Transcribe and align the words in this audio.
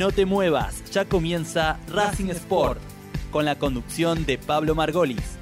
No 0.00 0.12
te 0.12 0.24
muevas, 0.24 0.82
ya 0.92 1.04
comienza 1.04 1.78
Racing 1.92 2.30
Sport 2.30 2.80
con 3.30 3.44
la 3.44 3.58
conducción 3.58 4.24
de 4.24 4.38
Pablo 4.38 4.74
Margolis. 4.74 5.39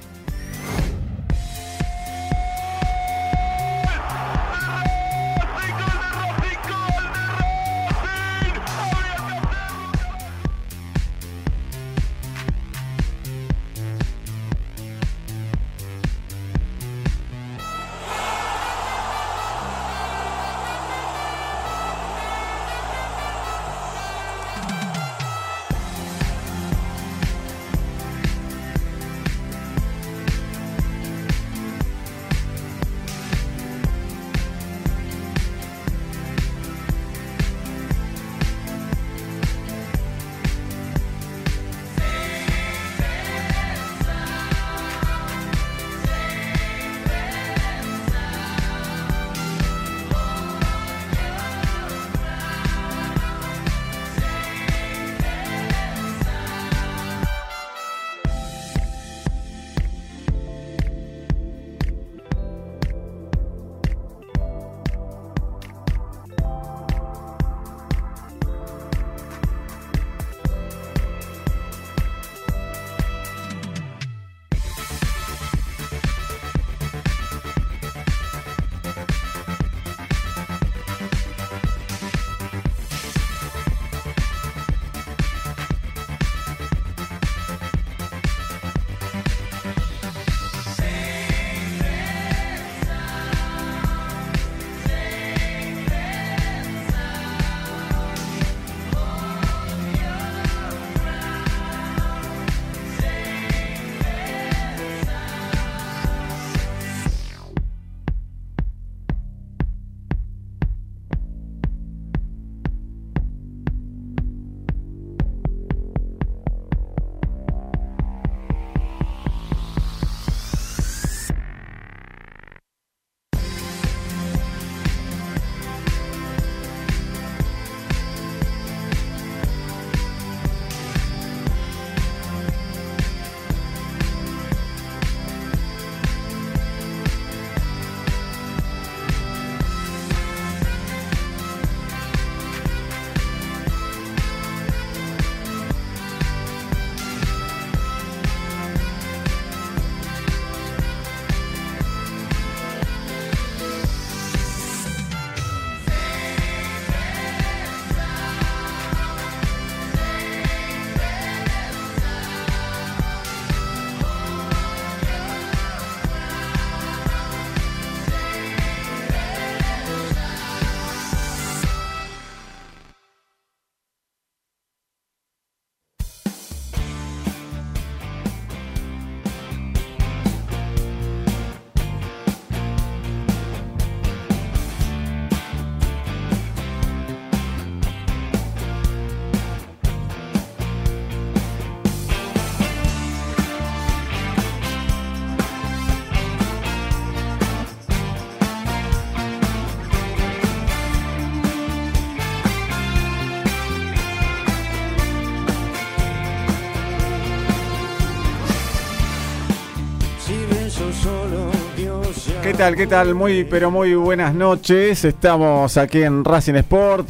¿Qué 212.43 212.55
tal? 212.55 212.77
¿Qué 212.77 212.87
tal? 212.87 213.15
Muy, 213.15 213.45
pero 213.45 213.71
muy 213.71 213.95
buenas 213.95 214.35
noches. 214.35 215.05
Estamos 215.05 215.77
aquí 215.77 216.03
en 216.03 216.25
Racing 216.25 216.55
Sport, 216.55 217.09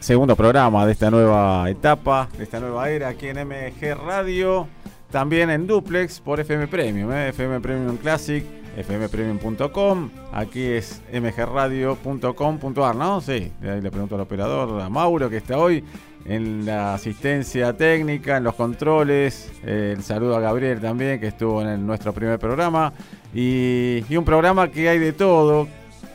segundo 0.00 0.36
programa 0.36 0.86
de 0.86 0.92
esta 0.92 1.10
nueva 1.10 1.68
etapa, 1.68 2.28
de 2.38 2.44
esta 2.44 2.60
nueva 2.60 2.88
era, 2.88 3.08
aquí 3.08 3.28
en 3.28 3.46
MG 3.46 3.94
Radio, 3.94 4.68
también 5.10 5.50
en 5.50 5.66
Duplex 5.66 6.20
por 6.20 6.40
FM 6.40 6.68
Premium, 6.68 7.12
¿eh? 7.12 7.28
FM 7.30 7.60
Premium 7.60 7.96
Classic, 7.96 8.44
fmpremium.com. 8.76 10.10
Aquí 10.32 10.62
es 10.62 11.02
mgradio.com.ar, 11.12 12.96
¿no? 12.96 13.20
Sí, 13.20 13.52
ahí 13.62 13.80
le 13.80 13.90
pregunto 13.90 14.14
al 14.14 14.22
operador, 14.22 14.80
a 14.80 14.88
Mauro, 14.88 15.28
que 15.28 15.38
está 15.38 15.58
hoy 15.58 15.84
en 16.24 16.64
la 16.64 16.94
asistencia 16.94 17.72
técnica, 17.76 18.36
en 18.36 18.44
los 18.44 18.54
controles. 18.54 19.50
El 19.64 20.02
saludo 20.02 20.36
a 20.36 20.40
Gabriel 20.40 20.80
también, 20.80 21.20
que 21.20 21.28
estuvo 21.28 21.62
en 21.62 21.86
nuestro 21.86 22.12
primer 22.12 22.38
programa. 22.38 22.92
Y, 23.34 24.04
un 24.16 24.24
programa 24.24 24.70
que 24.70 24.88
hay 24.88 24.98
de 24.98 25.12
todo, 25.12 25.66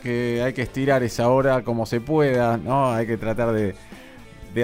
que 0.02 0.42
hay 0.44 0.52
que 0.52 0.62
estirar 0.62 1.02
esa 1.02 1.28
hora 1.28 1.62
como 1.62 1.84
se 1.84 2.00
pueda, 2.00 2.56
¿no? 2.56 2.92
Hay 2.92 3.06
que 3.06 3.16
tratar 3.16 3.52
de, 3.52 3.74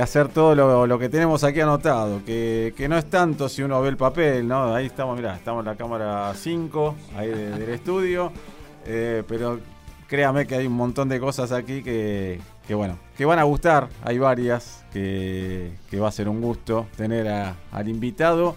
hacer 0.01 0.27
todo 0.27 0.87
lo, 0.87 0.99
que 0.99 1.09
tenemos 1.09 1.45
aquí 1.45 1.61
anotado, 1.61 2.25
que, 2.25 2.87
no 2.89 2.99
es 2.99 3.09
tanto 3.09 3.49
si 3.49 3.63
uno 3.63 3.81
ve 3.81 3.91
el 3.91 3.97
papel, 3.97 4.49
¿no? 4.49 4.75
Ahí 4.75 4.87
estamos, 4.87 5.17
mirá, 5.17 5.37
estamos 5.37 5.61
en 5.61 5.67
la 5.67 5.77
cámara 5.77 6.33
5, 6.35 6.97
ahí 7.17 7.29
del 7.29 7.71
estudio, 7.71 8.33
eh, 8.87 9.23
pero 9.29 9.61
créame 10.09 10.47
que 10.47 10.57
hay 10.57 10.67
un 10.67 10.73
montón 10.73 11.09
de 11.09 11.21
cosas 11.21 11.53
aquí 11.53 11.83
que, 11.83 12.41
bueno, 12.73 12.99
que 13.19 13.27
van 13.27 13.39
a 13.39 13.43
gustar, 13.43 13.89
hay 14.03 14.17
varias, 14.17 14.85
que, 14.91 15.73
va 16.01 16.09
a 16.09 16.13
ser 16.13 16.29
un 16.31 16.41
gusto 16.41 16.87
tener 16.97 17.29
al 17.29 17.89
invitado 17.89 18.57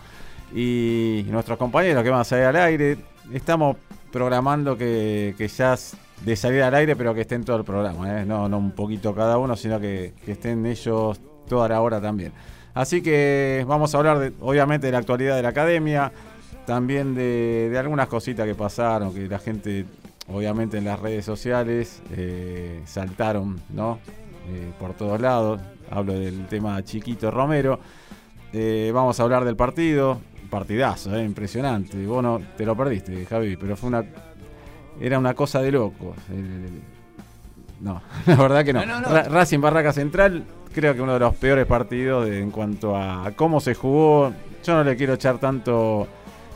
y 0.55 1.25
nuestros 1.29 1.57
compañeros 1.57 2.03
que 2.03 2.09
van 2.09 2.21
a 2.21 2.23
salir 2.23 2.45
al 2.45 2.55
aire. 2.55 2.97
Estamos 3.33 3.75
programando 4.11 4.77
que, 4.77 5.35
ya 5.57 5.75
de 6.23 6.35
salir 6.35 6.63
al 6.63 6.73
aire, 6.75 6.95
pero 6.95 7.13
que 7.13 7.21
estén 7.21 7.43
todo 7.43 7.57
el 7.57 7.65
programa, 7.65 8.21
¿eh? 8.21 8.25
no, 8.25 8.45
un 8.45 8.71
poquito 8.71 9.13
cada 9.13 9.37
uno, 9.37 9.57
sino 9.57 9.79
que, 9.79 10.13
estén 10.25 10.65
ellos 10.65 11.19
toda 11.47 11.67
la 11.67 11.81
hora 11.81 11.99
también. 11.99 12.31
Así 12.73 13.01
que 13.01 13.65
vamos 13.67 13.93
a 13.93 13.97
hablar, 13.97 14.19
de, 14.19 14.33
obviamente, 14.39 14.87
de 14.87 14.93
la 14.93 14.99
actualidad 14.99 15.35
de 15.35 15.41
la 15.41 15.49
academia, 15.49 16.11
también 16.65 17.15
de, 17.15 17.75
algunas 17.77 18.07
cositas 18.07 18.45
que 18.45 18.55
pasaron, 18.55 19.13
que 19.13 19.27
la 19.27 19.39
gente, 19.39 19.85
obviamente, 20.27 20.77
en 20.77 20.85
las 20.85 20.99
redes 20.99 21.25
sociales 21.25 22.01
eh, 22.11 22.81
saltaron, 22.85 23.59
¿no? 23.69 23.99
Eh, 24.49 24.71
por 24.79 24.93
todos 24.93 25.19
lados. 25.19 25.59
hablo 25.89 26.13
del 26.13 26.47
tema 26.47 26.83
Chiquito 26.83 27.31
Romero. 27.31 27.79
Eh, 28.53 28.91
vamos 28.93 29.19
a 29.19 29.23
hablar 29.23 29.45
del 29.45 29.55
partido, 29.55 30.19
partidazo, 30.49 31.19
impresionante. 31.19 32.05
Vos 32.05 32.23
no 32.23 32.41
te 32.55 32.65
lo 32.65 32.75
perdiste, 32.75 33.25
Javi, 33.25 33.57
pero 33.57 33.75
fue 33.75 33.89
una 33.89 34.05
era 34.99 35.19
una 35.19 35.33
cosa 35.33 35.61
de 35.61 35.71
locos. 35.71 36.15
no, 37.81 38.01
la 38.25 38.35
verdad 38.35 38.65
que 38.65 38.73
no. 38.73 38.81
Racing 38.81 39.59
Barraca 39.59 39.93
Central, 39.93 40.43
creo 40.73 40.93
que 40.93 41.01
uno 41.01 41.13
de 41.13 41.19
los 41.19 41.35
peores 41.35 41.65
partidos 41.65 42.29
en 42.29 42.51
cuanto 42.51 42.95
a 42.95 43.31
cómo 43.35 43.59
se 43.59 43.75
jugó. 43.75 44.33
Yo 44.63 44.75
no 44.75 44.83
le 44.83 44.97
quiero 44.97 45.13
echar 45.13 45.37
tanto 45.37 46.07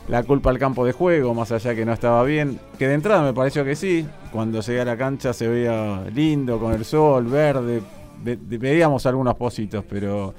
la 0.08 0.22
culpa 0.22 0.50
al 0.50 0.58
campo 0.58 0.84
de 0.84 0.92
juego, 0.92 1.34
más 1.34 1.52
allá 1.52 1.74
que 1.74 1.84
no 1.84 1.92
estaba 1.92 2.22
bien. 2.24 2.58
Que 2.78 2.88
de 2.88 2.94
entrada 2.94 3.22
me 3.22 3.32
pareció 3.32 3.64
que 3.64 3.76
sí. 3.76 4.06
Cuando 4.32 4.60
llegué 4.60 4.80
a 4.80 4.84
la 4.84 4.96
cancha 4.96 5.32
se 5.32 5.48
veía 5.48 6.04
lindo, 6.14 6.58
con 6.58 6.72
el 6.72 6.84
sol, 6.84 7.26
verde. 7.26 7.82
veíamos 8.24 9.06
algunos 9.06 9.34
positos, 9.36 9.84
pero 9.88 10.34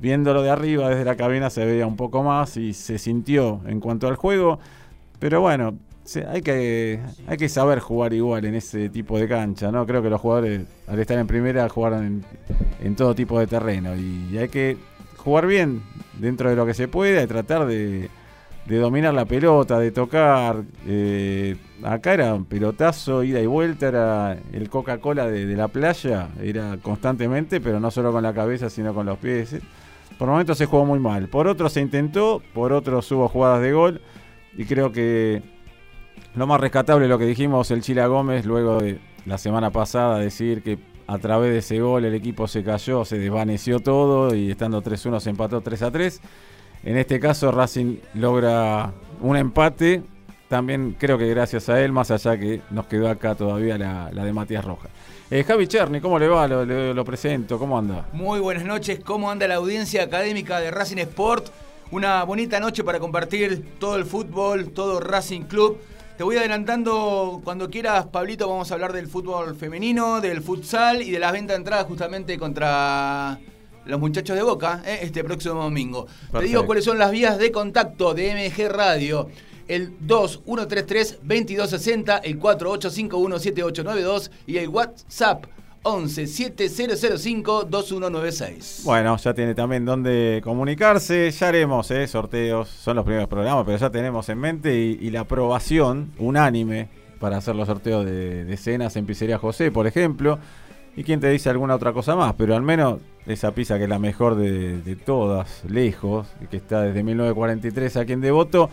viéndolo 0.00 0.42
de 0.42 0.50
arriba 0.50 0.88
desde 0.88 1.04
la 1.04 1.16
cabina 1.16 1.50
se 1.50 1.64
veía 1.64 1.86
un 1.86 1.96
poco 1.96 2.22
más 2.22 2.56
y 2.56 2.72
se 2.72 2.98
sintió 2.98 3.60
en 3.66 3.80
cuanto 3.80 4.08
al 4.08 4.16
juego. 4.16 4.58
Pero 5.18 5.40
bueno, 5.40 5.74
hay, 6.30 6.42
que, 6.42 7.00
hay 7.26 7.36
que 7.36 7.48
saber 7.48 7.80
jugar 7.80 8.12
igual 8.12 8.44
en 8.44 8.54
ese 8.54 8.88
tipo 8.88 9.18
de 9.18 9.28
cancha, 9.28 9.70
¿no? 9.70 9.86
Creo 9.86 10.02
que 10.02 10.10
los 10.10 10.20
jugadores, 10.20 10.62
al 10.86 10.98
estar 10.98 11.18
en 11.18 11.26
primera, 11.26 11.68
jugaron 11.68 12.24
en, 12.80 12.96
todo 12.96 13.14
tipo 13.14 13.38
de 13.38 13.46
terreno. 13.46 13.96
Y, 13.96 14.38
hay 14.38 14.48
que 14.48 14.76
jugar 15.16 15.46
bien 15.46 15.82
dentro 16.18 16.50
de 16.50 16.56
lo 16.56 16.64
que 16.64 16.74
se 16.74 16.88
pueda 16.88 17.22
y 17.22 17.26
tratar 17.26 17.66
de, 17.66 18.08
dominar 18.76 19.14
la 19.14 19.24
pelota, 19.24 19.78
de 19.78 19.90
tocar. 19.90 20.62
Eh, 20.86 21.56
acá 21.82 22.14
era 22.14 22.34
un 22.34 22.44
pelotazo, 22.44 23.24
ida 23.24 23.40
y 23.40 23.46
vuelta, 23.46 23.88
era 23.88 24.38
el 24.52 24.68
Coca-Cola 24.68 25.26
de, 25.26 25.46
de, 25.46 25.56
la 25.56 25.68
playa, 25.68 26.28
era 26.42 26.76
constantemente, 26.82 27.60
pero 27.60 27.80
no 27.80 27.90
solo 27.90 28.12
con 28.12 28.22
la 28.22 28.34
cabeza, 28.34 28.68
sino 28.68 28.92
con 28.92 29.06
los 29.06 29.18
pies. 29.18 29.56
Por 30.18 30.28
momentos 30.28 30.58
se 30.58 30.66
jugó 30.66 30.84
muy 30.84 30.98
mal. 30.98 31.28
Por 31.28 31.46
otros 31.46 31.72
se 31.72 31.80
intentó, 31.80 32.42
por 32.52 32.72
otros 32.72 33.10
hubo 33.12 33.28
jugadas 33.28 33.62
de 33.62 33.72
gol. 33.72 34.00
Y 34.56 34.64
creo 34.64 34.90
que 34.90 35.42
lo 36.34 36.46
más 36.46 36.60
rescatable 36.60 37.08
lo 37.08 37.18
que 37.18 37.26
dijimos 37.26 37.70
el 37.70 37.82
Chila 37.82 38.06
Gómez 38.06 38.44
luego 38.44 38.80
de 38.80 38.98
la 39.24 39.38
semana 39.38 39.70
pasada 39.70 40.18
decir 40.18 40.62
que 40.62 40.78
a 41.06 41.18
través 41.18 41.52
de 41.52 41.58
ese 41.58 41.80
gol 41.80 42.04
el 42.04 42.14
equipo 42.14 42.46
se 42.48 42.62
cayó, 42.62 43.04
se 43.04 43.18
desvaneció 43.18 43.80
todo 43.80 44.34
y 44.34 44.50
estando 44.50 44.82
3-1 44.82 45.20
se 45.20 45.30
empató 45.30 45.62
3-3. 45.62 46.20
En 46.88 46.96
este 46.96 47.20
caso 47.20 47.52
Racing 47.52 47.98
logra 48.14 48.90
un 49.20 49.36
empate, 49.36 50.02
también 50.48 50.96
creo 50.98 51.18
que 51.18 51.28
gracias 51.28 51.68
a 51.68 51.78
él, 51.82 51.92
más 51.92 52.10
allá 52.10 52.38
que 52.38 52.62
nos 52.70 52.86
quedó 52.86 53.10
acá 53.10 53.34
todavía 53.34 53.76
la, 53.76 54.08
de 54.08 54.32
Matías 54.32 54.64
Rojas. 54.64 54.90
Eh, 55.30 55.44
Javi 55.44 55.66
Cherny, 55.66 56.00
¿cómo 56.00 56.18
le 56.18 56.28
va? 56.28 56.48
Lo, 56.48 57.04
presento, 57.04 57.58
¿cómo 57.58 57.76
anda? 57.76 58.06
Muy 58.14 58.40
buenas 58.40 58.64
noches, 58.64 59.00
¿cómo 59.04 59.30
anda 59.30 59.46
la 59.46 59.56
audiencia 59.56 60.02
académica 60.02 60.60
de 60.60 60.70
Racing 60.70 60.96
Sport? 60.96 61.48
Una 61.90 62.24
bonita 62.24 62.58
noche 62.58 62.82
para 62.82 62.98
compartir 62.98 63.62
todo 63.78 63.96
el 63.96 64.06
fútbol, 64.06 64.70
todo 64.70 64.98
Racing 64.98 65.42
Club. 65.42 65.76
Te 66.16 66.24
voy 66.24 66.38
adelantando 66.38 67.42
cuando 67.44 67.68
quieras, 67.68 68.06
Pablito, 68.06 68.48
vamos 68.48 68.70
a 68.70 68.74
hablar 68.74 68.94
del 68.94 69.08
fútbol 69.08 69.54
femenino, 69.56 70.22
del 70.22 70.40
futsal 70.40 71.02
y 71.02 71.10
de 71.10 71.18
las 71.18 71.32
ventas 71.32 71.54
de 71.54 71.58
entradas 71.58 71.84
justamente 71.84 72.38
contra 72.38 73.38
los 73.88 73.98
muchachos 73.98 74.36
de 74.36 74.42
Boca 74.42 74.82
¿eh? 74.84 74.98
este 75.02 75.24
próximo 75.24 75.62
domingo. 75.62 76.06
Te 76.30 76.42
digo 76.42 76.66
cuáles 76.66 76.84
son 76.84 76.98
las 76.98 77.10
vías 77.10 77.38
de 77.38 77.50
contacto 77.50 78.12
de 78.14 78.34
MG 78.34 78.68
Radio. 78.68 79.30
El 79.66 79.98
2133-2260, 80.00 82.20
el 82.22 82.38
48517892 82.40 84.30
y 84.46 84.58
el 84.58 84.68
WhatsApp 84.68 85.46
11 85.82 86.26
7005 86.26 87.64
2196. 87.64 88.82
Bueno, 88.84 89.16
ya 89.16 89.34
tiene 89.34 89.54
también 89.54 89.84
donde 89.84 90.40
comunicarse. 90.44 91.30
Ya 91.30 91.48
haremos 91.48 91.90
eh, 91.90 92.06
sorteos, 92.06 92.68
son 92.68 92.96
los 92.96 93.04
primeros 93.04 93.28
programas, 93.28 93.64
pero 93.64 93.78
ya 93.78 93.90
tenemos 93.90 94.28
en 94.28 94.38
mente 94.38 94.74
y, 94.74 95.10
la 95.10 95.20
aprobación 95.20 96.12
unánime 96.18 96.88
para 97.20 97.38
hacer 97.38 97.56
los 97.56 97.66
sorteos 97.66 98.04
de, 98.04 98.56
cenas 98.56 98.96
en 98.96 99.06
Pizzería 99.06 99.38
José, 99.38 99.70
por 99.70 99.86
ejemplo. 99.86 100.38
Y 100.98 101.04
quién 101.04 101.20
te 101.20 101.30
dice 101.30 101.48
alguna 101.48 101.76
otra 101.76 101.92
cosa 101.92 102.16
más, 102.16 102.34
pero 102.34 102.56
al 102.56 102.62
menos 102.62 102.98
esa 103.24 103.52
pizza 103.52 103.78
que 103.78 103.84
es 103.84 103.88
la 103.88 104.00
mejor 104.00 104.34
de, 104.34 104.82
de 104.82 104.96
todas, 104.96 105.62
lejos, 105.68 106.26
y 106.42 106.46
que 106.46 106.56
está 106.56 106.82
desde 106.82 107.04
1943 107.04 107.96
aquí 107.98 108.14
en 108.14 108.20
Devoto 108.20 108.68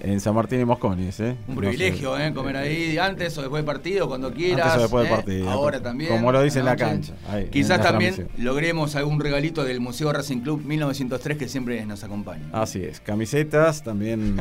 en 0.00 0.18
San 0.18 0.34
Martín 0.34 0.60
y 0.60 0.64
Mosconis, 0.64 1.20
¿eh? 1.20 1.36
Un 1.46 1.54
privilegio, 1.54 2.18
¿eh? 2.18 2.32
Comer 2.34 2.56
ahí 2.56 2.98
antes 2.98 3.38
o 3.38 3.42
después 3.42 3.60
del 3.60 3.66
partido, 3.66 4.08
cuando 4.08 4.32
quieras. 4.32 4.66
Antes 4.66 4.78
o 4.78 4.82
después 4.82 5.04
del 5.04 5.12
¿eh? 5.12 5.16
partido. 5.16 5.50
Ahora 5.50 5.80
también. 5.80 6.10
Como 6.10 6.32
lo 6.32 6.42
dice 6.42 6.58
en 6.58 6.64
la 6.64 6.74
cancha. 6.74 7.14
Quizás 7.52 7.80
también 7.80 8.28
logremos 8.38 8.96
algún 8.96 9.20
regalito 9.20 9.62
del 9.62 9.78
Museo 9.78 10.12
Racing 10.12 10.40
Club 10.40 10.64
1903 10.64 11.38
que 11.38 11.48
siempre 11.48 11.86
nos 11.86 12.02
acompaña. 12.02 12.46
Así 12.52 12.82
es. 12.82 12.98
Camisetas 12.98 13.84
también. 13.84 14.40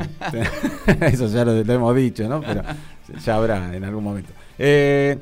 eso 1.02 1.28
ya 1.28 1.46
lo, 1.46 1.52
hemos 1.52 1.96
dicho, 1.96 2.28
¿no? 2.28 2.42
Pero 2.42 2.64
ya 3.24 3.36
habrá 3.36 3.75
en 3.75 3.84
algún 3.84 4.04
momento. 4.04 4.32
Eh, 4.58 5.20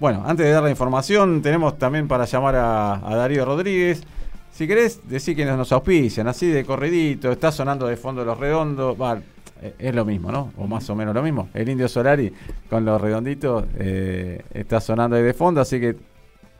bueno, 0.00 0.22
antes 0.26 0.46
de 0.46 0.52
dar 0.52 0.62
la 0.62 0.70
información, 0.70 1.42
tenemos 1.42 1.78
también 1.78 2.08
para 2.08 2.24
llamar 2.24 2.56
a, 2.56 3.16
Darío 3.16 3.44
Rodríguez. 3.44 4.02
Si 4.52 4.66
querés 4.66 5.08
decir 5.08 5.36
que 5.36 5.44
nos 5.44 5.72
auspician, 5.72 6.28
así 6.28 6.48
de 6.48 6.64
corridito, 6.64 7.32
está 7.32 7.50
sonando 7.50 7.86
de 7.86 7.96
fondo 7.96 8.24
los 8.24 8.38
redondos, 8.38 9.00
va, 9.00 9.20
eh, 9.62 9.74
es 9.78 9.94
lo 9.94 10.04
mismo, 10.04 10.30
¿no? 10.30 10.52
O 10.58 10.66
más 10.66 10.88
o 10.90 10.94
menos 10.94 11.14
lo 11.14 11.22
mismo. 11.22 11.48
El 11.54 11.68
Indio 11.68 11.88
Solari 11.88 12.32
con 12.68 12.84
los 12.84 13.00
redonditos 13.00 13.64
eh, 13.78 14.42
está 14.52 14.80
sonando 14.80 15.16
ahí 15.16 15.22
de 15.22 15.34
fondo, 15.34 15.60
así 15.60 15.80
que 15.80 15.96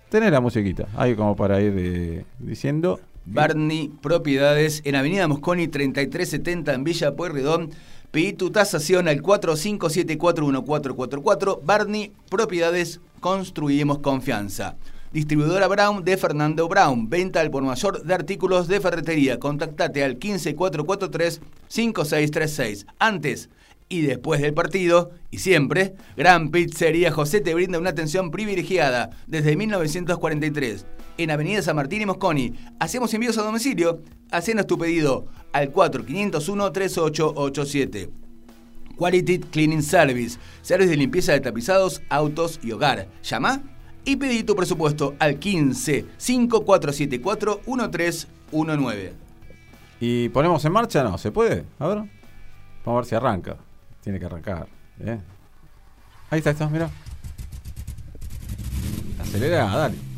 tenés 0.08 0.32
la 0.32 0.40
musiquita 0.40 0.86
ahí 0.96 1.14
como 1.14 1.36
para 1.36 1.60
ir 1.60 1.75
eh, 1.76 2.25
diciendo. 2.38 3.00
Barney 3.26 3.92
Propiedades 4.02 4.82
en 4.84 4.96
Avenida 4.96 5.28
Mosconi 5.28 5.69
3370 5.69 6.75
en 6.75 6.84
Villa 6.84 7.16
Pueyrredón. 7.16 7.70
Pedí 8.10 8.32
tu 8.32 8.50
tasación 8.50 9.06
al 9.08 9.22
45741444. 9.22 11.60
Barney 11.64 12.12
Propiedades, 12.31 13.00
construimos 13.25 14.00
confianza. 14.00 14.76
Distribuidora 15.11 15.67
Brown 15.67 16.05
de 16.05 16.19
Fernando 16.19 16.69
Brown. 16.69 17.09
Venta 17.09 17.41
al 17.41 17.50
por 17.50 17.62
mayor 17.62 18.03
de 18.03 18.12
artículos 18.12 18.69
de 18.69 18.82
ferretería. 18.82 19.41
Contactate 19.41 20.05
al 20.05 20.19
15443-5636. 20.19 22.85
Antes 22.99 23.49
y 23.88 24.03
después 24.03 24.43
del 24.43 24.53
partido, 24.53 25.12
y 25.31 25.38
siempre, 25.38 25.94
Gran 26.19 26.50
Pizzería 26.50 27.11
José 27.12 27.41
te 27.41 27.55
brinda 27.55 27.79
una 27.79 27.88
atención 27.88 28.31
privilegiada 28.31 29.09
desde 29.27 29.56
1943. 29.56 30.84
En 31.17 31.31
Avenida 31.31 31.63
San 31.63 31.77
Martín 31.77 32.03
y 32.03 32.06
Mosconi. 32.06 32.53
Hacemos 32.79 33.15
envíos 33.15 33.39
a 33.39 33.43
domicilio. 33.43 34.03
Hacenos 34.32 34.67
tu 34.67 34.77
pedido 34.77 35.25
al 35.55 35.72
4501-3887. 35.72 38.23
Quality 38.96 39.39
Cleaning 39.39 39.82
Service. 39.82 40.39
Service 40.63 40.91
de 40.91 40.96
limpieza 40.96 41.32
de 41.32 41.41
tapizados, 41.41 42.03
autos 42.08 42.60
y 42.63 42.72
hogar. 42.72 43.08
Llama 43.22 43.63
y 44.05 44.17
pedí 44.17 44.43
tu 44.43 44.55
presupuesto 44.55 45.15
al 45.19 45.39
15 45.39 46.06
5474 46.17 47.60
1319. 47.67 49.15
¿Y 50.01 50.29
ponemos 50.29 50.65
en 50.65 50.72
marcha? 50.72 51.03
No, 51.03 51.17
¿se 51.19 51.31
puede? 51.31 51.65
A 51.79 51.89
ver. 51.89 51.98
Vamos 51.98 52.10
a 52.86 52.93
ver 52.94 53.05
si 53.06 53.15
arranca. 53.15 53.56
Tiene 54.03 54.19
que 54.19 54.27
arrancar. 54.27 54.67
¿eh? 55.01 55.19
Ahí 56.31 56.39
está, 56.39 56.51
está, 56.51 56.69
mira. 56.69 56.91
Acelera, 59.20 59.65
dale. 59.67 60.14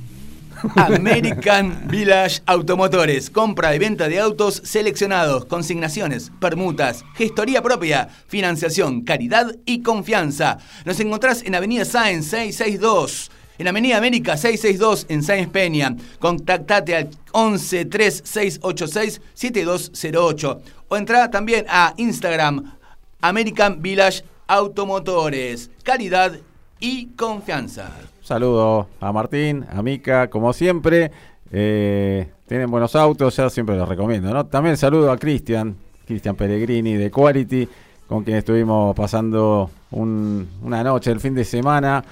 American 0.75 1.87
Village 1.89 2.43
Automotores. 2.47 3.31
Compra 3.31 3.75
y 3.75 3.79
venta 3.79 4.09
de 4.09 4.21
autos 4.21 4.61
seleccionados, 4.65 5.45
consignaciones, 5.45 6.33
permutas, 6.41 7.05
gestoría 7.15 7.63
propia, 7.63 8.09
financiación, 8.27 9.03
caridad 9.03 9.55
y 9.65 9.83
confianza. 9.83 10.59
Nos 10.85 10.99
encontrás 11.01 11.43
en 11.43 11.55
Avenida 11.55 11.85
Sáenz 11.85 12.27
662 12.27 13.31
en 13.59 13.69
Avenida 13.69 13.97
América 13.97 14.37
662 14.37 15.07
en 15.09 15.23
Sáenz 15.23 15.49
Peña. 15.49 15.97
Contactate 16.19 16.97
al 16.97 17.11
11 17.33 17.85
3686 17.87 19.21
7208 19.35 20.63
o 20.89 20.97
entra 20.97 21.31
también 21.31 21.65
a 21.69 21.95
Instagram 21.97 22.75
American 23.21 23.81
Village 23.81 24.25
Automotores. 24.47 25.71
Calidad 25.83 26.39
y 26.79 27.07
confianza. 27.17 27.91
Saludo 28.27 28.89
a 29.01 29.13
Martín, 29.13 29.65
a 29.71 29.83
Mica, 29.83 30.29
como 30.29 30.53
siempre. 30.53 31.13
Eh, 31.53 32.27
tienen 32.49 32.69
buenos 32.69 32.97
autos, 32.97 33.37
ya 33.37 33.49
siempre 33.49 33.77
los 33.77 33.89
recomiendo. 33.89 34.35
¿no? 34.35 34.47
También 34.47 34.77
saludo 34.77 35.13
a 35.13 35.17
Cristian, 35.17 35.77
Cristian 36.05 36.35
Pellegrini 36.35 36.95
de 36.95 37.09
Quality, 37.09 37.69
con 38.09 38.25
quien 38.25 38.39
estuvimos 38.39 38.97
pasando 38.97 39.71
una 39.93 40.83
noche 40.83 41.13
el 41.13 41.21
fin 41.21 41.37
de 41.37 41.45
semana 41.45 42.03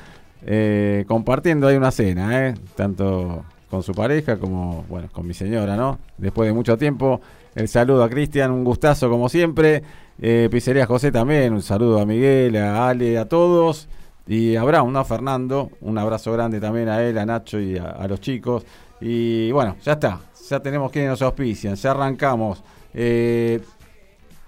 eh, 0.47 1.04
compartiendo 1.09 1.66
ahí 1.66 1.76
una 1.76 1.90
cena, 1.90 2.47
¿eh? 2.47 2.54
tanto 2.76 3.44
con 3.68 3.83
su 3.83 3.92
pareja 3.92 4.37
como 4.37 4.85
bueno 4.88 5.09
con 5.11 5.26
mi 5.26 5.35
señora, 5.35 5.75
¿no? 5.75 5.99
Después 6.16 6.47
de 6.47 6.52
mucho 6.52 6.78
tiempo, 6.78 7.21
el 7.56 7.66
saludo 7.66 8.04
a 8.04 8.09
Cristian, 8.09 8.52
un 8.52 8.62
gustazo 8.62 9.11
como 9.11 9.28
siempre. 9.28 9.83
Eh, 10.21 10.49
Pizzería 10.49 10.87
José 10.87 11.11
también, 11.11 11.54
un 11.54 11.62
saludo 11.62 11.99
a 11.99 12.06
Miguel, 12.06 12.56
a 12.56 12.88
Ale, 12.88 13.18
a 13.18 13.28
todos. 13.28 13.88
Y 14.26 14.57
a 14.57 14.64
Brown, 14.64 14.97
A 14.97 15.04
Fernando, 15.04 15.71
un 15.81 15.99
abrazo 15.99 16.33
grande 16.33 16.61
también 16.61 16.88
a 16.88 17.02
él, 17.02 17.19
a 17.19 17.26
Nacho 17.26 17.61
y 17.61 17.76
a, 17.76 18.07
los 18.09 18.21
chicos. 18.21 18.64
Y 19.00 19.52
bueno, 19.52 19.76
ya 19.83 19.93
está. 19.93 20.21
Ya 20.49 20.61
tenemos 20.61 20.90
quienes 20.90 21.11
nos 21.11 21.23
auspician. 21.23 21.75
Ya 21.75 21.90
arrancamos. 21.90 22.62
Eh, 22.95 23.61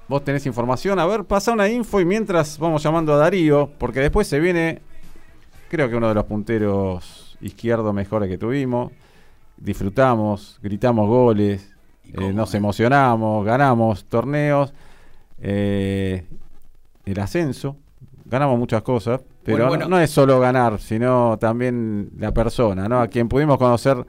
vos 0.08 0.24
tenés 0.24 0.46
información. 0.46 0.98
A 0.98 1.06
ver, 1.06 1.24
pasa 1.24 1.52
una 1.52 1.68
info 1.68 2.00
y 2.00 2.04
mientras 2.04 2.58
vamos 2.58 2.82
llamando 2.82 3.12
a 3.12 3.18
Darío, 3.18 3.70
porque 3.78 4.00
después 4.00 4.26
se 4.26 4.40
viene, 4.40 4.80
creo 5.68 5.90
que 5.90 5.96
uno 5.96 6.08
de 6.08 6.14
los 6.14 6.24
punteros 6.24 7.36
izquierdos 7.40 7.92
mejores 7.92 8.28
que 8.28 8.38
tuvimos. 8.38 8.92
Disfrutamos, 9.58 10.58
gritamos 10.62 11.08
goles, 11.08 11.74
eh, 12.12 12.32
nos 12.32 12.54
emocionamos, 12.54 13.44
ganamos 13.44 14.04
torneos, 14.04 14.72
eh, 15.40 16.24
el 17.04 17.20
ascenso, 17.20 17.76
ganamos 18.26 18.58
muchas 18.58 18.82
cosas, 18.82 19.22
pero 19.46 19.76
No, 19.76 19.88
no, 19.88 20.00
es 20.00 20.10
solo 20.10 20.40
ganar, 20.40 20.80
sino 20.80 21.38
también 21.38 22.10
la 22.18 22.32
persona, 22.32 22.88
¿no? 22.88 23.00
A 23.00 23.08
quien 23.08 23.28
pudimos 23.28 23.56
conocer 23.58 24.04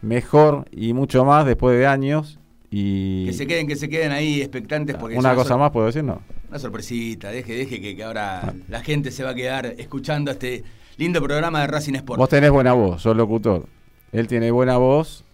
mejor 0.00 0.64
y 0.72 0.92
mucho 0.94 1.24
más 1.24 1.44
después 1.46 1.78
de 1.78 1.86
años 1.86 2.38
y 2.70 3.26
que 3.26 3.32
se 3.32 3.46
queden, 3.46 3.66
que 3.66 3.76
se 3.76 3.88
queden 3.88 4.12
ahí 4.12 4.40
expectantes 4.40 4.96
porque 4.96 5.16
una 5.16 5.34
cosa 5.34 5.56
más 5.56 5.70
puedo 5.70 5.86
decir 5.86 6.04
no. 6.04 6.20
Una 6.48 6.58
sorpresita, 6.58 7.30
deje, 7.30 7.54
deje 7.54 7.80
que, 7.80 8.02
ahora 8.02 8.40
ah. 8.40 8.54
la 8.68 8.82
gente 8.82 9.10
se 9.10 9.24
va 9.24 9.30
a 9.30 9.34
quedar 9.34 9.74
escuchando 9.78 10.30
este 10.30 10.64
lindo 10.96 11.22
programa 11.22 11.60
de 11.62 11.66
Racing 11.66 11.94
Sport. 11.94 12.18
Vos 12.18 12.28
tenés 12.28 12.50
buena 12.50 12.72
voz, 12.72 13.02
sos 13.02 13.16
locutor. 13.16 13.66
Él 14.12 14.26
tiene 14.26 14.50
buena 14.50 14.76
voz 14.76 15.24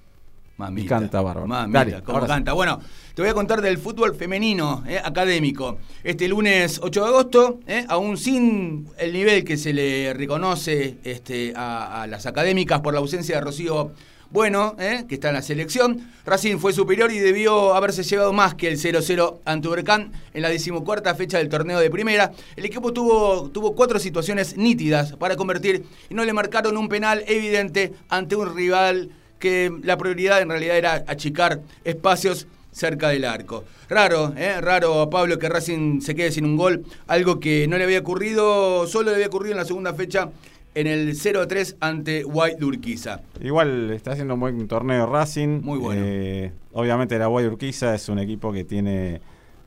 y 0.76 0.86
canta 0.86 1.20
bárbaro. 1.20 1.46
Mamita, 1.46 2.02
cómo 2.02 2.26
canta. 2.26 2.52
Bueno, 2.52 2.80
te 3.14 3.22
voy 3.22 3.30
a 3.30 3.34
contar 3.34 3.60
del 3.60 3.78
fútbol 3.78 4.14
femenino 4.14 4.84
eh, 4.86 5.00
académico. 5.02 5.78
Este 6.02 6.28
lunes 6.28 6.80
8 6.82 7.02
de 7.02 7.06
agosto, 7.06 7.60
eh, 7.66 7.84
aún 7.88 8.16
sin 8.16 8.88
el 8.98 9.12
nivel 9.12 9.44
que 9.44 9.56
se 9.56 9.72
le 9.72 10.14
reconoce 10.14 10.98
este, 11.04 11.52
a, 11.56 12.02
a 12.02 12.06
las 12.06 12.26
académicas 12.26 12.80
por 12.80 12.94
la 12.94 13.00
ausencia 13.00 13.36
de 13.36 13.40
Rocío 13.40 13.92
bueno, 14.34 14.74
¿eh? 14.80 15.04
que 15.08 15.14
está 15.14 15.28
en 15.28 15.34
la 15.34 15.42
selección. 15.42 16.10
Racing 16.26 16.58
fue 16.58 16.72
superior 16.72 17.12
y 17.12 17.20
debió 17.20 17.72
haberse 17.74 18.02
llevado 18.02 18.32
más 18.32 18.54
que 18.54 18.66
el 18.66 18.78
0-0 18.78 19.38
ante 19.44 19.68
Huracán 19.68 20.10
en 20.32 20.42
la 20.42 20.48
decimocuarta 20.48 21.14
fecha 21.14 21.38
del 21.38 21.48
torneo 21.48 21.78
de 21.78 21.88
primera. 21.88 22.32
El 22.56 22.64
equipo 22.64 22.92
tuvo, 22.92 23.48
tuvo 23.50 23.76
cuatro 23.76 24.00
situaciones 24.00 24.56
nítidas 24.56 25.12
para 25.12 25.36
convertir 25.36 25.84
y 26.10 26.14
no 26.14 26.24
le 26.24 26.32
marcaron 26.32 26.76
un 26.76 26.88
penal 26.88 27.22
evidente 27.28 27.92
ante 28.08 28.34
un 28.34 28.56
rival 28.56 29.10
que 29.38 29.72
la 29.82 29.96
prioridad 29.96 30.40
en 30.42 30.48
realidad 30.48 30.76
era 30.76 31.04
achicar 31.06 31.60
espacios 31.84 32.46
cerca 32.72 33.10
del 33.10 33.24
arco. 33.24 33.64
Raro, 33.88 34.32
¿eh? 34.36 34.60
raro 34.60 35.08
Pablo 35.10 35.38
que 35.38 35.48
Racing 35.48 36.00
se 36.00 36.14
quede 36.14 36.32
sin 36.32 36.44
un 36.44 36.56
gol, 36.56 36.84
algo 37.06 37.38
que 37.38 37.68
no 37.68 37.78
le 37.78 37.84
había 37.84 38.00
ocurrido, 38.00 38.86
solo 38.86 39.10
le 39.10 39.16
había 39.16 39.26
ocurrido 39.28 39.52
en 39.52 39.58
la 39.58 39.64
segunda 39.64 39.94
fecha 39.94 40.30
en 40.74 40.86
el 40.88 41.14
0-3 41.14 41.76
ante 41.80 42.24
White 42.24 42.64
Urquiza. 42.64 43.20
Igual 43.40 43.90
está 43.90 44.12
haciendo 44.12 44.34
un 44.34 44.40
buen 44.40 44.66
torneo 44.66 45.06
Racing. 45.06 45.60
Muy 45.62 45.78
bueno. 45.78 46.02
Eh, 46.04 46.52
obviamente 46.72 47.16
la 47.18 47.28
White 47.28 47.48
Urquiza 47.48 47.94
es 47.94 48.08
un 48.08 48.18
equipo 48.18 48.52
que 48.52 48.64
tiene 48.64 49.20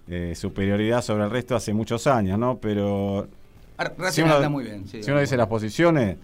eh, 0.10 0.34
superioridad 0.36 1.02
sobre 1.02 1.24
el 1.24 1.30
resto 1.30 1.56
hace 1.56 1.74
muchos 1.74 2.08
años, 2.08 2.38
¿no? 2.38 2.58
Pero... 2.58 3.28
Racing 3.78 4.26
si 4.42 4.50
muy 4.50 4.64
bien. 4.64 4.88
si 4.88 5.12
uno 5.12 5.20
dice 5.20 5.38
las 5.38 5.48
posiciones, 5.48 6.18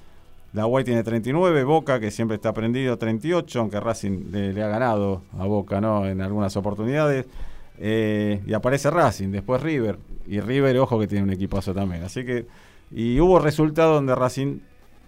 la 0.54 0.68
White 0.68 0.86
tiene 0.86 1.04
39, 1.04 1.64
Boca, 1.64 2.00
que 2.00 2.12
siempre 2.12 2.36
está 2.36 2.54
prendido, 2.54 2.98
38, 2.98 3.60
aunque 3.60 3.80
Racing 3.80 4.32
le, 4.32 4.64
ha 4.64 4.68
ganado 4.68 5.24
a 5.38 5.46
Boca, 5.46 5.82
¿no? 5.82 6.06
En 6.08 6.22
algunas 6.22 6.56
oportunidades. 6.56 7.26
Eh, 7.80 8.40
y 8.46 8.54
aparece 8.54 8.92
Racing, 8.92 9.30
después 9.30 9.62
River. 9.64 9.98
Y 10.28 10.40
River, 10.40 10.78
ojo 10.78 11.00
que 11.00 11.08
tiene 11.08 11.24
un 11.24 11.32
equipazo 11.32 11.74
también. 11.74 12.04
Así 12.04 12.24
que... 12.24 12.46
Y 12.92 13.20
hubo 13.20 13.40
resultados 13.40 13.96
donde 13.96 14.14
Racing 14.14 14.60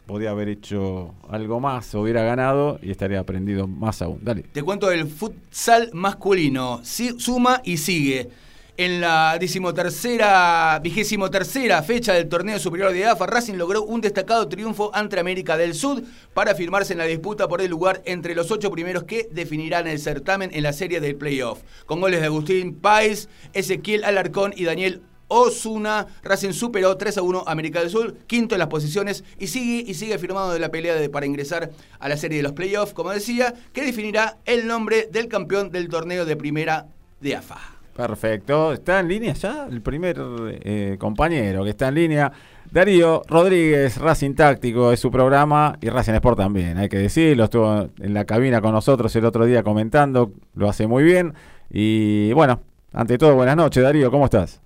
podía 0.07 0.31
haber 0.31 0.49
hecho 0.49 1.13
algo 1.29 1.59
más, 1.59 1.93
hubiera 1.93 2.23
ganado 2.23 2.79
y 2.81 2.89
estaría 2.89 3.19
aprendido 3.19 3.67
más 3.67 4.01
aún. 4.01 4.19
Dale. 4.23 4.43
Te 4.51 4.63
cuento 4.63 4.87
del 4.87 5.07
futsal 5.07 5.91
masculino. 5.93 6.81
suma 6.83 7.61
y 7.63 7.77
sigue. 7.77 8.29
En 8.77 8.99
la 8.99 9.37
decimotercera, 9.39 10.77
vigésimo 10.83 11.29
fecha 11.29 12.13
del 12.13 12.27
torneo 12.27 12.59
superior 12.59 12.91
de 12.91 13.05
AFA, 13.05 13.25
Racing 13.25 13.53
logró 13.53 13.83
un 13.83 14.01
destacado 14.01 14.49
triunfo 14.49 14.91
ante 14.93 15.17
América 15.17 15.55
del 15.55 15.73
Sur 15.73 16.03
para 16.33 16.55
firmarse 16.55 16.91
en 16.91 16.99
la 16.99 17.05
disputa 17.05 17.47
por 17.47 17.61
el 17.61 17.71
lugar 17.71 18.01
entre 18.03 18.35
los 18.35 18.51
ocho 18.51 18.69
primeros 18.71 19.05
que 19.05 19.29
definirán 19.31 19.87
el 19.87 19.97
certamen 19.97 20.49
en 20.53 20.63
la 20.63 20.73
serie 20.73 20.99
del 20.99 21.15
playoff. 21.15 21.61
Con 21.85 22.01
goles 22.01 22.19
de 22.19 22.25
Agustín 22.25 22.75
Páez, 22.75 23.29
Ezequiel 23.53 24.03
Alarcón 24.03 24.53
y 24.53 24.65
Daniel 24.65 25.03
Osuna, 25.29 26.07
Racing 26.21 26.51
superó 26.51 26.97
3 26.97 27.19
a 27.19 27.21
1 27.21 27.45
América 27.47 27.79
del 27.79 27.89
Sur, 27.89 28.17
quinto 28.27 28.55
en 28.55 28.59
las 28.59 28.67
posiciones 28.67 29.23
y 29.39 29.47
sigue 29.47 29.89
y 29.89 29.93
sigue 29.93 30.19
firmado 30.19 30.51
de 30.51 30.59
la 30.59 30.69
pelea 30.69 30.95
para 31.09 31.25
ingresar 31.25 31.71
a 31.97 32.09
la 32.09 32.17
serie 32.17 32.39
de 32.39 32.43
los 32.43 32.51
playoffs, 32.51 32.93
como 32.93 33.11
decía, 33.11 33.53
que 33.71 33.85
definirá 33.85 34.37
el 34.43 34.67
nombre 34.67 35.07
del 35.09 35.29
campeón 35.29 35.71
del 35.71 35.87
torneo 35.87 36.25
de 36.25 36.35
primera 36.35 36.87
de 37.21 37.37
AFA. 37.37 37.74
Perfecto, 37.95 38.73
está 38.73 38.99
en 38.99 39.07
línea 39.07 39.33
ya 39.33 39.67
el 39.71 39.81
primer 39.81 40.17
eh, 40.19 40.97
compañero 40.99 41.63
que 41.63 41.69
está 41.69 41.87
en 41.87 41.95
línea. 41.95 42.31
Darío 42.69 43.21
Rodríguez, 43.25 43.97
Racing 43.97 44.33
Táctico 44.33 44.91
es 44.91 44.99
su 44.99 45.09
programa 45.09 45.77
y 45.79 45.87
Racing 45.87 46.11
Sport 46.15 46.37
también, 46.37 46.77
hay 46.77 46.89
que 46.89 46.97
decirlo, 46.97 47.45
estuvo 47.45 47.87
en 47.97 48.13
la 48.13 48.25
cabina 48.25 48.59
con 48.59 48.73
nosotros 48.73 49.15
el 49.15 49.23
otro 49.23 49.45
día 49.45 49.63
comentando, 49.63 50.33
lo 50.55 50.67
hace 50.67 50.87
muy 50.87 51.03
bien. 51.03 51.35
Y 51.69 52.33
bueno, 52.33 52.59
ante 52.91 53.17
todo, 53.17 53.33
buenas 53.35 53.55
noches 53.55 53.81
Darío, 53.81 54.11
¿cómo 54.11 54.25
estás? 54.25 54.61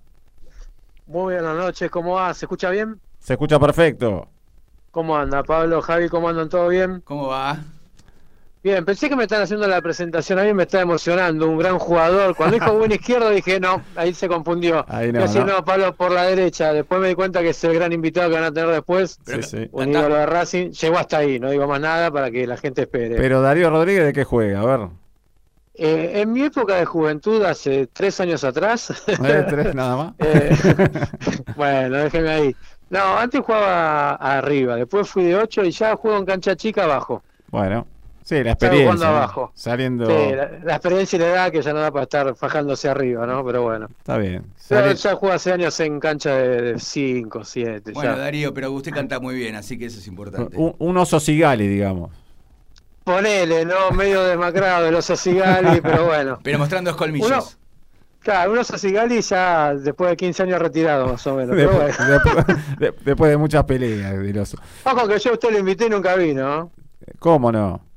Muy 1.06 1.36
buenas 1.36 1.56
noches, 1.56 1.92
¿cómo 1.92 2.14
va? 2.14 2.34
¿Se 2.34 2.46
escucha 2.46 2.72
bien? 2.72 3.00
Se 3.20 3.34
escucha 3.34 3.60
perfecto. 3.60 4.28
¿Cómo 4.90 5.16
anda, 5.16 5.44
Pablo, 5.44 5.84
Javi? 5.84 6.10
¿Cómo 6.10 6.30
andan? 6.30 6.50
¿Todo 6.50 6.68
bien? 6.70 7.02
¿Cómo 7.02 7.28
va? 7.28 7.60
Bien, 8.62 8.84
pensé 8.84 9.08
que 9.08 9.16
me 9.16 9.24
están 9.24 9.42
haciendo 9.42 9.68
la 9.68 9.82
presentación, 9.82 10.38
a 10.38 10.44
mí 10.44 10.54
me 10.54 10.64
está 10.64 10.82
emocionando, 10.82 11.48
un 11.48 11.58
gran 11.58 11.80
jugador. 11.80 12.36
Cuando 12.36 12.56
dijo 12.56 12.74
buen 12.78 12.92
izquierdo 12.92 13.30
dije, 13.30 13.58
no, 13.60 13.82
ahí 13.96 14.14
se 14.14 14.28
confundió. 14.28 14.86
Ahí 14.90 15.14
no, 15.14 15.26
no. 15.46 15.64
Pablo 15.64 15.96
por 15.96 16.12
la 16.12 16.24
derecha. 16.24 16.74
Después 16.74 17.00
me 17.00 17.08
di 17.08 17.16
cuenta 17.16 17.42
que 17.42 17.50
es 17.50 17.64
el 17.64 17.74
gran 17.74 17.94
invitado 17.94 18.30
que 18.30 18.36
van 18.36 18.44
a 18.44 18.52
tener 18.52 18.70
después. 18.70 19.18
Sí, 19.26 19.44
sí. 19.44 19.70
Un 19.72 19.90
ídolo 19.90 20.16
de 20.16 20.26
Racing. 20.26 20.72
Llegó 20.72 20.98
hasta 20.98 21.20
ahí, 21.20 21.40
no 21.40 21.50
digo 21.50 21.68
más 21.68 21.80
nada 21.80 22.12
para 22.12 22.30
que 22.30 22.46
la 22.46 22.58
gente 22.58 22.82
espere. 22.82 23.16
Pero 23.16 23.42
Darío 23.42 23.70
Rodríguez, 23.70 24.06
¿de 24.06 24.14
qué 24.14 24.26
juega? 24.26 24.62
A 24.62 24.66
ver. 24.66 24.90
Eh, 25.82 26.20
en 26.20 26.34
mi 26.34 26.42
época 26.42 26.76
de 26.76 26.84
juventud, 26.84 27.42
hace 27.46 27.88
tres 27.88 28.20
años 28.20 28.44
atrás. 28.44 28.90
¿Eh, 29.08 29.46
tres 29.48 29.74
nada 29.74 29.96
más? 29.96 30.14
Eh, 30.20 30.54
bueno, 31.56 31.98
déjeme 31.98 32.30
ahí. 32.30 32.56
No, 32.90 33.18
antes 33.18 33.40
jugaba 33.40 34.16
arriba, 34.16 34.76
después 34.76 35.08
fui 35.08 35.24
de 35.24 35.38
ocho 35.38 35.64
y 35.64 35.72
ya 35.72 35.96
juego 35.96 36.18
en 36.18 36.26
cancha 36.26 36.58
chica 36.58 36.84
abajo. 36.84 37.24
Bueno, 37.50 37.88
sí, 38.30 38.44
la 38.44 38.52
experiencia. 38.52 39.08
abajo. 39.08 39.52
Saliendo. 39.56 40.06
Sí, 40.06 40.36
la, 40.64 40.76
experiencia 40.76 41.20
le 41.20 41.30
da 41.30 41.52
que 41.52 41.62
ya 41.62 41.74
no 41.74 41.80
da 41.80 41.92
para 41.92 42.04
estar 42.04 42.36
fajándose 42.36 42.88
arriba, 42.88 43.26
¿no? 43.26 43.44
Pero 43.46 43.64
bueno. 43.64 43.88
Está 43.98 44.18
bien. 44.18 44.46
ya 44.70 45.16
juego 45.16 45.34
hace 45.34 45.52
años 45.52 45.80
en 45.80 46.00
cancha 46.00 46.36
de 46.36 46.80
cinco, 46.80 47.44
siete. 47.44 47.92
Bueno, 47.92 48.18
Darío, 48.18 48.54
pero 48.54 48.72
usted 48.72 48.92
canta 48.92 49.20
muy 49.20 49.36
bien, 49.36 49.56
así 49.56 49.78
que 49.78 49.86
eso 49.86 50.00
es 50.00 50.08
importante. 50.08 50.56
Un, 50.58 50.76
un 50.78 50.98
oso 50.98 51.20
cigali, 51.20 51.68
digamos. 51.68 52.12
Ponele, 53.10 53.66
¿no? 53.66 53.90
Medio 53.92 54.24
demacrado 54.24 54.88
el 54.88 54.94
oso 54.94 55.16
Sigali, 55.16 55.82
pero 55.84 56.06
bueno. 56.06 56.38
Pero 56.44 56.60
mostrando 56.60 56.92
los 56.92 56.98
colmillos. 56.98 57.58
claro, 58.20 58.52
un 58.52 58.60
oso 58.60 58.78
Sigali 58.78 59.20
ya 59.22 59.74
después 59.74 60.12
de 60.12 60.18
15 60.18 60.44
años 60.44 60.60
retirado, 60.60 61.08
más 61.08 61.26
o 61.26 61.36
menos. 61.36 61.56
Después, 61.56 63.32
de, 63.32 63.38
muchas 63.38 63.64
peleas 63.64 64.12
del 64.12 64.38
oso. 64.38 64.58
Ojo 64.84 65.08
que 65.08 65.18
yo 65.18 65.32
a 65.32 65.34
usted 65.34 65.52
lo 65.52 65.58
invité 65.58 65.88
y 65.88 65.90
nunca 65.90 66.16
vino. 66.16 66.72
¿Cómo 67.18 67.52
no? 67.52 67.89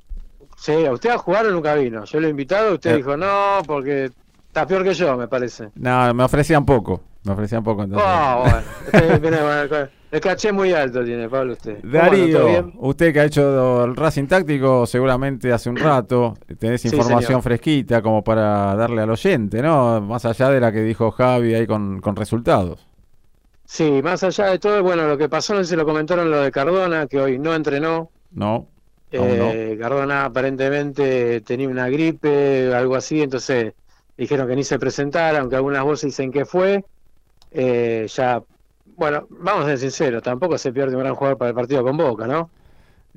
Sí, 0.62 0.86
a 0.86 0.92
usted 0.92 1.10
a 1.10 1.18
jugar 1.18 1.46
nunca 1.46 1.74
vino. 1.74 2.04
Yo 2.04 2.20
lo 2.20 2.28
he 2.28 2.30
invitado, 2.30 2.74
usted 2.74 2.92
eh. 2.92 2.96
dijo 2.98 3.16
no, 3.16 3.58
porque 3.66 4.12
está 4.46 4.64
peor 4.64 4.84
que 4.84 4.94
yo, 4.94 5.16
me 5.16 5.26
parece. 5.26 5.70
No, 5.74 6.14
me 6.14 6.22
ofrecían 6.22 6.64
poco. 6.64 7.00
Me 7.24 7.32
ofrecían 7.32 7.64
poco 7.64 7.82
entonces. 7.82 8.08
Ah, 8.08 8.62
bueno. 8.92 9.88
El 10.12 10.20
caché 10.20 10.52
muy 10.52 10.72
alto 10.72 11.02
tiene, 11.02 11.28
Pablo, 11.28 11.54
usted. 11.54 11.78
Darío, 11.82 12.70
usted 12.76 13.12
que 13.12 13.20
ha 13.20 13.24
hecho 13.24 13.82
el 13.82 13.96
Racing 13.96 14.26
Táctico 14.26 14.86
seguramente 14.86 15.50
hace 15.50 15.70
un 15.70 15.76
rato, 15.76 16.34
tenés 16.58 16.84
información 16.84 17.42
fresquita 17.42 18.02
como 18.02 18.22
para 18.22 18.76
darle 18.76 19.00
al 19.00 19.10
oyente, 19.10 19.62
¿no? 19.62 20.02
Más 20.02 20.26
allá 20.26 20.50
de 20.50 20.60
la 20.60 20.70
que 20.70 20.82
dijo 20.82 21.10
Javi 21.10 21.54
ahí 21.54 21.66
con, 21.66 22.00
resultados. 22.14 22.86
Sí, 23.64 24.00
más 24.04 24.22
allá 24.22 24.50
de 24.50 24.58
todo, 24.58 24.82
bueno, 24.82 25.08
lo 25.08 25.16
que 25.16 25.30
pasó, 25.30 25.54
no 25.54 25.64
sé 25.64 25.70
si 25.70 25.76
lo 25.76 25.86
comentaron 25.86 26.30
lo 26.30 26.42
de 26.42 26.52
Cardona, 26.52 27.06
que 27.06 27.18
hoy 27.18 27.38
no 27.38 27.54
entrenó. 27.54 28.10
No. 28.30 28.68
Eh, 29.12 29.76
Cardona 29.78 30.24
aparentemente 30.24 31.42
tenía 31.42 31.68
una 31.68 31.88
gripe, 31.88 32.74
algo 32.74 32.96
así, 32.96 33.22
entonces 33.22 33.74
dijeron 34.16 34.48
que 34.48 34.56
ni 34.56 34.64
se 34.64 34.78
presentara, 34.78 35.40
aunque 35.40 35.56
algunas 35.56 35.84
voces 35.84 36.10
dicen 36.10 36.32
que 36.32 36.44
fue. 36.44 36.84
Eh, 37.50 38.06
ya 38.08 38.42
bueno, 38.96 39.26
vamos 39.30 39.64
a 39.64 39.68
ser 39.68 39.78
sinceros, 39.78 40.22
tampoco 40.22 40.56
se 40.58 40.72
pierde 40.72 40.94
un 40.94 41.02
gran 41.02 41.14
jugador 41.14 41.38
para 41.38 41.50
el 41.50 41.54
partido 41.54 41.82
con 41.82 41.96
Boca, 41.96 42.26
¿no? 42.26 42.50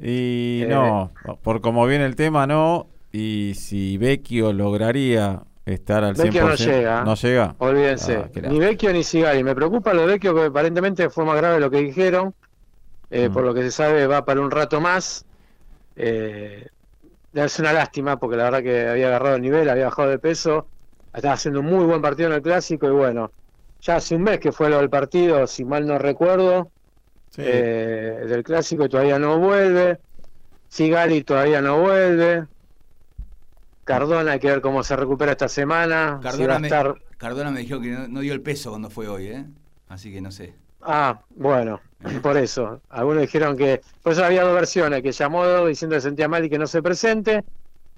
Y 0.01 0.63
eh, 0.63 0.67
no, 0.67 1.11
por 1.41 1.61
como 1.61 1.85
viene 1.85 2.05
el 2.05 2.15
tema, 2.15 2.47
no. 2.47 2.87
Y 3.11 3.53
si 3.55 3.97
Vecchio 3.97 4.51
lograría 4.51 5.43
estar 5.65 6.03
al 6.03 6.15
Vecchio 6.15 6.47
100%, 6.47 6.49
no 6.49 6.55
llega. 6.55 7.03
No 7.03 7.15
llega. 7.15 7.55
Olvídense. 7.59 8.15
Ah, 8.17 8.29
ni 8.49 8.59
Vecchio 8.59 8.91
ni 8.91 9.03
Sigali. 9.03 9.43
Me 9.43 9.55
preocupa 9.55 9.93
lo 9.93 10.01
de 10.01 10.07
Vecchio, 10.07 10.35
que 10.35 10.45
aparentemente 10.45 11.09
fue 11.09 11.23
más 11.23 11.37
grave 11.37 11.59
lo 11.59 11.69
que 11.69 11.77
dijeron. 11.77 12.33
Eh, 13.09 13.29
mm. 13.29 13.33
Por 13.33 13.43
lo 13.43 13.53
que 13.53 13.61
se 13.61 13.71
sabe, 13.71 14.05
va 14.07 14.25
para 14.25 14.41
un 14.41 14.51
rato 14.51 14.81
más. 14.81 15.25
Eh, 15.95 16.67
es 17.33 17.59
una 17.59 17.73
lástima 17.73 18.17
porque 18.17 18.37
la 18.37 18.45
verdad 18.45 18.63
que 18.63 18.87
había 18.87 19.07
agarrado 19.07 19.35
el 19.35 19.41
nivel, 19.41 19.69
había 19.69 19.85
bajado 19.85 20.09
de 20.09 20.19
peso, 20.19 20.67
estaba 21.13 21.33
haciendo 21.33 21.59
un 21.59 21.65
muy 21.67 21.85
buen 21.85 22.01
partido 22.01 22.29
en 22.29 22.35
el 22.35 22.41
clásico 22.41 22.87
y 22.87 22.91
bueno, 22.91 23.31
ya 23.81 23.97
hace 23.97 24.15
un 24.15 24.23
mes 24.23 24.39
que 24.39 24.51
fue 24.51 24.69
lo 24.69 24.77
del 24.77 24.89
partido, 24.89 25.45
si 25.47 25.65
mal 25.65 25.85
no 25.85 25.97
recuerdo, 25.97 26.71
eh, 27.37 28.25
del 28.27 28.43
clásico 28.43 28.85
y 28.85 28.89
todavía 28.89 29.19
no 29.19 29.37
vuelve, 29.37 29.99
Sigali 30.69 31.23
todavía 31.23 31.61
no 31.61 31.79
vuelve, 31.81 32.45
Cardona 33.85 34.33
hay 34.33 34.39
que 34.39 34.47
ver 34.47 34.61
cómo 34.61 34.83
se 34.83 34.95
recupera 34.95 35.33
esta 35.33 35.47
semana. 35.47 36.19
Cardona, 36.21 36.59
me, 36.59 36.67
estar... 36.67 36.95
Cardona 37.17 37.51
me 37.51 37.59
dijo 37.59 37.79
que 37.79 37.89
no, 37.89 38.19
dio 38.19 38.33
el 38.33 38.41
peso 38.41 38.71
cuando 38.71 38.89
fue 38.89 39.07
hoy, 39.07 39.27
¿eh? 39.27 39.45
así 39.89 40.11
que 40.11 40.21
no 40.21 40.31
sé. 40.31 40.55
Ah, 40.81 41.21
bueno, 41.35 41.79
por 42.21 42.37
eso. 42.37 42.81
Algunos 42.89 43.21
dijeron 43.21 43.57
que. 43.57 43.81
Por 44.03 44.13
eso 44.13 44.23
había 44.23 44.43
dos 44.43 44.53
versiones: 44.53 45.01
que 45.01 45.11
llamó 45.11 45.65
diciendo 45.65 45.95
que 45.95 46.01
se 46.01 46.07
sentía 46.09 46.27
mal 46.27 46.45
y 46.45 46.49
que 46.49 46.59
no 46.59 46.67
se 46.67 46.81
presente. 46.81 47.43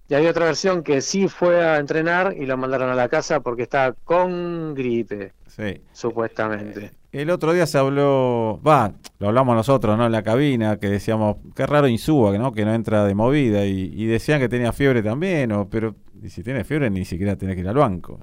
Y 0.09 0.13
había 0.13 0.29
otra 0.29 0.45
versión 0.45 0.83
que 0.83 1.01
sí 1.01 1.27
fue 1.27 1.65
a 1.65 1.77
entrenar 1.77 2.33
y 2.37 2.45
lo 2.45 2.55
mandaron 2.55 2.89
a 2.89 2.95
la 2.95 3.09
casa 3.09 3.41
porque 3.41 3.63
estaba 3.63 3.93
con 4.05 4.73
gripe. 4.73 5.33
Sí. 5.47 5.81
Supuestamente. 5.91 6.85
Eh, 6.85 7.21
el 7.21 7.29
otro 7.29 7.51
día 7.51 7.65
se 7.65 7.77
habló, 7.77 8.61
va, 8.65 8.93
lo 9.19 9.27
hablamos 9.27 9.55
nosotros, 9.55 9.97
¿no? 9.97 10.05
En 10.05 10.11
la 10.11 10.23
cabina, 10.23 10.77
que 10.77 10.87
decíamos, 10.87 11.37
qué 11.55 11.65
raro 11.65 11.87
Insúa, 11.87 12.37
¿no? 12.37 12.53
Que 12.53 12.63
no 12.63 12.73
entra 12.73 13.03
de 13.05 13.15
movida. 13.15 13.65
Y, 13.65 14.05
decían 14.05 14.39
que 14.39 14.47
tenía 14.47 14.71
fiebre 14.71 15.01
también, 15.01 15.51
o, 15.51 15.67
pero 15.67 15.95
si 16.27 16.43
tiene 16.43 16.63
fiebre 16.63 16.89
ni 16.89 17.03
siquiera 17.03 17.35
tiene 17.35 17.55
que 17.55 17.61
ir 17.61 17.67
al 17.67 17.75
banco. 17.75 18.19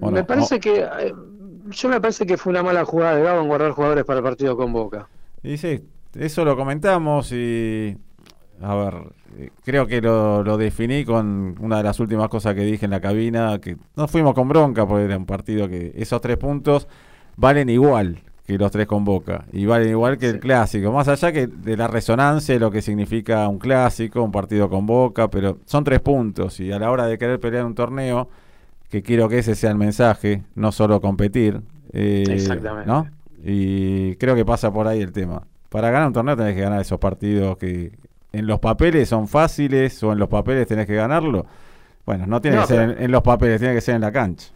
me 0.00 0.24
parece 0.24 0.58
que 0.58 0.80
eh, 0.80 1.12
yo 1.70 1.88
me 1.88 2.00
parece 2.00 2.26
que 2.26 2.36
fue 2.36 2.50
una 2.50 2.62
mala 2.62 2.84
jugada 2.84 3.16
de 3.16 3.22
Gabo 3.22 3.42
en 3.42 3.48
guardar 3.48 3.72
jugadores 3.72 4.04
para 4.04 4.18
el 4.18 4.24
partido 4.24 4.56
con 4.56 4.72
Boca. 4.72 5.08
Y 5.42 5.56
sí, 5.56 5.80
eso 6.14 6.44
lo 6.44 6.56
comentamos 6.56 7.32
y. 7.32 7.96
A 8.62 8.74
ver, 8.74 8.94
creo 9.64 9.86
que 9.86 10.00
lo, 10.00 10.42
lo, 10.42 10.56
definí 10.56 11.04
con 11.04 11.56
una 11.60 11.76
de 11.76 11.82
las 11.82 12.00
últimas 12.00 12.28
cosas 12.30 12.54
que 12.54 12.62
dije 12.62 12.86
en 12.86 12.90
la 12.90 13.02
cabina, 13.02 13.60
que 13.60 13.76
no 13.94 14.08
fuimos 14.08 14.34
con 14.34 14.48
bronca 14.48 14.86
porque 14.86 15.04
era 15.04 15.18
un 15.18 15.26
partido 15.26 15.68
que 15.68 15.92
esos 15.94 16.22
tres 16.22 16.38
puntos 16.38 16.88
valen 17.36 17.68
igual 17.68 18.22
que 18.46 18.56
los 18.58 18.70
tres 18.70 18.86
con 18.86 19.04
Boca 19.04 19.44
y 19.52 19.66
valen 19.66 19.90
igual 19.90 20.18
que 20.18 20.28
el 20.28 20.40
clásico, 20.40 20.92
más 20.92 21.08
allá 21.08 21.32
que 21.32 21.48
de 21.48 21.76
la 21.76 21.88
resonancia 21.88 22.54
de 22.54 22.60
lo 22.60 22.70
que 22.70 22.80
significa 22.80 23.46
un 23.48 23.58
clásico, 23.58 24.22
un 24.22 24.30
partido 24.30 24.70
con 24.70 24.86
Boca, 24.86 25.28
pero 25.28 25.58
son 25.64 25.82
tres 25.82 26.00
puntos 26.00 26.60
y 26.60 26.70
a 26.70 26.78
la 26.78 26.90
hora 26.90 27.06
de 27.06 27.18
querer 27.18 27.40
pelear 27.40 27.64
un 27.64 27.74
torneo 27.74 28.28
que 28.90 29.02
quiero 29.02 29.28
que 29.28 29.38
ese 29.38 29.54
sea 29.54 29.70
el 29.70 29.76
mensaje, 29.76 30.42
no 30.54 30.72
solo 30.72 31.00
competir. 31.00 31.60
Eh, 31.92 32.24
Exactamente. 32.28 32.86
¿no? 32.86 33.08
Y 33.44 34.16
creo 34.16 34.34
que 34.34 34.44
pasa 34.44 34.72
por 34.72 34.86
ahí 34.86 35.00
el 35.00 35.12
tema. 35.12 35.42
Para 35.68 35.90
ganar 35.90 36.08
un 36.08 36.12
torneo 36.12 36.36
tenés 36.36 36.54
que 36.54 36.62
ganar 36.62 36.80
esos 36.80 36.98
partidos 36.98 37.56
que 37.58 37.92
en 38.32 38.46
los 38.46 38.60
papeles 38.60 39.08
son 39.08 39.28
fáciles 39.28 40.02
o 40.02 40.12
en 40.12 40.18
los 40.18 40.28
papeles 40.28 40.66
tenés 40.66 40.86
que 40.86 40.94
ganarlo. 40.94 41.46
Bueno, 42.04 42.26
no 42.26 42.40
tiene 42.40 42.60
que 42.60 42.66
ser 42.66 42.96
en, 43.00 43.10
los 43.10 43.22
papeles, 43.22 43.58
tiene 43.58 43.74
que 43.74 43.80
ser 43.80 43.96
en 43.96 44.02
la 44.02 44.12
cancha. 44.12 44.52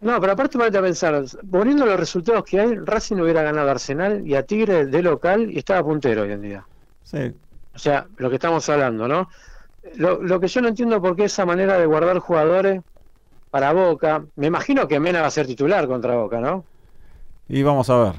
No, 0.00 0.20
pero 0.20 0.32
aparte 0.32 0.58
a 0.58 0.82
pensar, 0.82 1.24
poniendo 1.50 1.86
los 1.86 1.98
resultados 1.98 2.44
que 2.44 2.60
hay, 2.60 2.76
Racing 2.76 3.16
hubiera 3.16 3.42
ganado 3.42 3.68
a 3.68 3.72
Arsenal 3.72 4.26
y 4.26 4.34
a 4.34 4.42
Tigre 4.42 4.86
de 4.86 5.02
local 5.02 5.50
y 5.50 5.58
estaba 5.58 5.82
puntero 5.82 6.22
hoy 6.22 6.32
en 6.32 6.42
día. 6.42 6.66
Sí. 7.02 7.32
O 7.74 7.78
sea, 7.78 8.06
lo 8.18 8.28
que 8.28 8.36
estamos 8.36 8.68
hablando, 8.68 9.08
¿no? 9.08 9.28
Lo, 9.96 10.22
lo 10.22 10.40
que 10.40 10.48
yo 10.48 10.60
no 10.62 10.68
entiendo 10.68 11.00
por 11.00 11.16
qué 11.16 11.24
esa 11.24 11.44
manera 11.44 11.78
de 11.78 11.86
guardar 11.86 12.18
jugadores 12.18 12.82
para 13.54 13.72
Boca. 13.72 14.24
Me 14.34 14.48
imagino 14.48 14.88
que 14.88 14.98
Mena 14.98 15.20
va 15.20 15.28
a 15.28 15.30
ser 15.30 15.46
titular 15.46 15.86
contra 15.86 16.16
Boca, 16.16 16.40
¿no? 16.40 16.64
Y 17.48 17.62
vamos 17.62 17.88
a 17.88 18.02
ver. 18.02 18.12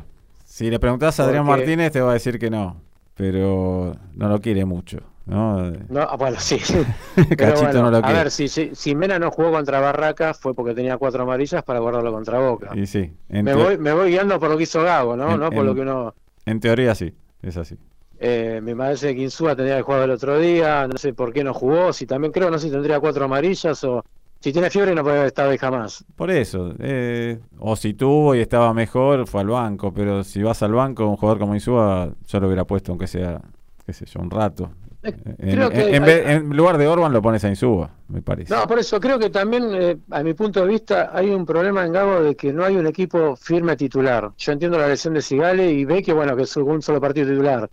Si 0.45 0.69
le 0.69 0.79
preguntás 0.79 1.19
a 1.19 1.25
Adrián 1.25 1.45
Martínez, 1.45 1.91
te 1.91 1.99
va 1.99 2.11
a 2.11 2.13
decir 2.13 2.39
que 2.39 2.49
no. 2.49 2.77
Pero 3.15 3.97
no 4.13 4.29
lo 4.29 4.39
quiere 4.39 4.63
mucho. 4.63 4.99
No, 5.25 5.71
no 5.89 6.01
ah, 6.03 6.15
bueno, 6.15 6.39
sí. 6.39 6.57
Cachito 7.37 7.81
no 7.81 7.91
lo 7.91 8.01
quiere. 8.01 8.17
A 8.17 8.23
ver, 8.23 8.31
si, 8.31 8.47
si, 8.47 8.95
Mena 8.95 9.19
no 9.19 9.29
jugó 9.29 9.51
contra 9.51 9.81
Barraca 9.81 10.33
fue 10.33 10.55
porque 10.55 10.73
tenía 10.73 10.95
cuatro 10.95 11.23
amarillas 11.23 11.61
para 11.65 11.79
guardarlo 11.79 12.13
contra 12.13 12.39
Boca. 12.39 12.69
Y 12.73 12.85
sí. 12.85 13.11
Me 13.27 13.53
voy, 13.55 13.77
me 13.77 13.91
voy 13.91 14.11
guiando 14.11 14.39
por 14.39 14.49
lo 14.49 14.55
que 14.55 14.63
hizo 14.63 14.83
Gago, 14.83 15.17
¿no? 15.17 15.35
no 15.37 15.51
por 15.51 15.65
lo 15.65 15.75
que 15.75 15.81
uno... 15.81 16.15
En 16.45 16.61
teoría 16.61 16.95
sí, 16.95 17.13
es 17.41 17.57
así. 17.57 17.75
Eh, 18.19 18.61
me 18.63 18.73
parece 18.73 19.13
que 19.13 19.21
Insúa 19.21 19.53
tenía 19.53 19.75
que 19.75 19.81
jugar 19.81 20.03
el 20.03 20.11
otro 20.11 20.39
día, 20.39 20.87
no 20.87 20.97
sé 20.97 21.13
por 21.13 21.33
qué 21.33 21.43
no 21.43 21.53
jugó, 21.53 21.91
si 21.91 22.05
también 22.05 22.31
creo, 22.31 22.49
no 22.49 22.57
sé 22.57 22.67
si 22.67 22.71
tendría 22.71 23.01
cuatro 23.01 23.25
amarillas 23.25 23.83
o, 23.83 24.01
si 24.45 24.53
tiene 24.53 24.69
fiebre 24.69 24.93
no 24.93 25.01
puede 25.01 25.15
haber 25.15 25.27
estado 25.29 25.49
ahí 25.49 25.57
jamás. 25.57 26.05
Por 26.15 26.29
eso. 26.29 26.71
Eh, 26.77 27.39
o 27.57 27.75
si 27.75 27.95
tuvo 27.95 28.35
y 28.35 28.41
estaba 28.41 28.75
mejor, 28.75 29.25
fue 29.25 29.41
al 29.41 29.47
banco. 29.47 29.91
Pero 29.91 30.23
si 30.23 30.43
vas 30.43 30.61
al 30.61 30.71
banco, 30.71 31.07
un 31.07 31.15
jugador 31.15 31.39
como 31.39 31.55
Insúa, 31.55 32.11
yo 32.27 32.39
lo 32.39 32.45
hubiera 32.45 32.63
puesto, 32.63 32.91
aunque 32.91 33.07
sea, 33.07 33.41
qué 33.83 33.91
sé 33.91 34.05
yo, 34.05 34.19
un 34.19 34.29
rato. 34.29 34.69
Eh, 35.01 35.15
en, 35.39 36.49
lugar 36.55 36.77
de 36.77 36.87
Orban 36.87 37.11
lo 37.11 37.23
pones 37.23 37.43
a 37.43 37.49
Insúa, 37.49 37.89
me 38.07 38.21
parece. 38.21 38.53
No, 38.53 38.67
por 38.67 38.77
eso 38.77 38.99
creo 38.99 39.17
que 39.17 39.31
también, 39.31 39.63
eh, 39.73 39.97
a 40.11 40.21
mi 40.21 40.35
punto 40.35 40.61
de 40.61 40.67
vista, 40.67 41.09
hay 41.11 41.31
un 41.31 41.43
problema 41.43 41.83
en 41.83 41.93
Gago 41.93 42.21
de 42.21 42.35
que 42.35 42.53
no 42.53 42.63
hay 42.63 42.75
un 42.75 42.85
equipo 42.85 43.35
firme 43.35 43.75
titular. 43.75 44.29
Yo 44.37 44.51
entiendo 44.51 44.77
la 44.77 44.87
lesión 44.87 45.15
de 45.15 45.23
Sigale 45.23 45.71
y 45.71 45.85
ve 45.85 46.03
que, 46.03 46.13
bueno, 46.13 46.35
que 46.35 46.43
es 46.43 46.55
un 46.55 46.83
solo 46.83 47.01
partido 47.01 47.27
titular. 47.29 47.67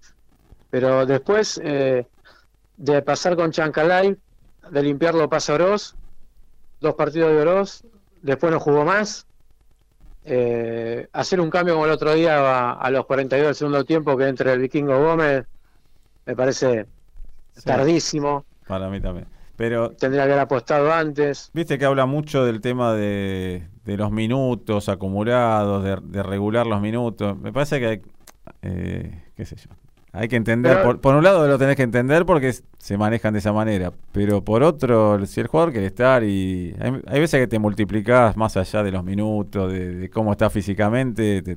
Pero 0.70 1.04
después 1.04 1.60
de 1.62 3.02
pasar 3.04 3.36
con 3.36 3.50
Chancalay, 3.50 4.16
de 4.70 4.82
limpiarlo 4.82 5.28
pasa 5.28 5.52
Oroz, 5.52 5.96
dos 6.82 6.94
partidos 6.94 7.30
de 7.30 7.40
Oroz, 7.40 7.84
después 8.20 8.52
no 8.52 8.60
jugó 8.60 8.84
más. 8.84 9.26
Eh, 10.24 11.08
hacer 11.12 11.40
un 11.40 11.50
cambio 11.50 11.74
como 11.74 11.86
el 11.86 11.92
otro 11.92 12.12
día 12.14 12.72
a, 12.72 12.90
los 12.90 13.06
42 13.06 13.46
del 13.46 13.54
segundo 13.54 13.84
tiempo 13.84 14.16
que 14.16 14.28
entre 14.28 14.52
el 14.52 14.60
Vikingo 14.60 14.96
Gómez 14.96 15.46
me 16.26 16.36
parece 16.36 16.86
tardísimo. 17.64 18.44
Para 18.66 18.88
mí 18.88 19.00
también. 19.00 19.26
Pero 19.56 19.90
tendría 19.90 20.24
que 20.24 20.32
haber 20.32 20.42
apostado 20.42 20.92
antes. 20.92 21.50
Viste 21.52 21.78
que 21.78 21.84
habla 21.84 22.06
mucho 22.06 22.44
del 22.44 22.60
tema 22.60 22.94
de, 22.94 23.62
los 23.84 24.10
minutos 24.10 24.88
acumulados, 24.88 25.84
de, 25.84 26.22
regular 26.22 26.66
los 26.66 26.80
minutos. 26.80 27.36
Me 27.38 27.52
parece 27.52 27.80
que, 27.80 28.02
eh, 28.62 29.24
qué 29.36 29.44
sé 29.44 29.56
yo, 29.56 29.70
hay 30.14 30.28
que 30.28 30.36
entender, 30.36 30.82
por, 31.00 31.14
un 31.14 31.24
lado 31.24 31.48
lo 31.48 31.58
tenés 31.58 31.74
que 31.74 31.82
entender 31.82 32.26
porque 32.26 32.54
se 32.78 32.98
manejan 32.98 33.32
de 33.32 33.38
esa 33.38 33.52
manera, 33.52 33.92
pero 34.12 34.44
por 34.44 34.62
otro, 34.62 35.24
si 35.24 35.40
el 35.40 35.46
jugador 35.46 35.72
quiere 35.72 35.86
estar 35.86 36.22
y 36.22 36.76
hay, 36.78 37.18
veces 37.18 37.40
que 37.40 37.46
te 37.46 37.58
multiplicás 37.58 38.36
más 38.36 38.58
allá 38.58 38.82
de 38.82 38.92
los 38.92 39.02
minutos, 39.04 39.72
de, 39.72 40.10
cómo 40.10 40.32
estás 40.32 40.52
físicamente, 40.52 41.56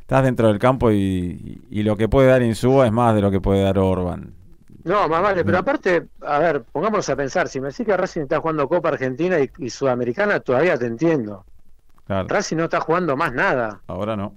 estás 0.00 0.24
dentro 0.24 0.48
del 0.48 0.58
campo 0.58 0.90
y, 0.90 1.62
lo 1.70 1.96
que 1.96 2.08
puede 2.08 2.28
dar 2.28 2.42
Insúa 2.42 2.86
es 2.86 2.92
más 2.92 3.14
de 3.14 3.20
lo 3.20 3.30
que 3.30 3.40
puede 3.40 3.62
dar 3.62 3.78
Orban. 3.78 4.34
No, 4.82 5.08
más 5.08 5.22
vale, 5.22 5.44
pero 5.44 5.58
aparte, 5.58 6.06
a 6.22 6.40
ver, 6.40 6.62
pongámonos 6.62 7.08
a 7.08 7.14
pensar, 7.14 7.46
si 7.48 7.60
me 7.60 7.68
decís 7.68 7.86
que 7.86 7.96
Racing 7.96 8.22
está 8.22 8.40
jugando 8.40 8.68
Copa 8.68 8.88
Argentina 8.88 9.36
y, 9.58 9.70
Sudamericana, 9.70 10.40
todavía 10.40 10.76
te 10.76 10.86
entiendo. 10.86 11.44
Racing 12.08 12.56
no 12.56 12.64
está 12.64 12.80
jugando 12.80 13.16
más 13.16 13.32
nada. 13.32 13.80
Ahora 13.86 14.16
no. 14.16 14.34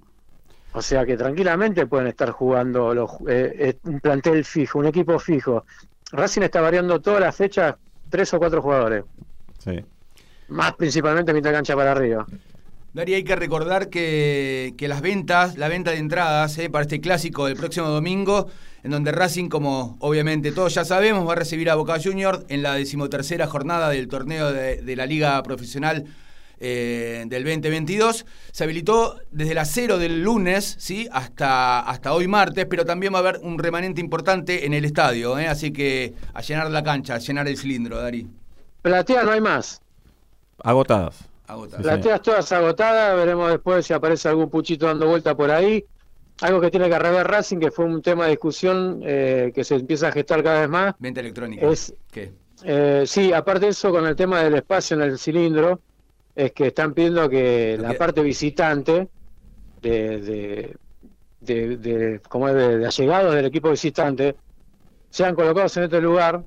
O 0.73 0.81
sea 0.81 1.05
que 1.05 1.17
tranquilamente 1.17 1.87
pueden 1.87 2.07
estar 2.07 2.29
jugando 2.31 2.93
los, 2.93 3.11
eh, 3.27 3.55
eh, 3.57 3.77
un 3.83 3.99
plantel 3.99 4.45
fijo, 4.45 4.79
un 4.79 4.87
equipo 4.87 5.17
fijo. 5.17 5.65
Racing 6.11 6.41
está 6.41 6.61
variando 6.61 6.99
todas 7.01 7.21
las 7.21 7.35
fechas, 7.35 7.75
tres 8.09 8.33
o 8.33 8.39
cuatro 8.39 8.61
jugadores. 8.61 9.03
Sí. 9.57 9.83
Más 10.49 10.73
principalmente 10.75 11.33
mitad 11.33 11.51
cancha 11.51 11.75
para 11.75 11.91
arriba. 11.91 12.25
Daría, 12.93 13.17
hay 13.17 13.23
que 13.23 13.35
recordar 13.35 13.89
que, 13.89 14.73
que, 14.77 14.87
las 14.87 15.01
ventas, 15.01 15.57
la 15.57 15.67
venta 15.67 15.91
de 15.91 15.97
entradas 15.97 16.57
eh, 16.57 16.69
para 16.69 16.83
este 16.83 16.99
clásico 16.99 17.45
del 17.45 17.55
próximo 17.55 17.87
domingo, 17.87 18.47
en 18.83 18.91
donde 18.91 19.11
Racing, 19.11 19.47
como 19.47 19.95
obviamente 19.99 20.51
todos 20.51 20.73
ya 20.73 20.85
sabemos, 20.85 21.27
va 21.27 21.33
a 21.33 21.35
recibir 21.35 21.69
a 21.69 21.75
Boca 21.75 21.99
Juniors 22.03 22.45
en 22.49 22.63
la 22.63 22.73
decimotercera 22.73 23.45
jornada 23.45 23.89
del 23.89 24.07
torneo 24.07 24.51
de, 24.51 24.81
de 24.81 24.95
la 24.95 25.05
Liga 25.05 25.41
Profesional 25.43 26.05
eh, 26.59 27.23
del 27.27 27.43
2022. 27.43 28.25
Se 28.51 28.63
habilitó 28.63 29.17
desde 29.31 29.53
las 29.53 29.71
0 29.71 29.97
del 29.97 30.21
lunes 30.21 30.75
¿sí? 30.77 31.07
hasta, 31.11 31.79
hasta 31.79 32.13
hoy 32.13 32.27
martes, 32.27 32.65
pero 32.69 32.85
también 32.85 33.13
va 33.13 33.17
a 33.17 33.21
haber 33.21 33.39
un 33.41 33.57
remanente 33.57 34.01
importante 34.01 34.65
en 34.65 34.73
el 34.73 34.85
estadio. 34.85 35.39
¿eh? 35.39 35.47
Así 35.47 35.71
que 35.71 36.13
a 36.33 36.41
llenar 36.41 36.69
la 36.69 36.83
cancha, 36.83 37.15
a 37.15 37.19
llenar 37.19 37.47
el 37.47 37.57
cilindro, 37.57 38.01
Dari. 38.01 38.27
Plateas 38.81 39.25
no 39.25 39.31
hay 39.31 39.41
más. 39.41 39.81
Agotadas. 40.63 41.29
Agotadas. 41.47 41.81
Plateas 41.81 42.21
todas 42.21 42.51
agotadas. 42.51 43.15
Veremos 43.15 43.51
después 43.51 43.85
si 43.85 43.93
aparece 43.93 44.27
algún 44.27 44.49
puchito 44.49 44.85
dando 44.85 45.07
vuelta 45.07 45.35
por 45.35 45.51
ahí. 45.51 45.85
Algo 46.41 46.61
que 46.61 46.71
tiene 46.71 46.87
que 46.87 46.95
arreglar 46.95 47.29
Racing, 47.29 47.57
que 47.57 47.71
fue 47.71 47.85
un 47.85 48.01
tema 48.01 48.25
de 48.25 48.31
discusión 48.31 49.01
eh, 49.03 49.51
que 49.53 49.63
se 49.63 49.75
empieza 49.75 50.07
a 50.07 50.11
gestar 50.11 50.41
cada 50.41 50.61
vez 50.61 50.69
más. 50.69 50.95
Venta 50.99 51.19
electrónica. 51.19 51.65
Es, 51.67 51.93
¿Qué? 52.11 52.31
sí, 53.05 53.33
aparte 53.33 53.65
de 53.65 53.71
eso, 53.71 53.91
con 53.91 54.05
el 54.05 54.15
tema 54.15 54.43
del 54.43 54.55
espacio 54.55 54.95
en 54.95 55.03
el 55.03 55.19
cilindro, 55.19 55.81
es 56.39 56.53
que 56.53 56.67
están 56.67 56.93
pidiendo 56.93 57.29
que 57.29 57.77
la 57.77 57.93
parte 57.95 58.21
visitante 58.21 59.09
de, 59.81 60.19
de, 60.21 60.77
de, 61.41 61.77
de 61.77 62.21
como 62.29 62.47
es 62.47 62.55
de, 62.55 62.85
allegados 62.85 63.35
del 63.35 63.45
equipo 63.45 63.69
visitante 63.69 64.37
sean 65.09 65.35
colocados 65.35 65.75
en 65.75 65.83
este 65.83 65.99
lugar 65.99 66.41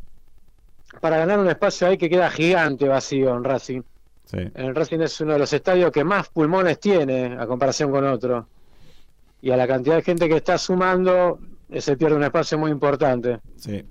para 1.02 1.18
ganar 1.18 1.38
un 1.38 1.48
espacio 1.48 1.88
ahí 1.88 1.98
que 1.98 2.09
queda 2.09 2.31
gigante 2.31 2.88
vacío 2.88 3.37
en 3.37 3.44
Racing. 3.44 3.83
En 4.33 4.74
Racing 4.74 5.00
es 5.00 5.20
uno 5.20 5.35
de 5.35 5.40
los 5.40 5.52
estadios 5.52 5.92
que 5.92 6.05
más 6.05 6.31
pulmones 6.31 6.81
tiene 6.81 7.37
a 7.38 7.46
comparación 7.46 7.90
con 7.90 8.07
otro. 8.07 8.48
Y 9.42 9.50
a 9.50 9.59
la 9.59 9.66
cantidad 9.66 9.96
de 9.96 10.02
gente 10.02 10.26
que 10.26 10.37
está 10.37 10.57
sumando, 10.57 11.38
se 11.76 11.98
pierde 11.98 12.16
un 12.16 12.22
espacio 12.22 12.57
muy 12.57 12.70
importante. 12.70 13.40
Sí, 13.57 13.85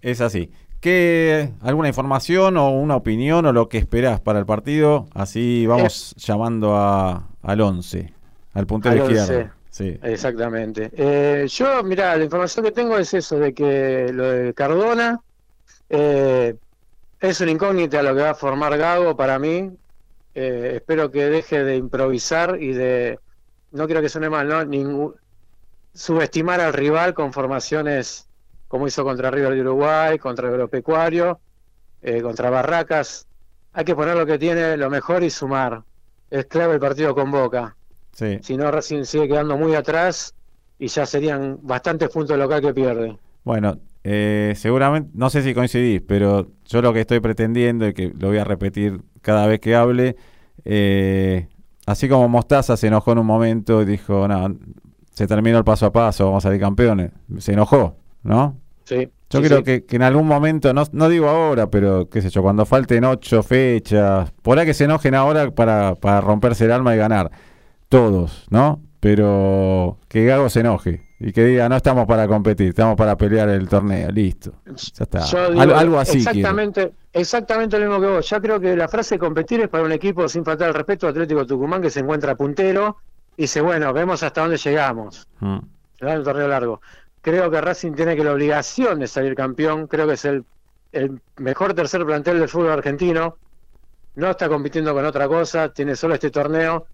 es 0.00 0.20
así. 0.20 0.48
¿Qué, 0.84 1.50
¿alguna 1.62 1.88
información 1.88 2.58
o 2.58 2.68
una 2.68 2.94
opinión 2.94 3.46
o 3.46 3.54
lo 3.54 3.70
que 3.70 3.78
esperás 3.78 4.20
para 4.20 4.38
el 4.38 4.44
partido? 4.44 5.06
Así 5.14 5.66
vamos 5.66 6.14
llamando 6.18 6.76
a, 6.76 7.26
al 7.42 7.60
11, 7.62 8.12
al 8.52 8.66
puntero 8.66 9.10
izquierdo. 9.10 9.50
Sí. 9.70 9.98
Exactamente. 10.02 10.90
Eh, 10.94 11.46
yo, 11.48 11.82
mira, 11.82 12.14
la 12.16 12.24
información 12.24 12.66
que 12.66 12.70
tengo 12.70 12.98
es 12.98 13.14
eso, 13.14 13.38
de 13.38 13.54
que 13.54 14.12
lo 14.12 14.30
de 14.30 14.52
Cardona 14.52 15.22
eh, 15.88 16.54
es 17.18 17.40
una 17.40 17.50
incógnita 17.50 18.02
lo 18.02 18.14
que 18.14 18.20
va 18.20 18.30
a 18.30 18.34
formar 18.34 18.76
Gago 18.76 19.16
para 19.16 19.38
mí. 19.38 19.70
Eh, 20.34 20.72
espero 20.76 21.10
que 21.10 21.24
deje 21.24 21.64
de 21.64 21.76
improvisar 21.76 22.62
y 22.62 22.74
de, 22.74 23.18
no 23.72 23.86
quiero 23.86 24.02
que 24.02 24.10
suene 24.10 24.28
mal, 24.28 24.46
¿no? 24.48 24.62
Ningún, 24.66 25.14
subestimar 25.94 26.60
al 26.60 26.74
rival 26.74 27.14
con 27.14 27.32
formaciones 27.32 28.28
como 28.74 28.88
hizo 28.88 29.04
contra 29.04 29.30
River 29.30 29.54
de 29.54 29.60
Uruguay, 29.60 30.18
contra 30.18 30.48
Agropecuario, 30.48 31.38
eh, 32.02 32.20
contra 32.20 32.50
Barracas. 32.50 33.28
Hay 33.72 33.84
que 33.84 33.94
poner 33.94 34.16
lo 34.16 34.26
que 34.26 34.36
tiene, 34.36 34.76
lo 34.76 34.90
mejor 34.90 35.22
y 35.22 35.30
sumar. 35.30 35.84
Es 36.28 36.46
clave 36.46 36.74
el 36.74 36.80
partido 36.80 37.14
con 37.14 37.30
Boca. 37.30 37.76
Sí. 38.10 38.40
Si 38.42 38.56
no, 38.56 38.72
recién 38.72 39.06
sigue 39.06 39.28
quedando 39.28 39.56
muy 39.56 39.76
atrás 39.76 40.34
y 40.76 40.88
ya 40.88 41.06
serían 41.06 41.60
bastantes 41.62 42.08
puntos 42.08 42.36
local 42.36 42.60
que 42.62 42.74
pierde. 42.74 43.16
Bueno, 43.44 43.78
eh, 44.02 44.54
seguramente, 44.56 45.08
no 45.14 45.30
sé 45.30 45.44
si 45.44 45.54
coincidís, 45.54 46.02
pero 46.04 46.48
yo 46.64 46.82
lo 46.82 46.92
que 46.92 47.02
estoy 47.02 47.20
pretendiendo 47.20 47.86
y 47.86 47.94
que 47.94 48.12
lo 48.18 48.26
voy 48.26 48.38
a 48.38 48.44
repetir 48.44 49.02
cada 49.22 49.46
vez 49.46 49.60
que 49.60 49.76
hable, 49.76 50.16
eh, 50.64 51.46
así 51.86 52.08
como 52.08 52.28
Mostaza 52.28 52.76
se 52.76 52.88
enojó 52.88 53.12
en 53.12 53.18
un 53.18 53.26
momento 53.26 53.82
y 53.82 53.84
dijo, 53.84 54.26
no, 54.26 54.58
se 55.12 55.28
terminó 55.28 55.58
el 55.58 55.64
paso 55.64 55.86
a 55.86 55.92
paso, 55.92 56.24
vamos 56.24 56.44
a 56.44 56.48
salir 56.48 56.60
campeones. 56.60 57.12
Se 57.38 57.52
enojó, 57.52 57.98
¿no? 58.24 58.63
Sí. 58.84 59.08
Yo 59.30 59.42
creo 59.42 59.64
Que, 59.64 59.84
en 59.88 60.02
algún 60.02 60.26
momento, 60.26 60.72
no, 60.72 60.84
no 60.92 61.08
digo 61.08 61.28
ahora, 61.28 61.68
pero 61.68 62.08
qué 62.08 62.22
sé 62.22 62.30
yo, 62.30 62.42
cuando 62.42 62.64
falten 62.66 63.04
ocho 63.04 63.42
fechas, 63.42 64.30
por 64.42 64.58
ahí 64.58 64.66
que 64.66 64.74
se 64.74 64.84
enojen 64.84 65.14
ahora 65.14 65.50
para, 65.50 65.96
para 65.96 66.20
romperse 66.20 66.66
el 66.66 66.72
alma 66.72 66.94
y 66.94 66.98
ganar. 66.98 67.30
Todos, 67.88 68.46
¿no? 68.50 68.80
Pero 69.00 69.98
que 70.08 70.24
Gago 70.24 70.48
se 70.48 70.60
enoje 70.60 71.02
y 71.18 71.32
que 71.32 71.44
diga, 71.44 71.68
no 71.68 71.76
estamos 71.76 72.06
para 72.06 72.28
competir, 72.28 72.68
estamos 72.68 72.96
para 72.96 73.16
pelear 73.16 73.48
el 73.48 73.68
torneo, 73.68 74.10
listo. 74.10 74.52
Ya 74.66 75.04
está. 75.04 75.24
algo 75.58 75.98
así. 75.98 76.18
Exactamente, 76.18 76.92
exactamente 77.12 77.78
lo 77.78 77.86
mismo 77.86 78.00
que 78.00 78.08
vos. 78.08 78.28
Ya 78.28 78.40
creo 78.40 78.60
que 78.60 78.76
la 78.76 78.88
frase 78.88 79.18
competir 79.18 79.60
es 79.60 79.68
para 79.68 79.84
un 79.84 79.92
equipo 79.92 80.28
sin 80.28 80.44
faltar 80.44 80.68
el 80.68 80.74
respeto 80.74 81.08
Atlético 81.08 81.46
Tucumán 81.46 81.82
que 81.82 81.90
se 81.90 82.00
encuentra 82.00 82.34
puntero 82.34 82.98
dice, 83.36 83.60
bueno, 83.60 83.92
vemos 83.92 84.22
hasta 84.22 84.42
dónde 84.42 84.56
llegamos. 84.56 85.26
Mm. 85.40 85.58
Un 86.00 86.24
torneo 86.24 86.48
largo. 86.48 86.80
Creo 87.24 87.50
que 87.50 87.58
Racing 87.58 87.92
tiene 87.92 88.14
que 88.16 88.22
la 88.22 88.32
obligación 88.32 89.00
de 89.00 89.06
salir 89.06 89.34
campeón. 89.34 89.86
Creo 89.86 90.06
que 90.06 90.12
es 90.12 90.26
el, 90.26 90.44
el 90.92 91.22
mejor 91.38 91.72
tercer 91.72 92.04
plantel 92.04 92.38
del 92.38 92.50
fútbol 92.50 92.72
argentino. 92.72 93.38
No 94.16 94.30
está 94.30 94.46
compitiendo 94.46 94.92
con 94.92 95.06
otra 95.06 95.26
cosa, 95.26 95.70
tiene 95.70 95.96
solo 95.96 96.12
este 96.12 96.30
torneo. 96.30 96.86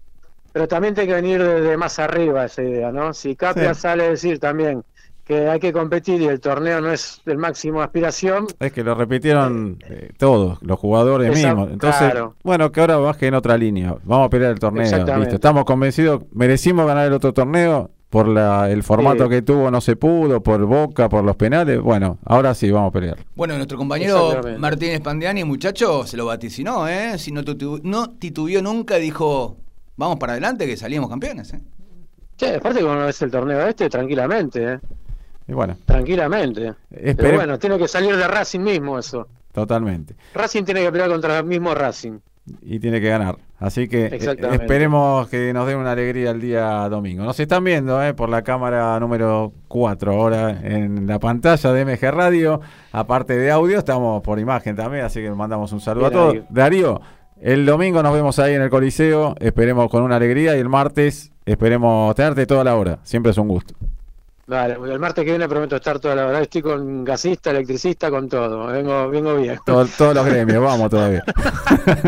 Pero 0.53 0.69
también 0.69 0.93
tiene 0.93 1.09
que 1.09 1.15
venir 1.15 1.43
desde 1.43 1.75
más 1.75 1.99
arriba 1.99 2.45
esa 2.45 2.63
idea, 2.63 2.93
¿no? 2.93 3.13
Si 3.13 3.35
Capia 3.35 3.73
sale 3.73 4.05
a 4.05 4.09
decir 4.09 4.39
también 4.39 4.85
que 5.25 5.49
hay 5.49 5.59
que 5.59 5.73
competir 5.73 6.21
y 6.21 6.27
el 6.27 6.39
torneo 6.39 6.79
no 6.79 6.93
es 6.93 7.21
el 7.25 7.37
máximo 7.37 7.81
aspiración. 7.81 8.47
Es 8.57 8.71
que 8.71 8.85
lo 8.85 8.95
repitieron 8.95 9.79
eh, 9.89 10.11
todos, 10.17 10.61
los 10.61 10.79
jugadores 10.79 11.29
mismos. 11.35 11.71
Entonces, 11.71 12.13
bueno, 12.41 12.71
que 12.71 12.79
ahora 12.79 12.95
baje 12.97 13.27
en 13.27 13.33
otra 13.33 13.57
línea. 13.57 13.97
Vamos 14.05 14.27
a 14.27 14.29
pelear 14.29 14.51
el 14.51 14.59
torneo. 14.59 14.83
Listo. 14.83 15.35
Estamos 15.35 15.65
convencidos, 15.65 16.21
merecimos 16.31 16.87
ganar 16.87 17.05
el 17.05 17.13
otro 17.13 17.33
torneo. 17.33 17.91
Por 18.11 18.27
la, 18.27 18.69
el 18.69 18.83
formato 18.83 19.29
que 19.29 19.41
tuvo 19.41 19.71
no 19.71 19.79
se 19.79 19.95
pudo, 19.95 20.43
por 20.43 20.65
Boca, 20.65 21.07
por 21.07 21.23
los 21.23 21.37
penales. 21.37 21.79
Bueno, 21.79 22.17
ahora 22.25 22.53
sí, 22.53 22.69
vamos 22.69 22.89
a 22.89 22.91
pelear. 22.91 23.17
Bueno, 23.35 23.55
nuestro 23.55 23.77
compañero 23.77 24.41
Martínez 24.59 24.99
Pandiani, 24.99 25.45
muchacho, 25.45 26.05
se 26.05 26.17
lo 26.17 26.25
vaticinó, 26.25 26.89
¿eh? 26.89 27.17
Si 27.17 27.31
no, 27.31 27.41
no 27.83 28.09
titubió 28.09 28.61
nunca, 28.61 28.97
dijo, 28.97 29.55
vamos 29.95 30.19
para 30.19 30.33
adelante 30.33 30.67
que 30.67 30.75
salíamos 30.75 31.09
campeones, 31.09 31.53
¿eh? 31.53 31.61
Che, 32.35 32.55
aparte 32.55 32.81
como 32.81 33.01
es 33.05 33.21
el 33.21 33.31
torneo 33.31 33.65
este, 33.65 33.89
tranquilamente, 33.89 34.73
¿eh? 34.73 34.79
bueno. 35.47 35.77
Tranquilamente. 35.85 36.73
Pero 36.89 37.35
bueno, 37.35 37.57
tiene 37.59 37.77
que 37.77 37.87
salir 37.87 38.17
de 38.17 38.27
Racing 38.27 38.59
mismo 38.59 38.99
eso. 38.99 39.25
Totalmente. 39.53 40.15
Racing 40.33 40.65
tiene 40.65 40.81
que 40.81 40.91
pelear 40.91 41.09
contra 41.09 41.39
el 41.39 41.45
mismo 41.45 41.73
Racing. 41.73 42.19
Y 42.61 42.79
tiene 42.79 42.99
que 42.99 43.09
ganar. 43.09 43.37
Así 43.59 43.87
que 43.87 44.05
eh, 44.07 44.19
esperemos 44.53 45.29
que 45.29 45.53
nos 45.53 45.67
den 45.67 45.77
una 45.77 45.91
alegría 45.91 46.31
el 46.31 46.41
día 46.41 46.89
domingo. 46.89 47.23
Nos 47.23 47.39
están 47.39 47.63
viendo 47.63 48.03
eh, 48.03 48.15
por 48.15 48.29
la 48.29 48.41
cámara 48.41 48.99
número 48.99 49.53
4 49.67 50.11
ahora 50.11 50.49
en 50.63 51.05
la 51.05 51.19
pantalla 51.19 51.71
de 51.71 51.85
MG 51.85 52.11
Radio. 52.11 52.61
Aparte 52.91 53.37
de 53.37 53.51
audio, 53.51 53.77
estamos 53.77 54.21
por 54.23 54.39
imagen 54.39 54.75
también, 54.75 55.05
así 55.05 55.21
que 55.21 55.29
mandamos 55.29 55.71
un 55.71 55.79
saludo 55.79 56.07
a 56.07 56.11
todos. 56.11 56.37
Darío, 56.49 57.01
el 57.39 57.65
domingo 57.65 58.01
nos 58.01 58.13
vemos 58.13 58.39
ahí 58.39 58.55
en 58.55 58.63
el 58.63 58.71
Coliseo. 58.71 59.35
Esperemos 59.39 59.89
con 59.89 60.01
una 60.01 60.15
alegría 60.15 60.57
y 60.57 60.59
el 60.59 60.69
martes 60.69 61.31
esperemos 61.45 62.15
tenerte 62.15 62.47
toda 62.47 62.63
la 62.63 62.75
hora. 62.75 62.99
Siempre 63.03 63.31
es 63.31 63.37
un 63.37 63.47
gusto. 63.47 63.75
Vale, 64.51 64.73
el 64.73 64.99
martes 64.99 65.23
que 65.23 65.31
viene 65.31 65.47
prometo 65.47 65.77
estar 65.77 65.97
toda 65.97 66.13
la 66.13 66.27
hora. 66.27 66.41
Estoy 66.41 66.61
con 66.61 67.05
gasista, 67.05 67.51
electricista, 67.51 68.09
con 68.09 68.27
todo. 68.27 68.67
Vengo, 68.67 69.09
vengo 69.09 69.37
bien. 69.37 69.57
todos 69.65 70.13
los 70.13 70.25
gremios, 70.25 70.61
vamos 70.61 70.89
todavía. 70.89 71.23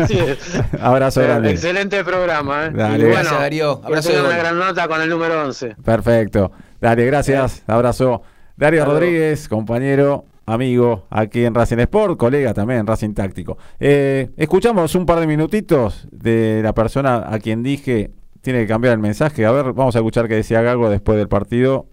sí. 0.06 0.18
Abrazo 0.78 1.22
grande. 1.22 1.52
Excelente 1.52 2.04
programa. 2.04 2.66
¿eh? 2.66 2.70
Dale. 2.74 3.08
gracias, 3.08 3.32
Darío. 3.32 3.80
Abrazo. 3.82 4.10
una 4.26 4.36
gran 4.36 4.58
nota 4.58 4.86
con 4.86 5.00
el 5.00 5.08
número 5.08 5.42
11. 5.42 5.76
Perfecto. 5.82 6.52
Dale, 6.82 7.06
gracias. 7.06 7.62
Abrazo. 7.66 8.20
Darío 8.58 8.84
Rodríguez, 8.84 9.48
compañero, 9.48 10.26
amigo 10.44 11.06
aquí 11.08 11.46
en 11.46 11.54
Racing 11.54 11.78
Sport, 11.78 12.18
colega 12.18 12.52
también 12.52 12.80
en 12.80 12.86
Racing 12.86 13.14
Táctico. 13.14 13.56
Eh, 13.80 14.28
escuchamos 14.36 14.94
un 14.94 15.06
par 15.06 15.18
de 15.18 15.26
minutitos 15.26 16.06
de 16.12 16.60
la 16.62 16.74
persona 16.74 17.24
a 17.26 17.38
quien 17.38 17.62
dije 17.62 18.10
tiene 18.42 18.60
que 18.60 18.66
cambiar 18.66 18.92
el 18.92 19.00
mensaje. 19.00 19.46
A 19.46 19.50
ver, 19.50 19.72
vamos 19.72 19.96
a 19.96 20.00
escuchar 20.00 20.28
qué 20.28 20.34
decía 20.34 20.60
Gago 20.60 20.90
después 20.90 21.16
del 21.16 21.28
partido 21.28 21.86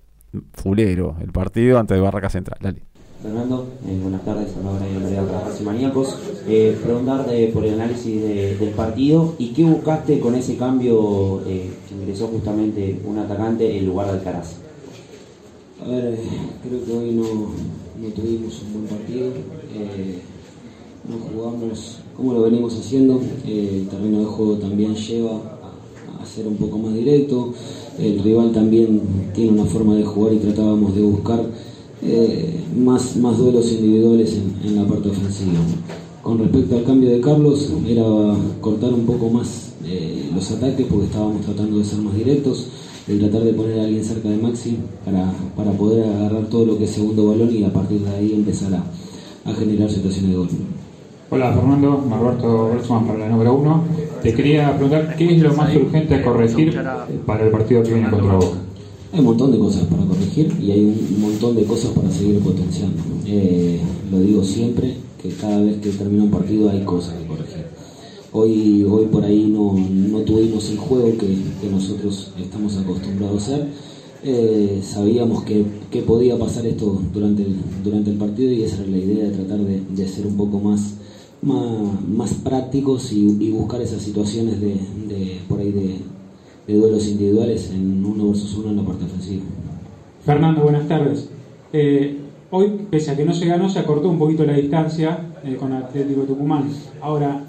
fulero 0.54 1.16
el 1.22 1.32
partido 1.32 1.80
ante 1.80 2.00
Barraca 2.00 2.30
Central. 2.30 2.58
Dale. 2.62 2.92
Fernando, 3.22 3.68
eh, 3.86 4.00
buenas 4.02 4.26
tardes, 4.26 4.48
a 4.48 4.88
y 4.88 4.96
Andrea 4.96 5.24
y 5.60 5.64
Maníacos. 5.64 6.18
Eh, 6.48 6.76
preguntar 6.84 7.28
por 7.54 7.64
el 7.64 7.76
análisis 7.76 8.20
del 8.60 8.70
partido 8.72 9.36
y 9.38 9.50
qué 9.50 9.64
buscaste 9.64 10.20
con 10.20 10.34
ese 10.34 10.58
cambio 10.58 11.42
eh, 11.46 11.70
que 11.88 11.96
ingresó 11.96 12.28
justamente 12.28 13.00
un 13.06 13.20
atacante 13.20 13.78
en 13.78 13.86
lugar 13.86 14.08
de 14.08 14.14
Alcaraz. 14.14 14.56
A 15.86 15.88
ver, 15.88 16.18
creo 16.68 16.84
que 16.84 16.92
hoy 16.92 17.12
no, 17.12 17.52
no 18.02 18.14
tuvimos 18.16 18.60
un 18.64 18.74
buen 18.74 18.86
partido. 18.88 19.28
no 21.08 21.18
jugamos 21.18 22.00
como 22.18 22.34
lo 22.34 22.42
venimos 22.42 22.80
haciendo. 22.80 23.22
el 23.46 23.88
terreno 23.88 24.20
de 24.20 24.26
juego 24.26 24.56
también 24.56 24.96
lleva 24.96 25.61
a, 26.22 26.26
ser 26.26 26.48
un 26.48 26.56
poco 26.56 26.78
más 26.78 26.94
directo 26.94 27.54
el 28.00 28.20
rival 28.20 28.52
también 28.52 29.02
tiene 29.34 29.52
una 29.52 29.66
forma 29.66 29.96
de 29.96 30.04
jugar 30.04 30.34
y 30.34 30.38
tratábamos 30.38 30.96
de 30.96 31.02
buscar 31.02 31.46
eh, 32.04 32.64
más, 32.76 33.16
más 33.18 33.38
duelos 33.38 33.72
individuales 33.72 34.38
en, 34.64 34.76
la 34.76 34.86
parte 34.86 35.10
ofensiva. 35.10 35.60
Con 36.24 36.40
respecto 36.40 36.78
al 36.78 36.84
cambio 36.84 37.10
de 37.10 37.22
Carlos, 37.22 37.72
era 37.88 38.04
cortar 38.60 38.94
un 38.94 39.06
poco 39.06 39.30
más 39.30 39.74
eh, 39.86 40.30
los 40.34 40.50
ataques 40.52 40.86
porque 40.88 41.06
estábamos 41.06 41.42
tratando 41.42 41.78
de 41.78 41.84
ser 41.84 42.00
más 42.00 42.16
directos, 42.16 42.68
de 43.08 43.18
tratar 43.18 43.44
de 43.44 43.54
poner 43.54 43.80
a 43.80 43.84
alguien 43.84 44.04
cerca 44.04 44.30
de 44.30 44.38
Maxi 44.38 44.78
para, 45.04 45.32
para 45.56 45.72
poder 45.72 46.08
agarrar 46.08 46.46
todo 46.48 46.66
lo 46.66 46.78
que 46.78 46.86
es 46.86 46.92
segundo 46.92 47.28
balón 47.28 47.56
y 47.56 47.64
a 47.64 47.74
partir 47.74 48.00
de 48.02 48.10
ahí 48.10 48.34
empezar 48.34 48.74
a, 48.74 49.54
generar 49.54 49.90
situaciones 49.90 50.32
de 50.32 50.38
gol. 50.38 50.48
Hola 51.30 51.54
Fernando, 51.54 51.98
Marberto 52.08 52.68
Boltzmann 52.68 53.08
para 53.08 53.20
la 53.20 53.30
número 53.30 53.54
uno. 53.56 53.84
Te 54.22 54.34
quería 54.36 54.78
preguntar 54.78 55.16
qué 55.16 55.36
es 55.36 55.42
lo 55.42 55.54
más 55.54 55.76
urgente 55.76 56.16
a 56.16 56.24
corregir 56.24 56.80
para 57.26 57.44
el 57.44 57.50
partido 57.50 57.82
que 57.82 57.94
viene 57.94 58.10
contra 58.10 58.36
Boca. 58.36 58.58
Hay 59.14 59.20
un 59.20 59.26
montón 59.26 59.52
de 59.52 59.58
cosas 59.58 59.84
para 59.86 60.04
corregir 60.04 60.54
y 60.62 60.72
hay 60.72 60.86
un 60.86 61.22
montón 61.22 61.56
de 61.56 61.64
cosas 61.64 61.92
para 61.92 62.10
seguir 62.12 62.40
potenciando. 62.40 63.02
Eh, 63.26 63.80
lo 64.12 64.20
digo 64.20 64.44
siempre, 64.44 64.96
que 65.22 65.30
cada 65.30 65.60
vez 65.62 65.78
que 65.82 65.90
termina 65.90 66.24
un 66.24 66.32
partido 66.32 66.70
hay 66.70 66.84
cosas 66.84 67.16
que 67.16 67.26
corregir. 67.26 67.66
Hoy, 68.32 68.86
hoy 68.90 69.06
por 69.08 69.26
ahí 69.26 69.48
no, 69.52 69.74
no 69.74 70.20
tuvimos 70.20 70.70
el 70.70 70.78
juego 70.78 71.18
que, 71.18 71.68
nosotros 71.70 72.32
estamos 72.40 72.78
acostumbrados 72.78 73.50
a 73.50 73.56
hacer. 73.56 73.68
Eh, 74.24 74.82
sabíamos 74.84 75.44
que, 75.44 75.66
que, 75.90 76.04
podía 76.04 76.38
pasar 76.38 76.66
esto 76.68 77.02
durante 77.12 77.42
el, 77.42 77.56
durante 77.84 78.12
el 78.12 78.18
partido 78.18 78.52
y 78.52 78.64
esa 78.64 78.78
era 78.82 78.92
la 78.92 78.98
idea 78.98 79.26
de 79.26 79.32
tratar 79.32 79.60
de, 79.60 79.82
de 79.90 80.08
ser 80.08 80.28
un 80.28 80.38
poco 80.38 80.60
más 80.60 80.94
más, 81.42 82.08
más 82.08 82.34
prácticos 82.36 83.12
y, 83.12 83.50
buscar 83.52 83.82
esas 83.82 84.02
situaciones 84.02 84.62
de, 84.62 85.40
por 85.48 85.60
ahí 85.60 85.72
de, 85.72 86.00
duelos 86.68 87.06
individuales 87.08 87.70
en 87.72 88.06
uno 88.06 88.30
versus 88.30 88.56
uno 88.56 88.70
en 88.70 88.78
la 88.78 88.84
parte 88.84 89.04
ofensiva. 89.04 89.44
Fernando, 90.24 90.62
buenas 90.62 90.88
tardes. 90.88 91.30
Eh, 91.74 92.18
hoy, 92.50 92.86
pese 92.90 93.12
a 93.12 93.18
que 93.18 93.26
no 93.26 93.34
se 93.34 93.46
ganó, 93.46 93.70
se 93.70 93.80
acortó 93.80 94.08
un 94.08 94.18
poquito 94.18 94.46
la 94.46 94.54
distancia 94.54 95.20
eh, 95.44 95.58
con 95.58 95.74
Atlético 95.74 96.22
Tucumán. 96.22 96.70
Ahora, 97.02 97.44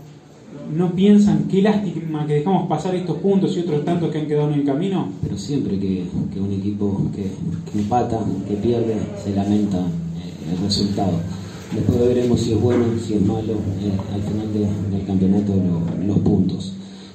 ¿no 0.77 0.91
piensan 0.93 1.47
qué 1.49 1.63
lástima 1.63 2.27
que 2.27 2.35
dejamos 2.35 2.69
pasar 2.69 2.97
estos 2.97 3.19
puntos 3.19 3.57
y 3.57 3.61
otros 3.61 3.85
tantos 3.85 4.11
que 4.11 4.19
han 4.19 4.27
quedado 4.27 4.49
en 4.49 4.61
el 4.61 4.65
camino? 4.65 5.09
Pero 5.23 5.39
siempre 5.39 5.79
que, 5.79 6.05
un 6.41 6.53
equipo 6.53 7.03
que, 7.15 7.31
empata, 7.79 8.19
que 8.49 8.55
pierde, 8.55 8.97
se 9.23 9.37
lamenta 9.37 9.79
eh, 9.79 10.53
el 10.53 10.65
resultado 10.65 11.13
después 11.75 11.99
veremos 11.99 12.41
si 12.41 12.53
es 12.53 12.61
bueno, 12.61 12.85
si 13.05 13.15
es 13.15 13.23
malo, 13.23 13.53
eh, 13.53 13.93
al 14.15 14.23
final 14.23 14.53
del 14.91 15.07
campeonato 15.07 15.53
los 16.07 16.19
puntos. 16.19 16.73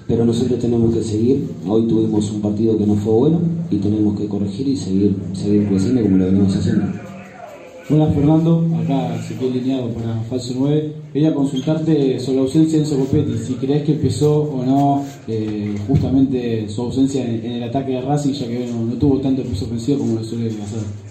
Pero 0.08 0.24
nosotros 0.24 0.60
tenemos 0.60 0.93
que 0.93 1.04
seguir, 1.04 1.50
hoy 1.67 1.86
tuvimos 1.88 2.32
un 2.32 2.41
partido 2.41 2.78
que 2.78 2.86
no 2.86 2.96
fue 2.96 3.13
bueno 3.13 3.41
y 3.70 3.78
tenemos 3.78 4.17
que 4.17 4.28
corregir 4.28 4.67
y 4.67 4.78
seguir, 4.78 5.15
seguir 5.34 5.67
creciendo 5.67 6.02
como 6.02 6.17
lo 6.17 6.26
venimos 6.26 6.56
haciendo. 6.56 6.86
Hola 7.89 8.08
Fernando, 8.08 8.67
acá 8.84 9.17
se 9.26 9.36
quedó 9.36 9.50
lineado 9.50 9.89
para 9.91 10.22
Falso 10.24 10.54
9. 10.58 10.93
Quería 11.13 11.34
consultarte 11.34 12.20
sobre 12.20 12.36
la 12.36 12.41
ausencia 12.41 12.80
de 12.80 12.84
Enzo 12.84 13.00
Copetti, 13.00 13.38
si 13.38 13.54
crees 13.54 13.84
que 13.84 13.93
empezó 13.93 14.41
o 14.41 14.65
no 14.65 15.06
eh, 15.26 15.74
justamente 15.88 16.67
su 16.67 16.82
ausencia 16.82 17.24
en, 17.24 17.46
el 17.46 17.63
ataque 17.63 17.93
de 17.93 18.02
Racing, 18.02 18.34
ya 18.34 18.46
que 18.46 18.67
no, 18.67 18.93
tuvo 18.96 19.22
tanto 19.22 19.41
peso 19.43 19.63
ofensivo 19.63 20.00
como 20.00 20.15
lo 20.15 20.24
suele 20.26 20.48
hacer. 20.48 21.07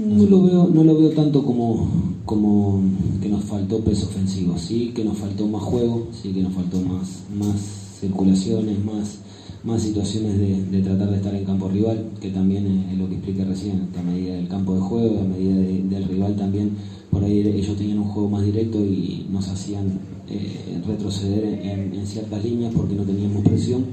No 0.00 0.24
lo 0.24 0.42
veo, 0.42 0.70
no 0.72 0.82
lo 0.82 0.98
veo 0.98 1.10
tanto 1.10 1.44
como, 1.44 1.88
como 2.24 2.82
que 3.20 3.28
nos 3.28 3.44
faltó 3.44 3.80
peso 3.80 4.06
ofensivo, 4.06 4.56
sí 4.56 4.92
que 4.94 5.04
nos 5.04 5.18
faltó 5.18 5.46
más 5.46 5.62
juego, 5.62 6.08
sí 6.10 6.32
que 6.32 6.42
nos 6.42 6.54
faltó 6.54 6.80
más, 6.80 7.24
más 7.36 7.60
circulaciones, 8.00 8.82
más 8.84 9.18
más 9.62 9.82
situaciones 9.82 10.38
de, 10.70 10.80
tratar 10.80 11.10
de 11.10 11.16
estar 11.16 11.34
en 11.34 11.44
campo 11.44 11.68
rival, 11.68 12.12
que 12.20 12.30
también 12.30 12.86
es, 12.90 12.98
lo 12.98 13.08
que 13.08 13.16
expliqué 13.16 13.44
recién, 13.44 13.88
a 13.98 14.02
medida 14.02 14.34
del 14.34 14.48
campo 14.48 14.74
de 14.74 14.80
juego, 14.80 15.20
a 15.20 15.24
medida 15.24 15.54
del 15.54 16.04
rival 16.08 16.36
también, 16.36 16.70
por 17.10 17.22
ahí 17.24 17.40
ellos 17.40 17.76
tenían 17.76 17.98
un 17.98 18.08
juego 18.08 18.30
más 18.30 18.44
directo 18.44 18.78
y 18.78 19.26
nos 19.30 19.48
hacían 19.48 20.00
eh, 20.30 20.80
retroceder 20.86 21.44
en, 21.44 22.06
ciertas 22.06 22.42
líneas 22.42 22.72
porque 22.74 22.94
no 22.94 23.02
teníamos 23.02 23.44
presión. 23.44 23.84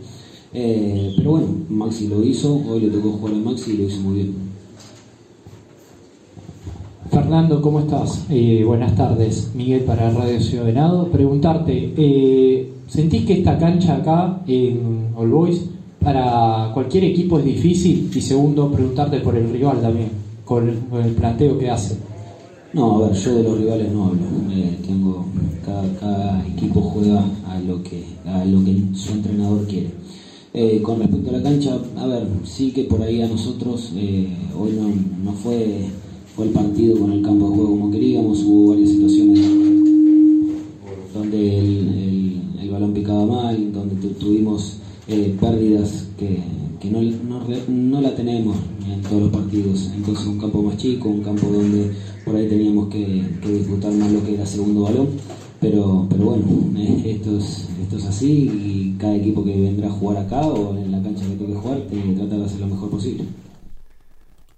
Eh, 0.54 1.14
pero 1.18 1.32
bueno, 1.32 1.48
Maxi 1.70 2.08
lo 2.08 2.24
hizo, 2.24 2.64
hoy 2.68 2.82
le 2.82 2.88
tocó 2.88 3.12
jugar 3.12 3.36
a 3.36 3.38
Maxi 3.38 3.72
y 3.72 3.78
lo 3.78 3.84
hizo 3.84 4.02
muy 4.02 4.16
bien. 4.16 4.34
Fernando, 7.28 7.62
¿cómo 7.62 7.82
estás? 7.82 8.24
Eh, 8.30 8.64
buenas 8.66 8.96
tardes. 8.96 9.52
Miguel 9.54 9.82
para 9.82 10.10
Radio 10.12 10.40
Ciudad 10.40 10.64
Venado. 10.64 11.10
Preguntarte, 11.12 11.94
¿Sentís 12.88 13.26
que 13.26 13.34
esta 13.40 13.58
cancha 13.58 13.98
acá 13.98 14.44
en 14.48 15.10
All 15.14 15.30
Boys 15.30 15.62
para 16.02 16.72
cualquier 16.74 17.04
equipo 17.04 17.38
es 17.38 17.44
difícil? 17.44 18.10
Y 18.16 18.22
segundo, 18.22 18.72
preguntarte 18.72 19.20
por 19.20 19.36
el 19.36 19.50
rival 19.50 19.82
también, 19.82 20.10
con 20.46 20.70
el, 20.70 21.12
planteo 21.16 21.60
que 21.60 21.70
hace. 21.70 21.98
No, 22.72 22.96
a 22.96 23.10
ver, 23.10 23.18
yo 23.18 23.36
de 23.36 23.44
los 23.44 23.60
rivales 23.60 23.92
no 23.92 24.06
hablo. 24.06 24.22
Eh, 24.54 24.78
tengo 24.88 25.26
cada, 25.66 26.48
equipo 26.48 26.80
juega 26.80 27.26
a 27.50 27.60
lo 27.60 27.84
que 27.84 28.06
a 28.26 28.46
lo 28.46 28.64
que 28.64 28.84
su 28.94 29.12
entrenador 29.12 29.68
quiere. 29.68 29.90
Eh, 30.54 30.80
con 30.82 31.02
respecto 31.02 31.30
a 31.32 31.34
la 31.34 31.44
cancha, 31.44 31.78
a 31.98 32.08
ver, 32.08 32.26
sí 32.46 32.72
que 32.72 32.86
por 32.86 33.02
ahí 33.02 33.22
a 33.22 33.28
nosotros 33.28 33.92
eh, 33.98 34.30
hoy 34.58 34.72
no, 34.80 34.88
no 35.26 35.34
fue 35.34 35.90
fue 36.38 36.46
el 36.46 36.52
partido 36.52 37.00
con 37.00 37.12
el 37.12 37.24
campo 37.24 37.50
de 37.50 37.56
juego 37.56 37.70
como 37.72 37.90
queríamos, 37.90 38.44
hubo 38.44 38.70
varias 38.70 38.92
situaciones 38.92 39.44
donde 41.12 41.58
el 42.62 42.70
balón 42.70 42.94
picaba 42.94 43.26
mal, 43.26 43.74
donde 43.74 43.96
tuvimos 44.10 44.78
eh, 45.08 45.36
pérdidas 45.42 46.10
que, 46.16 46.44
no, 46.92 47.02
no, 47.68 48.02
la 48.02 48.14
tenemos 48.14 48.56
en 48.88 49.02
todos 49.02 49.24
los 49.24 49.32
partidos. 49.32 49.90
Entonces 49.96 50.28
un 50.28 50.38
campo 50.38 50.62
más 50.62 50.78
chico, 50.78 51.10
un 51.10 51.24
campo 51.24 51.48
donde 51.48 51.92
por 52.24 52.36
ahí 52.36 52.48
teníamos 52.48 52.90
que, 52.90 53.24
disfrutar 53.44 53.92
más 53.94 54.12
lo 54.12 54.24
que 54.24 54.36
era 54.36 54.46
segundo 54.46 54.84
balón. 54.84 55.08
Pero, 55.60 56.06
pero 56.08 56.24
bueno, 56.24 56.46
esto, 57.04 57.36
es, 57.36 57.68
esto 57.82 57.98
es 57.98 58.06
así 58.06 58.28
y 58.30 58.96
cada 59.00 59.16
equipo 59.16 59.44
que 59.44 59.60
vendrá 59.60 59.88
a 59.88 59.92
jugar 59.92 60.18
acá 60.18 60.46
o 60.46 60.78
en 60.78 60.92
la 60.92 61.02
cancha 61.02 61.26
que 61.26 61.36
tenga 61.36 61.54
que 61.54 61.60
jugar 61.62 61.82
tiene 61.90 62.10
que 62.12 62.20
tratar 62.20 62.38
de 62.38 62.46
hacer 62.46 62.60
lo 62.60 62.68
mejor 62.68 62.92
posible. 62.92 63.24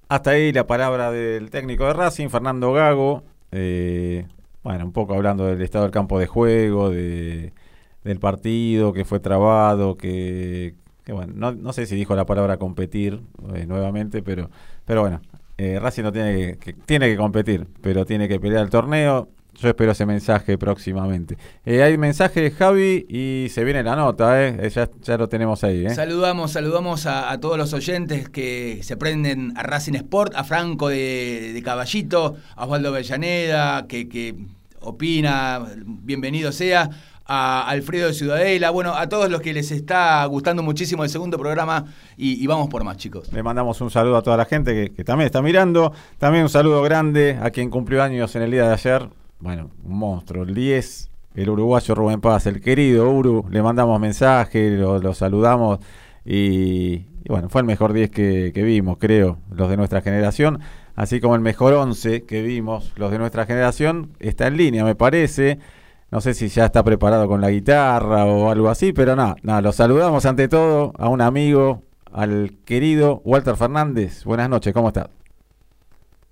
Hasta 0.10 0.32
ahí 0.32 0.52
la 0.52 0.66
palabra 0.66 1.12
del 1.12 1.52
técnico 1.52 1.86
de 1.86 1.94
Racing, 1.94 2.30
Fernando 2.30 2.74
Gago. 2.74 3.24
Eh, 3.52 4.26
bueno, 4.64 4.84
un 4.86 4.92
poco 4.92 5.14
hablando 5.14 5.46
del 5.46 5.62
estado 5.62 5.84
del 5.84 5.92
campo 5.92 6.18
de 6.18 6.26
juego, 6.26 6.90
de, 6.90 7.54
del 8.04 8.20
partido, 8.20 8.92
que 8.92 9.06
fue 9.06 9.20
trabado, 9.20 9.98
que, 9.98 10.74
bueno, 11.08 11.52
no, 11.52 11.74
sé 11.74 11.86
si 11.86 11.96
dijo 11.96 12.16
la 12.16 12.26
palabra 12.26 12.58
competir 12.58 13.22
eh, 13.54 13.68
nuevamente, 13.68 14.24
pero, 14.24 14.50
pero 14.84 15.02
bueno, 15.02 15.22
eh, 15.60 15.78
Racing 15.80 16.04
no 16.04 16.12
tiene 16.12 16.58
que, 16.58 16.74
tiene 16.74 17.08
que 17.08 17.16
competir, 17.16 17.68
pero 17.82 18.04
tiene 18.04 18.28
que 18.28 18.40
pelear 18.40 18.64
el 18.64 18.72
torneo. 18.72 19.30
Yo 19.62 19.68
espero 19.68 19.92
ese 19.92 20.06
mensaje 20.06 20.58
próximamente. 20.58 21.38
Eh, 21.66 21.84
hay 21.84 21.98
mensaje 21.98 22.42
de 22.42 22.52
Javi 22.52 23.06
y 23.10 23.50
se 23.50 23.66
viene 23.66 23.84
la 23.84 23.96
nota, 23.96 24.42
eh. 24.42 24.70
ya, 24.70 24.90
ya 25.02 25.18
lo 25.18 25.28
tenemos 25.28 25.64
ahí. 25.66 25.86
¿eh? 25.86 25.94
Saludamos, 25.94 26.52
saludamos 26.52 27.06
a, 27.06 27.38
todos 27.42 27.58
los 27.58 27.74
oyentes 27.74 28.30
que 28.30 28.80
se 28.84 28.96
prenden 28.96 29.54
a 29.58 29.64
Racing 29.64 29.96
Sport, 29.96 30.34
a 30.36 30.46
Franco 30.46 30.88
de, 30.88 31.62
Caballito, 31.64 32.38
a 32.56 32.66
Osvaldo 32.66 32.94
Bellaneda, 32.94 33.86
que, 33.88 34.08
que 34.08 34.36
opina, 34.80 35.66
bienvenido 35.86 36.54
sea, 36.54 36.90
a 37.26 37.68
Alfredo 37.68 38.08
de 38.08 38.14
Ciudadela, 38.14 38.72
bueno, 38.72 38.96
a 38.96 39.08
todos 39.08 39.30
los 39.30 39.42
que 39.42 39.54
les 39.54 39.72
está 39.72 40.26
gustando 40.26 40.64
muchísimo 40.64 41.04
el 41.04 41.12
segundo 41.12 41.38
programa 41.38 41.86
y, 42.18 42.46
vamos 42.48 42.70
por 42.70 42.84
más, 42.84 42.98
chicos. 42.98 43.32
Le 43.32 43.44
mandamos 43.44 43.80
un 43.82 43.92
saludo 43.92 44.18
a 44.18 44.24
toda 44.24 44.36
la 44.36 44.46
gente 44.46 44.90
que, 44.96 45.04
también 45.04 45.28
está 45.28 45.42
mirando. 45.42 45.94
También 46.18 46.44
un 46.44 46.50
saludo 46.50 46.82
grande 46.82 47.38
a 47.42 47.52
quien 47.52 47.70
cumplió 47.70 48.02
años 48.02 48.36
en 48.36 48.42
el 48.42 48.52
día 48.52 48.68
de 48.68 48.74
ayer. 48.74 49.19
Bueno, 49.40 49.72
un 49.84 49.98
monstruo, 49.98 50.44
el 50.44 50.54
10, 50.54 51.12
el 51.36 51.50
uruguayo 51.50 51.96
Rubén 51.96 52.22
Paz, 52.22 52.46
el 52.48 52.62
querido 52.62 53.10
Uru. 53.10 53.46
Le 53.50 53.62
mandamos 53.62 54.00
mensaje, 54.00 54.72
lo, 54.72 55.14
saludamos 55.14 55.80
y, 56.26 57.06
bueno, 57.28 57.50
fue 57.50 57.62
el 57.62 57.68
mejor 57.68 57.94
10 57.94 58.12
que, 58.12 58.52
que 58.54 58.64
vimos, 58.64 58.98
creo, 59.00 59.38
los 59.52 59.70
de 59.70 59.78
nuestra 59.78 60.02
generación 60.02 60.60
así 61.00 61.22
como 61.22 61.36
el 61.36 61.42
mejor 61.42 61.74
11 61.76 62.26
que 62.26 62.42
vimos, 62.42 62.92
los 62.98 63.10
de 63.10 63.20
nuestra 63.20 63.46
generación, 63.46 64.12
está 64.20 64.48
en 64.48 64.58
línea, 64.58 64.84
me 64.84 64.96
parece. 64.96 65.58
No 66.12 66.20
sé 66.20 66.34
si 66.34 66.50
ya 66.50 66.66
está 66.66 66.84
preparado 66.84 67.26
con 67.30 67.40
la 67.40 67.50
guitarra 67.50 68.26
o 68.26 68.52
algo 68.52 68.68
así, 68.68 68.92
pero 68.92 69.16
nada, 69.16 69.38
nada, 69.42 69.62
lo 69.62 69.72
saludamos 69.72 70.26
ante 70.26 70.50
todo 70.50 70.92
a 70.98 71.08
un 71.08 71.22
amigo, 71.22 71.84
al 72.12 72.52
querido 72.66 73.22
Walter 73.24 73.56
Fernández. 73.56 74.26
Buenas 74.26 74.50
noches, 74.50 74.74
¿cómo 74.74 74.90
estás? 74.90 75.08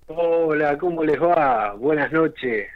Hola, 0.08 0.76
¿cómo 0.76 1.02
les 1.02 1.18
va? 1.18 1.72
Buenas 1.72 2.12
noches. 2.12 2.68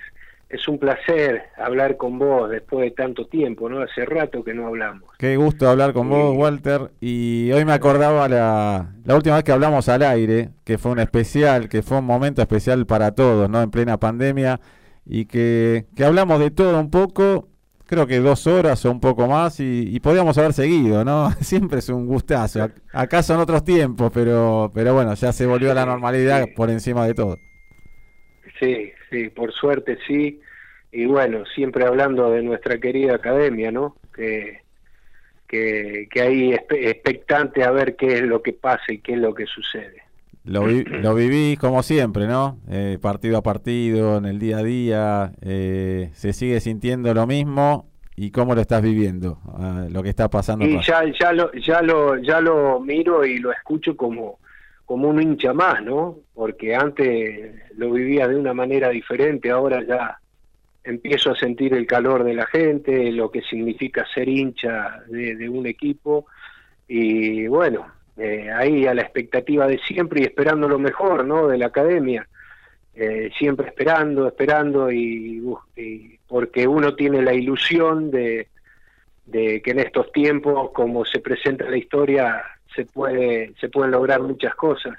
Es 0.53 0.69
un 0.69 0.79
placer 0.79 1.43
hablar 1.57 1.97
con 1.97 2.19
vos 2.19 2.49
después 2.51 2.85
de 2.85 2.91
tanto 2.93 3.27
tiempo, 3.27 3.69
¿no? 3.69 3.81
Hace 3.81 4.05
rato 4.05 4.45
que 4.45 4.55
no 4.55 4.69
hablamos. 4.69 5.11
Qué 5.19 5.37
gusto 5.37 5.69
hablar 5.69 5.93
con 5.93 6.09
vos, 6.09 6.37
Walter. 6.37 6.93
Y 7.01 7.51
hoy 7.53 7.65
me 7.65 7.73
acordaba 7.73 8.29
la, 8.29 8.95
la 9.05 9.17
última 9.17 9.37
vez 9.37 9.45
que 9.45 9.53
hablamos 9.53 9.89
al 9.89 10.03
aire, 10.03 10.51
que 10.65 10.79
fue 10.79 10.93
un 10.93 11.01
especial, 11.01 11.69
que 11.69 11.83
fue 11.83 11.99
un 11.99 12.05
momento 12.05 12.43
especial 12.43 12.87
para 12.87 13.13
todos, 13.13 13.49
¿no? 13.51 13.61
En 13.63 13.71
plena 13.71 13.99
pandemia 13.99 14.61
y 15.05 15.27
que, 15.27 15.87
hablamos 16.05 16.39
de 16.41 16.51
todo 16.51 16.79
un 16.79 16.91
poco, 16.91 17.49
creo 17.87 18.07
que 18.07 18.21
dos 18.21 18.47
horas 18.47 18.85
o 18.85 18.91
un 18.91 19.01
poco 19.01 19.27
más 19.27 19.59
y, 19.61 19.99
podíamos 20.01 20.39
haber 20.39 20.53
seguido, 20.53 21.05
¿no? 21.05 21.31
Siempre 21.41 21.81
es 21.81 21.89
un 21.89 22.07
gustazo. 22.07 22.71
Acá 22.93 23.23
son 23.23 23.41
otros 23.41 23.65
tiempos, 23.65 24.11
pero, 24.13 24.71
pero 24.75 24.95
bueno, 24.95 25.15
ya 25.15 25.33
se 25.33 25.47
volvió 25.47 25.73
a 25.73 25.75
la 25.75 25.87
normalidad 25.87 26.47
por 26.55 26.71
encima 26.71 27.07
de 27.07 27.15
todo. 27.15 27.39
Sí, 28.61 28.93
sí, 29.13 29.29
por 29.29 29.53
suerte 29.53 29.99
sí. 30.09 30.41
Y 30.91 31.07
bueno, 31.07 31.45
siempre 31.55 31.87
hablando 31.87 32.31
de 32.31 32.43
nuestra 32.43 32.79
querida 32.79 33.15
academia, 33.15 33.71
¿no? 33.71 33.97
Que, 34.15 34.63
que, 35.47 36.09
que 36.11 36.21
ahí 36.21 36.53
expectante 36.53 37.63
a 37.63 37.71
ver 37.71 37.95
qué 37.97 38.15
es 38.15 38.23
lo 38.23 38.43
que 38.43 38.53
pasa 38.53 38.85
y 38.89 38.99
qué 38.99 39.13
es 39.13 39.19
lo 39.19 39.35
que 39.35 39.47
sucede. 39.47 40.03
Lo, 40.45 40.67
lo 40.67 41.15
viví 41.15 41.57
como 41.57 41.85
siempre, 41.85 42.27
¿no? 42.27 42.59
Eh, 42.69 42.99
partido 43.01 43.39
a 43.39 43.43
partido, 43.43 44.19
en 44.19 44.25
el 44.25 44.41
día 44.41 44.59
a 44.59 44.63
día, 44.65 45.33
eh, 45.41 46.11
se 46.15 46.33
sigue 46.33 46.59
sintiendo 46.59 47.15
lo 47.15 47.29
mismo 47.29 47.87
y 48.17 48.33
cómo 48.33 48.55
lo 48.55 48.61
estás 48.61 48.83
viviendo, 48.83 49.39
ah, 49.57 49.87
lo 49.89 50.03
que 50.03 50.09
está 50.09 50.29
pasando. 50.29 50.65
Y 50.65 50.83
ya, 50.83 51.05
ya, 51.19 51.33
lo, 51.33 51.53
ya, 51.53 51.81
lo, 51.81 52.17
ya 52.17 52.41
lo 52.41 52.81
miro 52.81 53.25
y 53.25 53.39
lo 53.39 53.53
escucho 53.53 53.97
como, 53.97 54.41
como 54.85 55.09
un 55.09 55.23
hincha 55.23 55.53
más, 55.53 55.83
¿no? 55.83 56.19
Porque 56.35 56.75
antes 56.75 57.55
lo 57.77 57.91
vivía 57.93 58.29
de 58.29 58.37
una 58.37 58.55
manera 58.55 58.89
diferente, 58.91 59.51
ahora 59.51 59.83
ya 59.83 60.19
empiezo 60.85 61.31
a 61.31 61.37
sentir 61.37 61.75
el 61.75 61.87
calor 61.87 62.25
de 62.25 62.35
la 62.35 62.47
gente, 62.47 63.13
lo 63.13 63.31
que 63.31 63.43
significa 63.43 64.07
ser 64.13 64.29
hincha 64.29 65.03
de, 65.07 65.49
un 65.49 65.67
equipo 65.67 66.27
y 66.89 67.47
bueno, 67.47 67.87
eh, 68.17 68.51
ahí 68.51 68.87
a 68.87 68.95
la 68.95 69.03
expectativa 69.03 69.67
de 69.67 69.79
siempre 69.79 70.21
y 70.21 70.25
esperando 70.25 70.69
lo 70.69 70.79
mejor, 70.79 71.25
¿no? 71.25 71.47
De 71.47 71.57
la 71.57 71.67
academia, 71.67 72.29
eh, 72.95 73.31
siempre 73.39 73.69
esperando, 73.69 74.27
esperando 74.27 74.93
y, 74.93 75.43
porque 76.29 76.67
uno 76.67 76.95
tiene 76.95 77.23
la 77.23 77.33
ilusión 77.33 78.11
de, 78.11 78.49
que 79.31 79.63
en 79.65 79.79
estos 79.79 80.13
tiempos, 80.13 80.71
como 80.73 81.05
se 81.05 81.21
presenta 81.21 81.71
la 81.71 81.77
historia, 81.77 82.43
se 82.75 82.85
puede 82.87 83.55
se 83.61 83.69
pueden 83.69 83.91
lograr 83.91 84.23
muchas 84.23 84.55
cosas. 84.55 84.95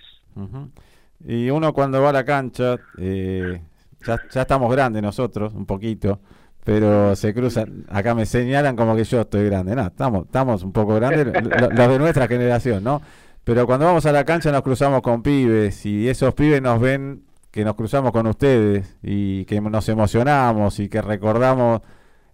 Y 1.26 1.50
uno 1.50 1.74
cuando 1.74 2.02
va 2.02 2.10
a 2.10 2.14
la 2.14 2.26
cancha, 2.26 2.78
eh, 2.98 3.62
ya, 4.06 4.20
ya 4.32 4.42
estamos 4.42 4.72
grandes 4.72 5.02
nosotros, 5.02 5.54
un 5.54 5.66
poquito 5.66 6.20
pero 6.64 7.16
se 7.16 7.34
cruzan, 7.34 7.86
acá 7.90 8.16
me 8.16 8.26
señalan 8.26 8.76
como 8.76 8.96
que 8.96 9.04
yo 9.04 9.22
estoy 9.22 9.46
grande, 9.46 9.76
no, 9.76 9.88
estamos, 9.88 10.26
estamos 10.26 10.64
un 10.64 10.72
poco 10.72 10.96
grandes, 10.96 11.28
los 11.28 11.90
de 11.90 12.00
nuestra 12.00 12.28
generación, 12.28 12.84
¿no? 12.84 13.02
Pero 13.44 13.66
cuando 13.66 13.86
vamos 13.86 14.06
a 14.06 14.14
la 14.14 14.24
cancha 14.24 14.52
nos 14.52 14.62
cruzamos 14.62 15.02
con 15.02 15.22
pibes 15.22 15.86
y 15.86 16.08
esos 16.08 16.34
pibes 16.34 16.62
nos 16.62 16.80
ven 16.80 17.24
que 17.52 17.66
nos 17.66 17.76
cruzamos 17.76 18.12
con 18.14 18.26
ustedes 18.28 18.96
y 19.04 19.44
que 19.46 19.60
nos 19.60 19.90
emocionamos 19.90 20.80
y 20.80 20.88
que 20.88 21.02
recordamos 21.02 21.82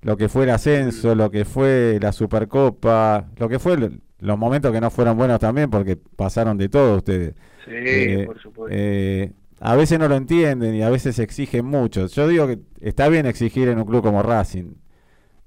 lo 0.01 0.15
que 0.15 0.29
fue 0.29 0.43
el 0.43 0.51
ascenso, 0.51 1.15
lo 1.15 1.31
que 1.31 1.43
fue 1.45 1.97
la 1.99 2.11
Supercopa, 2.11 3.25
lo 3.37 3.49
que 3.49 3.57
fue 3.57 3.77
los 4.19 4.37
momentos 4.37 4.71
que 4.71 4.81
no 4.81 4.89
fueron 4.89 5.17
buenos 5.17 5.39
también 5.39 5.69
porque 5.69 5.97
pasaron 6.15 6.57
de 6.57 6.69
todo 6.69 6.97
ustedes. 6.97 7.35
Sí, 7.65 7.71
eh, 7.73 8.23
por 8.25 8.39
supuesto. 8.41 8.75
Eh, 8.77 9.31
a 9.61 9.75
veces 9.75 9.99
no 9.99 10.07
lo 10.07 10.15
entienden 10.15 10.75
y 10.75 10.81
a 10.81 10.89
veces 10.89 11.19
exigen 11.19 11.65
mucho. 11.65 12.07
Yo 12.07 12.27
digo 12.27 12.47
que 12.47 12.59
está 12.81 13.09
bien 13.09 13.25
exigir 13.25 13.67
en 13.69 13.77
un 13.77 13.85
club 13.85 14.03
como 14.03 14.23
Racing, 14.23 14.73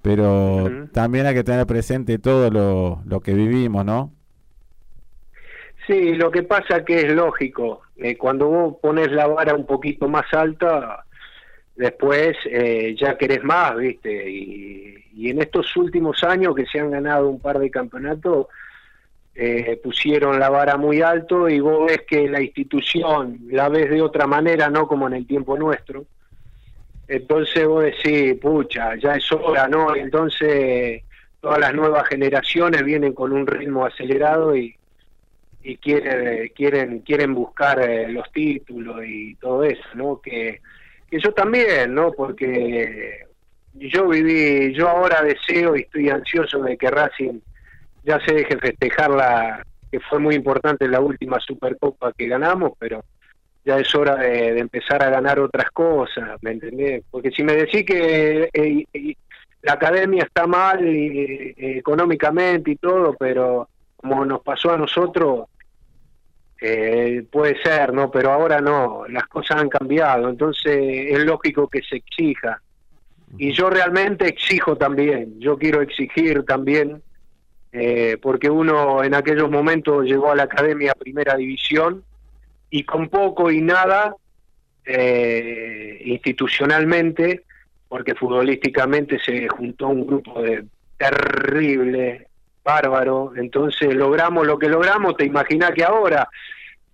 pero 0.02 0.88
también 0.92 1.26
hay 1.26 1.34
que 1.34 1.44
tener 1.44 1.66
presente 1.66 2.18
todo 2.18 2.50
lo, 2.50 3.02
lo 3.06 3.20
que 3.20 3.34
vivimos, 3.34 3.84
¿no? 3.84 4.12
Sí, 5.86 6.14
lo 6.14 6.30
que 6.30 6.42
pasa 6.42 6.84
que 6.84 7.00
es 7.00 7.12
lógico. 7.12 7.82
Eh, 7.96 8.16
cuando 8.16 8.48
vos 8.48 8.76
pones 8.80 9.10
la 9.10 9.26
vara 9.26 9.54
un 9.54 9.66
poquito 9.66 10.08
más 10.08 10.24
alta, 10.32 11.04
después 11.74 12.36
eh, 12.46 12.94
ya 12.98 13.16
querés 13.16 13.42
más, 13.42 13.76
¿viste? 13.76 14.30
Y, 14.30 14.98
en 15.24 15.40
estos 15.40 15.76
últimos 15.76 16.24
años 16.24 16.54
que 16.54 16.66
se 16.66 16.80
han 16.80 16.90
ganado 16.90 17.28
un 17.28 17.38
par 17.38 17.58
de 17.58 17.70
campeonatos, 17.70 18.46
eh, 19.34 19.80
pusieron 19.82 20.38
la 20.38 20.50
vara 20.50 20.76
muy 20.76 21.00
alto 21.00 21.48
y 21.48 21.60
vos 21.60 21.86
ves 21.86 22.02
que 22.06 22.28
la 22.28 22.42
institución 22.42 23.40
la 23.50 23.68
ves 23.68 23.90
de 23.90 24.02
otra 24.02 24.26
manera, 24.26 24.68
no 24.68 24.86
como 24.86 25.06
en 25.06 25.14
el 25.14 25.26
tiempo 25.26 25.56
nuestro. 25.56 26.04
Entonces 27.08 27.66
vos 27.66 27.84
decís, 27.84 28.34
pucha, 28.40 28.94
ya 28.96 29.14
es 29.14 29.32
hora, 29.32 29.68
¿no? 29.68 29.94
Entonces 29.96 31.02
todas 31.40 31.58
las 31.58 31.74
nuevas 31.74 32.06
generaciones 32.08 32.84
vienen 32.84 33.14
con 33.14 33.32
un 33.32 33.46
ritmo 33.46 33.84
acelerado 33.84 34.54
y, 34.54 34.76
y 35.62 35.76
quieren 35.76 36.48
quieren 36.54 37.00
quieren 37.00 37.34
buscar 37.34 37.80
eh, 37.80 38.08
los 38.08 38.30
títulos 38.32 39.00
y 39.04 39.34
todo 39.36 39.64
eso 39.64 39.82
no 39.94 40.20
que, 40.20 40.60
que 41.10 41.18
yo 41.18 41.32
también 41.32 41.94
no 41.94 42.12
porque 42.12 43.26
yo 43.74 44.08
viví 44.08 44.72
yo 44.72 44.88
ahora 44.88 45.22
deseo 45.22 45.76
y 45.76 45.80
estoy 45.80 46.10
ansioso 46.10 46.62
de 46.62 46.76
que 46.76 46.90
Racing 46.90 47.40
ya 48.04 48.20
se 48.24 48.34
deje 48.34 48.58
festejar 48.58 49.10
la 49.10 49.64
que 49.90 50.00
fue 50.00 50.18
muy 50.18 50.34
importante 50.34 50.88
la 50.88 51.00
última 51.00 51.38
Supercopa 51.40 52.12
que 52.12 52.26
ganamos 52.26 52.72
pero 52.78 53.04
ya 53.64 53.78
es 53.78 53.94
hora 53.94 54.16
de, 54.16 54.58
empezar 54.58 55.02
a 55.02 55.10
ganar 55.10 55.38
otras 55.38 55.70
cosas 55.70 56.38
¿me 56.42 56.52
entendés? 56.52 57.04
porque 57.10 57.30
si 57.30 57.42
me 57.42 57.54
decís 57.54 57.84
que 57.84 58.48
eh, 58.52 59.16
la 59.62 59.74
academia 59.74 60.24
está 60.24 60.46
mal 60.46 60.86
y, 60.86 61.54
eh, 61.56 61.78
económicamente 61.78 62.72
y 62.72 62.76
todo 62.76 63.14
pero 63.18 63.68
como 64.02 64.24
nos 64.24 64.42
pasó 64.42 64.72
a 64.72 64.76
nosotros, 64.76 65.46
eh, 66.60 67.24
puede 67.30 67.60
ser, 67.62 67.92
¿no? 67.92 68.10
Pero 68.10 68.32
ahora 68.32 68.60
no, 68.60 69.04
las 69.08 69.26
cosas 69.28 69.60
han 69.60 69.68
cambiado, 69.68 70.28
entonces 70.28 70.76
es 71.10 71.24
lógico 71.24 71.68
que 71.68 71.82
se 71.82 71.96
exija. 71.96 72.60
Y 73.38 73.52
yo 73.52 73.70
realmente 73.70 74.28
exijo 74.28 74.76
también, 74.76 75.40
yo 75.40 75.56
quiero 75.56 75.80
exigir 75.80 76.44
también, 76.44 77.02
eh, 77.72 78.18
porque 78.20 78.50
uno 78.50 79.02
en 79.02 79.14
aquellos 79.14 79.50
momentos 79.50 80.04
llegó 80.04 80.30
a 80.30 80.36
la 80.36 80.42
Academia 80.42 80.94
Primera 80.94 81.36
División 81.36 82.04
y 82.68 82.84
con 82.84 83.08
poco 83.08 83.50
y 83.50 83.62
nada, 83.62 84.14
eh, 84.84 86.00
institucionalmente, 86.04 87.44
porque 87.88 88.14
futbolísticamente 88.14 89.18
se 89.18 89.48
juntó 89.48 89.88
un 89.88 90.06
grupo 90.06 90.42
de 90.42 90.64
terrible 90.98 92.28
bárbaro. 92.64 93.32
Entonces 93.36 93.94
logramos 93.94 94.46
lo 94.46 94.58
que 94.58 94.68
logramos, 94.68 95.16
te 95.16 95.24
imaginas 95.24 95.72
que 95.72 95.84
ahora, 95.84 96.28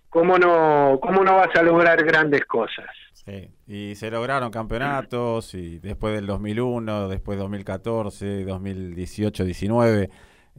¿cómo 0.09 0.37
no, 0.37 0.99
cómo 1.01 1.23
no 1.23 1.35
vas 1.35 1.55
a 1.55 1.63
lograr 1.63 2.03
grandes 2.03 2.45
cosas? 2.45 2.87
Sí, 3.13 3.49
y 3.67 3.95
se 3.95 4.09
lograron 4.09 4.49
campeonatos, 4.49 5.53
y 5.53 5.79
después 5.79 6.15
del 6.15 6.25
2001, 6.25 7.09
después 7.09 7.37
2014, 7.37 8.45
2018, 8.45 9.43
19, 9.43 10.09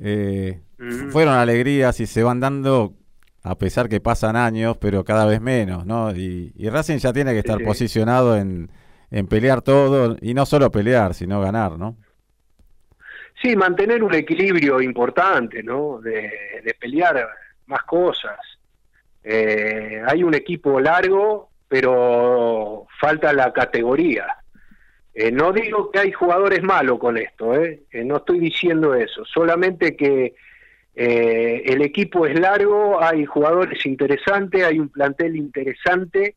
eh, 0.01 0.61
fueron 1.11 1.35
alegrías 1.35 2.01
y 2.01 2.07
se 2.07 2.23
van 2.23 2.41
dando 2.41 2.95
a 3.43 3.57
pesar 3.57 3.89
que 3.89 4.01
pasan 4.01 4.37
años, 4.37 4.77
pero 4.79 5.05
cada 5.05 5.25
vez 5.25 5.41
menos, 5.41 5.87
¿no? 5.87 6.15
Y, 6.15 6.53
Racing 6.69 6.99
ya 6.99 7.13
tiene 7.13 7.33
que 7.33 7.39
estar 7.39 7.63
posicionado 7.63 8.37
en, 8.37 8.71
en 9.11 9.27
pelear 9.27 9.63
todo, 9.63 10.17
y 10.21 10.35
no 10.35 10.45
solo 10.45 10.71
pelear, 10.71 11.15
sino 11.15 11.41
ganar, 11.41 11.79
¿no? 11.79 11.97
Sí, 13.43 13.57
mantener 13.57 14.05
un 14.05 14.15
equilibrio 14.15 14.81
importante, 14.83 15.63
¿no? 15.63 16.01
De, 16.01 16.31
pelear 16.79 17.27
más 17.67 17.83
cosas. 17.85 18.39
Eh, 19.25 20.03
hay 20.07 20.23
un 20.23 20.35
equipo 20.35 20.79
largo, 20.79 21.51
pero 21.67 22.87
falta 23.01 23.33
la 23.33 23.53
categoría. 23.53 24.27
Eh, 25.21 25.31
no 25.31 25.53
digo 25.53 25.91
que 25.91 25.99
hay 25.99 26.13
jugadores 26.13 26.63
malos 26.63 26.99
con 26.99 27.19
esto, 27.19 27.55
¿eh? 27.55 27.83
¿eh? 27.91 28.05
no 28.05 28.17
estoy 28.17 28.39
diciendo 28.39 28.95
eso, 28.95 29.23
solamente 29.27 29.95
que 29.95 30.35
el 30.95 31.83
equipo 31.83 32.27
es 32.27 32.41
largo, 32.41 33.03
hay 33.03 33.27
jugadores 33.27 33.85
interesantes, 33.85 34.65
hay 34.65 34.79
un 34.79 34.89
plantel 34.89 35.37
interesante, 35.37 36.37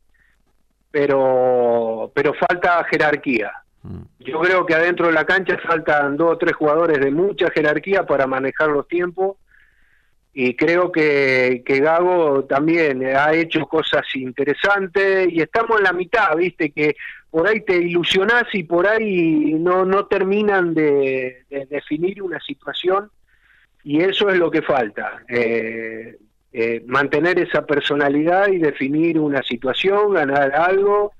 pero, 0.91 2.11
pero 2.13 2.33
falta 2.33 2.83
jerarquía. 2.83 3.53
Mm. 3.83 4.01
Yo 4.19 4.41
creo 4.41 4.65
que 4.65 4.75
adentro 4.75 5.07
de 5.07 5.13
la 5.13 5.25
cancha 5.25 5.57
faltan 5.65 6.17
dos 6.17 6.33
o 6.33 6.37
tres 6.37 6.53
jugadores 6.53 6.99
de 6.99 7.11
mucha 7.11 7.49
jerarquía 7.51 8.05
para 8.05 8.27
manejar 8.27 8.67
los 8.67 8.85
tiempos 8.89 9.37
y 10.33 10.55
creo 10.55 10.91
que, 10.91 11.61
que 11.65 11.79
Gago 11.79 12.45
también 12.45 13.05
ha 13.05 13.33
hecho 13.33 13.67
cosas 13.67 14.03
interesantes 14.15 15.31
y 15.31 15.41
estamos 15.41 15.77
en 15.77 15.83
la 15.83 15.93
mitad, 15.93 16.35
viste, 16.35 16.71
que 16.71 16.95
por 17.29 17.47
ahí 17.47 17.61
te 17.61 17.77
ilusionás 17.77 18.45
y 18.53 18.63
por 18.63 18.87
ahí 18.87 19.53
no, 19.59 19.85
no 19.85 20.05
terminan 20.05 20.73
de, 20.73 21.45
definir 21.69 22.21
una 22.21 22.39
situación 22.39 23.11
y 23.83 24.01
eso 24.01 24.29
es 24.29 24.37
lo 24.37 24.49
que 24.49 24.61
falta. 24.61 25.23
Eh, 25.27 26.17
eh, 26.51 26.83
mantener 26.85 27.39
esa 27.39 27.65
personalidad 27.65 28.47
y 28.47 28.59
definir 28.59 29.19
una 29.19 29.41
situación, 29.43 30.13
ganar 30.13 30.53
algo 30.53 31.13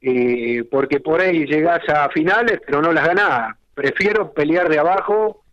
eh, 0.00 0.64
porque 0.70 1.00
por 1.00 1.20
ahí 1.20 1.46
llegás 1.46 1.88
a 1.88 2.10
finales, 2.10 2.60
pero 2.66 2.82
no 2.82 2.92
las 2.92 3.06
ganás. 3.06 3.56
Prefiero 3.74 4.32
pelear 4.32 4.68
de 4.68 4.78
abajo 4.78 5.43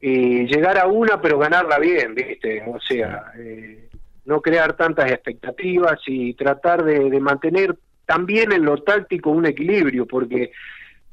y 0.00 0.46
llegar 0.46 0.78
a 0.78 0.86
una, 0.86 1.20
pero 1.20 1.38
ganarla 1.38 1.78
bien, 1.78 2.14
¿viste? 2.14 2.62
O 2.66 2.80
sea, 2.80 3.32
eh, 3.36 3.88
no 4.24 4.40
crear 4.40 4.72
tantas 4.74 5.10
expectativas 5.10 6.00
y 6.06 6.34
tratar 6.34 6.84
de, 6.84 7.20
mantener 7.20 7.76
también 8.06 8.52
en 8.52 8.64
lo 8.64 8.82
táctico 8.82 9.30
un 9.30 9.46
equilibrio, 9.46 10.06
porque 10.06 10.52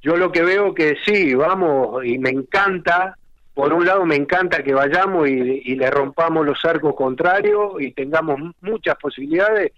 yo 0.02 0.16
lo 0.16 0.32
que 0.32 0.42
veo 0.44 0.74
que 0.74 0.96
sí, 1.06 1.34
vamos, 1.34 2.06
y 2.06 2.18
me 2.18 2.30
encanta, 2.30 3.18
por 3.54 3.74
un 3.74 3.86
lado 3.86 4.06
me 4.06 4.16
encanta 4.16 4.64
que 4.64 4.74
vayamos 4.74 5.28
y, 5.28 5.62
y 5.66 5.76
le 5.76 5.92
rompamos 5.92 6.46
los 6.46 6.64
arcos 6.64 6.96
contrarios 6.96 7.82
y 7.82 7.92
tengamos 7.92 8.40
muchas 8.62 8.96
posibilidades, 8.96 9.74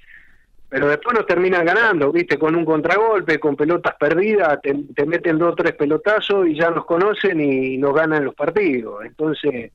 pero 0.69 0.87
después 0.87 1.17
nos 1.17 1.25
terminan 1.25 1.65
ganando, 1.65 2.11
¿viste? 2.11 2.37
Con 2.37 2.55
un 2.55 2.63
contragolpe, 2.63 3.39
con 3.39 3.55
pelotas 3.55 3.95
perdidas, 3.99 4.59
te, 4.61 5.05
meten 5.05 5.39
dos 5.39 5.53
o 5.53 5.55
tres 5.55 5.73
pelotazos 5.73 6.47
y 6.47 6.55
ya 6.55 6.69
nos 6.69 6.85
conocen 6.85 7.41
y 7.41 7.77
nos 7.77 7.95
ganan 7.95 8.23
los 8.23 8.35
partidos. 8.35 9.03
Entonces, 9.03 9.71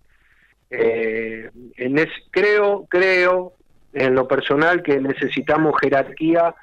eh, 0.70 1.50
en 1.76 2.08
creo, 2.30 2.86
creo, 2.88 3.54
en 3.92 4.14
lo 4.14 4.28
personal, 4.28 4.84
que 4.84 5.00
necesitamos 5.00 5.74
jerarquía 5.80 6.54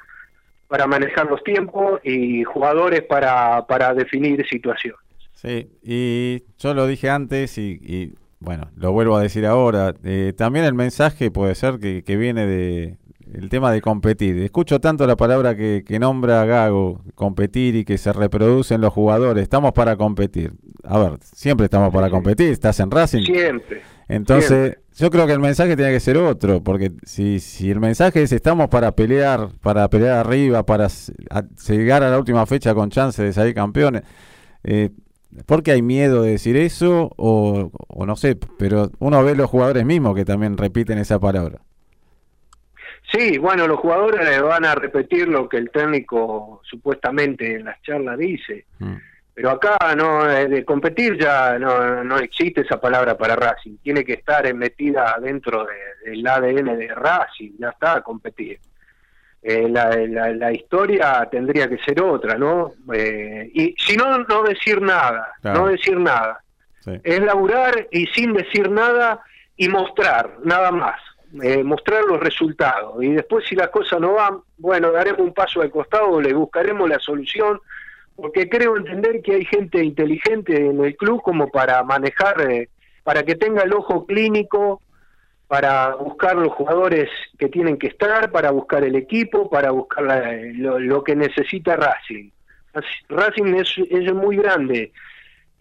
para 0.69 0.87
manejar 0.87 1.25
los 1.25 1.43
tiempos 1.43 1.99
y 2.01 2.45
jugadores 2.45 3.01
para, 3.01 3.65
para 3.67 3.93
definir 3.93 4.47
situaciones. 4.47 5.01
Sí, 5.33 5.69
y 5.83 6.43
yo 6.57 6.73
lo 6.73 6.87
dije 6.87 7.09
antes 7.09 7.57
y, 7.57 8.13
bueno, 8.39 8.71
lo 8.77 8.93
vuelvo 8.93 9.17
a 9.17 9.21
decir 9.21 9.45
ahora. 9.45 9.93
Eh, 10.05 10.31
también 10.37 10.63
el 10.63 10.73
mensaje 10.73 11.31
puede 11.31 11.53
ser 11.55 11.79
que 11.79 12.15
viene 12.15 12.47
de, 12.47 13.00
el 13.33 13.49
tema 13.49 13.71
de 13.71 13.81
competir. 13.81 14.37
Escucho 14.39 14.79
tanto 14.79 15.07
la 15.07 15.15
palabra 15.15 15.55
que, 15.55 15.97
nombra 15.99 16.45
Gago, 16.45 17.01
competir 17.15 17.75
y 17.75 17.85
que 17.85 17.97
se 17.97 18.11
reproducen 18.13 18.81
los 18.81 18.93
jugadores. 18.93 19.43
Estamos 19.43 19.71
para 19.73 19.95
competir. 19.95 20.53
A 20.83 20.99
ver, 20.99 21.19
siempre 21.21 21.65
estamos 21.65 21.93
para 21.93 22.09
competir. 22.09 22.49
Estás 22.49 22.79
en 22.79 22.91
Racing. 22.91 23.23
Siempre. 23.23 23.81
Entonces, 24.07 24.77
yo 24.97 25.09
creo 25.09 25.25
que 25.25 25.33
el 25.33 25.39
mensaje 25.39 25.75
tiene 25.77 25.91
que 25.91 26.01
ser 26.01 26.17
otro, 26.17 26.61
porque 26.61 26.91
si, 27.05 27.39
si 27.39 27.71
el 27.71 27.79
mensaje 27.79 28.21
es 28.21 28.33
estamos 28.33 28.67
para 28.67 28.91
pelear, 28.91 29.49
para 29.61 29.89
pelear 29.89 30.17
arriba, 30.17 30.65
para 30.65 30.89
llegar 31.67 32.03
a 32.03 32.09
la 32.09 32.19
última 32.19 32.45
fecha 32.45 32.73
con 32.73 32.89
chance 32.89 33.23
de 33.23 33.31
salir 33.31 33.53
campeones, 33.53 34.03
eh, 34.65 34.89
¿por 35.45 35.63
qué 35.63 35.71
hay 35.71 35.81
miedo 35.81 36.23
de 36.23 36.31
decir 36.31 36.57
eso? 36.57 37.09
O, 37.15 37.71
o 37.87 38.05
no 38.05 38.17
sé, 38.17 38.37
pero 38.57 38.91
uno 38.99 39.23
ve 39.23 39.33
los 39.33 39.49
jugadores 39.49 39.85
mismos 39.85 40.13
que 40.13 40.25
también 40.25 40.57
repiten 40.57 40.97
esa 40.97 41.17
palabra. 41.17 41.61
Sí, 43.11 43.37
bueno, 43.37 43.67
los 43.67 43.79
jugadores 43.79 44.41
van 44.41 44.65
a 44.65 44.73
repetir 44.73 45.27
lo 45.27 45.49
que 45.49 45.57
el 45.57 45.69
técnico 45.69 46.61
supuestamente 46.63 47.55
en 47.55 47.65
las 47.65 47.81
charlas 47.81 48.17
dice. 48.17 48.65
Mm. 48.79 48.95
Pero 49.33 49.49
acá 49.49 49.77
no 49.97 50.29
eh, 50.29 50.47
de 50.47 50.63
competir 50.65 51.17
ya 51.17 51.57
no, 51.57 52.03
no 52.03 52.17
existe 52.19 52.61
esa 52.61 52.79
palabra 52.79 53.17
para 53.17 53.35
Racing. 53.35 53.77
Tiene 53.81 54.03
que 54.03 54.13
estar 54.13 54.53
metida 54.53 55.17
dentro 55.21 55.67
del 56.05 56.25
ADN 56.25 56.77
de 56.77 56.87
Racing. 56.93 57.51
Ya 57.57 57.69
está, 57.69 58.01
competir. 58.01 58.59
eh, 59.41 59.67
la, 59.67 60.51
historia 60.51 61.27
tendría 61.31 61.67
que 61.67 61.79
ser 61.79 62.01
otra, 62.01 62.37
¿no? 62.37 62.73
Eh, 62.93 63.49
y 63.53 63.75
si 63.77 63.97
no, 63.97 64.19
no 64.19 64.43
decir 64.43 64.81
nada, 64.81 65.33
no 65.43 65.67
decir 65.67 65.97
nada. 65.97 66.43
Es 67.03 67.19
laburar 67.21 67.87
y 67.91 68.05
sin 68.07 68.33
decir 68.33 68.69
nada 68.69 69.21
y 69.55 69.67
mostrar, 69.69 70.37
nada 70.43 70.71
más. 70.71 70.99
Eh, 71.41 71.63
mostrar 71.63 72.03
los 72.03 72.19
resultados. 72.19 73.01
Y 73.01 73.13
después 73.13 73.45
si 73.47 73.55
las 73.55 73.69
cosas 73.69 74.01
no 74.01 74.13
van, 74.13 74.39
bueno, 74.57 74.91
daremos 74.91 75.21
un 75.21 75.33
paso 75.33 75.61
al 75.61 75.71
costado, 75.71 76.19
le 76.19 76.33
buscaremos 76.33 76.89
la 76.89 76.99
solución, 76.99 77.59
porque 78.15 78.49
creo 78.49 78.75
entender 78.75 79.21
que 79.21 79.35
hay 79.35 79.45
gente 79.45 79.83
inteligente 79.83 80.57
en 80.57 80.83
el 80.83 80.95
club 80.97 81.21
como 81.21 81.49
para 81.49 81.83
manejar, 81.83 82.35
para 83.03 83.23
que 83.23 83.35
tenga 83.35 83.63
el 83.63 83.73
ojo 83.73 84.05
clínico 84.05 84.81
para 85.51 85.95
buscar 85.95 86.37
los 86.37 86.53
jugadores 86.53 87.09
que 87.37 87.49
tienen 87.49 87.77
que 87.77 87.87
estar, 87.87 88.31
para 88.31 88.51
buscar 88.51 88.85
el 88.85 88.95
equipo, 88.95 89.49
para 89.49 89.71
buscar 89.71 90.05
lo, 90.55 91.03
que 91.03 91.13
necesita 91.13 91.75
Racing. 91.75 92.29
Racing 93.09 93.55
es, 93.55 93.75
es, 93.89 94.13
muy 94.13 94.37
grande 94.37 94.93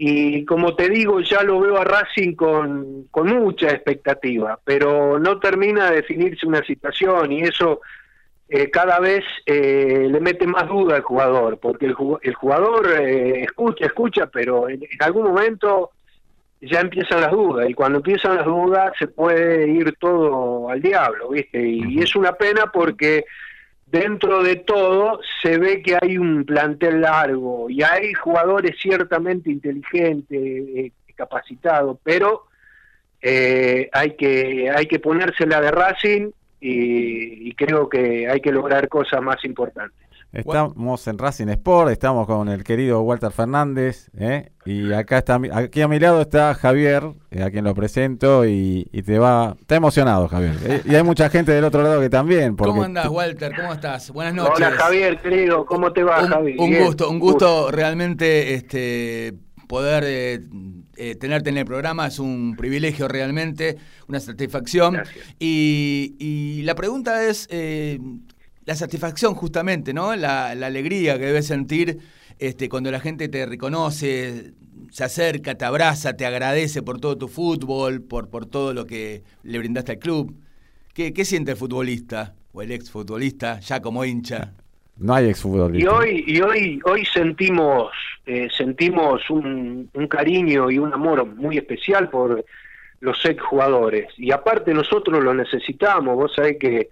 y 0.03 0.47
como 0.47 0.75
te 0.75 0.89
digo, 0.89 1.21
ya 1.21 1.43
lo 1.43 1.61
veo 1.61 1.77
a 1.77 1.85
Racing 1.85 2.35
con, 2.35 3.09
con 3.11 3.29
mucha 3.29 3.69
expectativa, 3.69 4.59
pero 4.65 5.19
no 5.19 5.39
termina 5.39 5.91
de 5.91 5.97
definirse 5.97 6.47
una 6.47 6.65
situación 6.65 7.31
y 7.33 7.43
eso 7.43 7.83
eh, 8.49 8.71
cada 8.71 8.99
vez 8.99 9.23
eh, 9.45 10.09
le 10.11 10.19
mete 10.21 10.47
más 10.47 10.67
duda 10.69 10.97
al 10.97 11.03
jugador, 11.03 11.59
porque 11.59 11.85
el, 11.85 11.95
el 12.23 12.35
jugador 12.35 12.91
eh, 12.99 13.43
escucha, 13.43 13.85
escucha, 13.85 14.27
pero 14.29 14.71
en 14.71 14.81
algún 15.01 15.25
momento 15.25 15.91
ya 16.63 16.81
empiezan 16.81 17.21
las 17.21 17.33
dudas 17.33 17.69
y 17.69 17.75
cuando 17.75 17.99
empiezan 17.99 18.37
las 18.37 18.47
dudas 18.47 18.95
se 18.99 19.07
puede 19.07 19.69
ir 19.69 19.95
todo 20.01 20.71
al 20.71 20.81
diablo, 20.81 21.29
¿viste? 21.29 21.63
Y, 21.63 22.01
es 22.01 22.17
una 22.17 22.33
pena 22.33 22.73
porque 22.73 23.27
dentro 23.91 24.43
de 24.43 24.57
todo 24.57 25.21
se 25.43 25.59
ve 25.59 25.83
que 25.83 25.99
hay 26.01 26.17
un 26.17 26.45
plantel 26.45 27.01
largo 27.01 27.69
y 27.69 27.83
hay 27.83 28.13
jugadores 28.15 28.77
ciertamente 28.81 29.51
inteligentes, 29.51 30.39
eh, 30.41 30.93
capacitados, 31.15 31.99
pero 32.03 32.47
eh, 33.21 33.89
hay 33.93 34.17
que 34.17 34.71
hay 34.71 34.87
que 34.87 34.99
ponérsela 34.99 35.61
de 35.61 35.71
Racing 35.71 36.31
y 36.63 37.55
creo 37.55 37.89
que 37.89 38.29
hay 38.29 38.41
que 38.41 38.53
lograr 38.53 38.89
cosas 38.89 39.23
más 39.23 39.43
importantes. 39.45 40.10
Estamos 40.33 41.09
en 41.09 41.19
Racing 41.19 41.49
Sport, 41.49 41.91
estamos 41.91 42.25
con 42.25 42.49
el 42.49 42.63
querido 42.63 43.01
Walter 43.01 43.33
Fernández, 43.33 44.11
¿eh? 44.17 44.53
y 44.65 44.93
acá 44.93 45.19
está, 45.19 45.41
aquí 45.53 45.83
a 45.83 45.89
mi 45.89 45.99
lado 45.99 46.21
está 46.21 46.55
Javier, 46.55 47.03
eh, 47.33 47.43
a 47.43 47.51
quien 47.51 47.65
lo 47.65 47.75
presento, 47.75 48.47
y, 48.47 48.85
te 49.05 49.19
va, 49.19 49.57
está 49.61 49.75
emocionado 49.75 50.29
Javier, 50.29 50.55
¿eh? 50.65 50.83
y 50.85 50.95
hay 50.95 51.03
mucha 51.03 51.29
gente 51.31 51.51
del 51.51 51.65
otro 51.65 51.83
lado 51.83 52.01
que 52.01 52.09
también. 52.09 52.55
¿Cómo 52.55 52.85
andás 52.85 53.09
Walter? 53.09 53.53
¿Cómo 53.57 53.73
estás? 53.73 54.13
Buenas 54.13 54.35
noches. 54.35 54.55
Hola 54.55 54.71
Javier, 54.71 55.21
querido, 55.21 55.67
¿cómo 55.67 55.93
te 55.93 56.05
va 56.05 56.23
un, 56.23 56.29
Javier? 56.29 56.57
Un 56.61 56.79
gusto, 56.79 57.11
un 57.11 57.19
gusto, 57.19 57.73
realmente 57.73 58.55
este 58.55 59.35
poder 59.67 60.43
tenerte 61.19 61.51
en 61.51 61.59
el 61.59 61.65
programa 61.65 62.07
es 62.07 62.21
un 62.21 62.55
privilegio 62.57 63.09
realmente, 63.09 63.79
una 64.07 64.21
satisfacción. 64.21 65.03
Y, 65.41 66.15
y, 66.21 66.63
la 66.63 66.77
pregunta 66.77 67.25
es, 67.25 67.49
la 68.65 68.75
satisfacción 68.75 69.35
justamente, 69.35 69.93
¿no? 69.93 70.15
La, 70.17 70.51
alegría 70.51 71.19
que 71.19 71.27
debes 71.27 71.47
sentir 71.47 71.99
este, 72.39 72.69
cuando 72.69 72.91
la 72.91 73.01
gente 73.01 73.29
te 73.29 73.47
reconoce, 73.47 74.53
se 74.91 75.05
acerca, 75.05 75.55
te 75.57 75.65
abraza, 75.65 76.17
te 76.17 76.27
agradece 76.27 76.83
por 76.83 77.01
todo 77.01 77.17
tu 77.17 77.29
fútbol, 77.29 78.03
por, 78.03 78.29
por 78.29 78.47
todo 78.47 78.75
lo 78.75 78.87
que 78.87 79.23
le 79.43 79.59
brindaste 79.59 79.93
al 79.93 79.99
club. 79.99 80.35
¿Qué, 80.95 81.25
siente 81.25 81.53
el 81.53 81.57
futbolista 81.57 82.35
o 82.53 82.63
el 82.63 82.73
exfutbolista 82.73 83.61
ya 83.61 83.81
como 83.81 84.05
hincha? 84.05 84.53
No 84.99 85.15
hay 85.15 85.31
exfutbolista. 85.31 85.83
Y 85.83 85.87
hoy, 85.87 86.25
y 86.27 86.41
hoy, 86.43 86.81
hoy 86.85 87.07
sentimos, 87.07 87.91
eh, 88.27 88.49
sentimos 88.55 89.29
un, 89.31 89.89
un, 89.95 90.09
cariño 90.09 90.71
y 90.71 90.79
un 90.79 90.93
amor 90.93 91.25
muy 91.25 91.57
especial 91.57 92.11
por 92.11 92.45
los 93.01 93.25
exjugadores. 93.25 94.09
Y 94.19 94.31
aparte 94.31 94.75
nosotros 94.75 95.25
lo 95.25 95.33
necesitamos. 95.33 96.17
Vos 96.17 96.35
sabés 96.35 96.59
que 96.59 96.91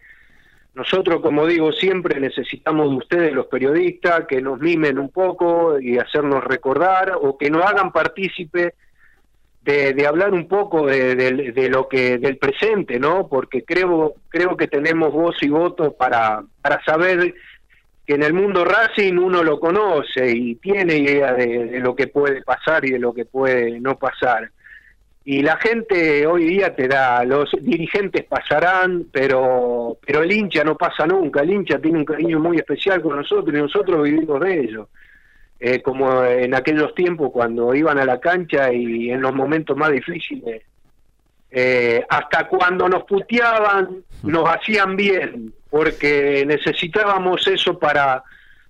nosotros, 0.79 1.20
como 1.20 1.45
digo 1.45 1.72
siempre, 1.72 2.20
necesitamos 2.20 2.89
de 2.91 2.97
ustedes, 2.97 3.33
los 3.33 3.47
periodistas, 3.47 4.26
que 4.29 4.41
nos 4.41 4.61
mimen 4.61 4.97
un 5.01 5.11
poco 5.11 5.81
y 5.81 5.99
hacernos 5.99 6.45
recordar 6.45 7.18
o 7.20 7.37
que 7.37 7.51
nos 7.51 7.64
hagan 7.64 7.91
partícipe 7.91 8.74
de, 9.62 10.07
hablar 10.07 10.33
un 10.33 10.47
poco 10.47 10.87
de, 10.87 11.68
lo 11.68 11.89
que 11.89 12.18
del 12.18 12.39
presente, 12.39 13.01
¿no? 13.01 13.26
Porque 13.26 13.64
creo 13.64 14.14
creo 14.29 14.57
que 14.57 14.68
tenemos 14.68 15.12
voz 15.12 15.43
y 15.43 15.49
voto 15.49 15.95
para 15.95 16.45
para 16.62 16.83
saber 16.85 17.35
que 18.07 18.14
en 18.14 18.22
el 18.22 18.33
mundo 18.33 18.64
Racing 18.64 19.18
uno 19.18 19.43
lo 19.43 19.59
conoce 19.59 20.31
y 20.31 20.55
tiene 20.55 20.97
idea 20.97 21.35
de 21.35 21.81
lo 21.81 21.97
que 21.97 22.07
puede 22.07 22.41
pasar 22.43 22.85
y 22.85 22.93
de 22.93 23.01
lo 23.01 23.12
que 23.12 23.24
puede 23.24 23.81
no 23.81 23.99
pasar 23.99 24.49
y 25.31 25.43
la 25.43 25.59
gente 25.59 26.26
hoy 26.26 26.47
día 26.47 26.74
te 26.74 26.89
da, 26.89 27.22
los 27.22 27.51
dirigentes 27.61 28.24
pasarán, 28.24 29.09
pero, 29.12 29.99
pero 30.07 30.22
el 30.22 30.33
hincha 30.33 30.64
no 30.64 30.74
pasa 30.74 31.07
nunca, 31.07 31.43
el 31.43 31.51
hincha 31.51 31.79
tiene 31.79 31.99
un 31.99 32.07
cariño 32.07 32.41
muy 32.41 32.57
especial 32.57 33.03
con 33.03 33.14
nosotros 33.14 33.55
y 33.55 33.61
nosotros 33.61 34.05
vivimos 34.05 34.41
de 34.41 34.59
ello. 34.59 34.89
Eh, 35.61 35.83
como 35.83 36.24
en 36.24 36.55
aquellos 36.55 36.95
tiempos 36.95 37.31
cuando 37.31 37.74
iban 37.74 37.99
a 37.99 38.07
la 38.07 38.18
cancha 38.18 38.72
y 38.72 39.11
en 39.11 39.20
los 39.20 39.35
momentos 39.35 39.76
más 39.76 39.93
difíciles, 39.93 40.62
eh, 41.51 42.03
hasta 42.09 42.49
cuando 42.49 42.89
nos 42.89 43.05
puteaban, 43.05 44.05
nos 44.22 44.49
hacían 44.49 44.97
bien, 44.97 45.53
porque 45.68 46.43
necesitábamos 46.47 47.47
eso 47.49 47.79
para, 47.79 48.24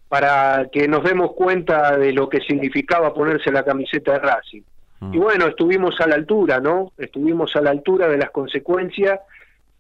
para 0.09 0.67
que 0.73 0.89
nos 0.89 1.05
demos 1.05 1.35
cuenta 1.35 1.97
de 1.97 2.13
lo 2.13 2.29
que 2.29 2.41
significaba 2.41 3.15
ponerse 3.15 3.53
la 3.53 3.65
camiseta 3.65 4.15
de 4.15 4.19
Racing. 4.19 4.63
Mm. 5.01 5.14
Y 5.14 5.18
bueno, 5.18 5.46
estuvimos 5.46 6.01
a 6.01 6.07
la 6.07 6.16
altura, 6.16 6.61
¿no? 6.61 6.92
Estuvimos 6.99 7.55
a 7.57 7.61
la 7.61 7.70
altura 7.70 8.09
de 8.09 8.18
las 8.18 8.30
consecuencias 8.30 9.20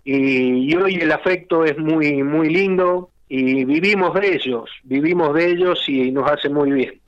y, 0.04 0.74
hoy 0.74 0.94
el 0.94 1.12
afecto 1.12 1.64
es 1.64 1.76
muy, 1.78 2.22
muy 2.22 2.48
lindo 2.48 3.10
y 3.28 3.64
vivimos 3.64 4.14
de 4.14 4.34
ellos, 4.34 4.70
vivimos 4.84 5.34
de 5.34 5.50
ellos 5.50 5.86
y 5.88 6.10
nos 6.12 6.30
hace 6.30 6.48
muy 6.48 6.72
bien. 6.72 7.00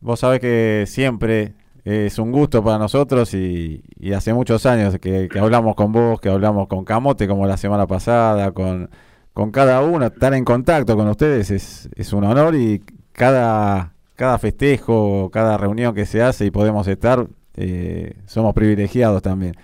Vos 0.00 0.20
sabés 0.20 0.40
que 0.40 0.84
siempre 0.86 1.52
es 1.84 2.18
un 2.18 2.32
gusto 2.32 2.62
para 2.62 2.78
nosotros 2.78 3.34
y, 3.34 3.82
hace 4.14 4.32
muchos 4.32 4.64
años 4.66 4.98
que, 4.98 5.28
hablamos 5.38 5.74
con 5.74 5.92
vos, 5.92 6.20
que 6.20 6.28
hablamos 6.28 6.68
con 6.68 6.84
Camote 6.84 7.28
como 7.28 7.46
la 7.46 7.56
semana 7.56 7.86
pasada, 7.86 8.52
con, 8.52 8.88
con 9.34 9.50
cada 9.50 9.82
uno, 9.82 10.06
estar 10.06 10.32
en 10.32 10.44
contacto 10.44 10.96
con 10.96 11.08
ustedes 11.08 11.50
es, 11.50 11.90
es 11.94 12.12
un 12.12 12.24
honor 12.24 12.54
y 12.54 12.82
cada 13.12 13.92
cada 14.16 14.38
festejo, 14.38 15.30
cada 15.32 15.56
reunión 15.56 15.94
que 15.94 16.06
se 16.06 16.22
hace 16.22 16.46
y 16.46 16.50
podemos 16.50 16.86
estar, 16.88 17.26
eh, 17.56 18.14
somos 18.26 18.54
privilegiados 18.54 19.22
también. 19.22 19.54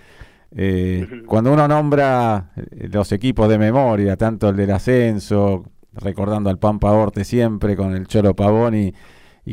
Eh, 0.51 1.23
cuando 1.27 1.53
uno 1.53 1.67
nombra 1.67 2.51
eh, 2.55 2.87
los 2.91 3.11
equipos 3.11 3.47
de 3.49 3.59
memoria, 3.59 4.17
tanto 4.17 4.49
el 4.49 4.55
del 4.55 4.71
ascenso, 4.71 5.65
recordando 5.93 6.49
al 6.49 6.57
Pampa 6.57 6.91
Orte 6.91 7.23
siempre, 7.23 7.75
con 7.75 7.93
el 7.95 8.07
Cholo 8.07 8.35
Pavón 8.35 8.75
y, 8.75 8.93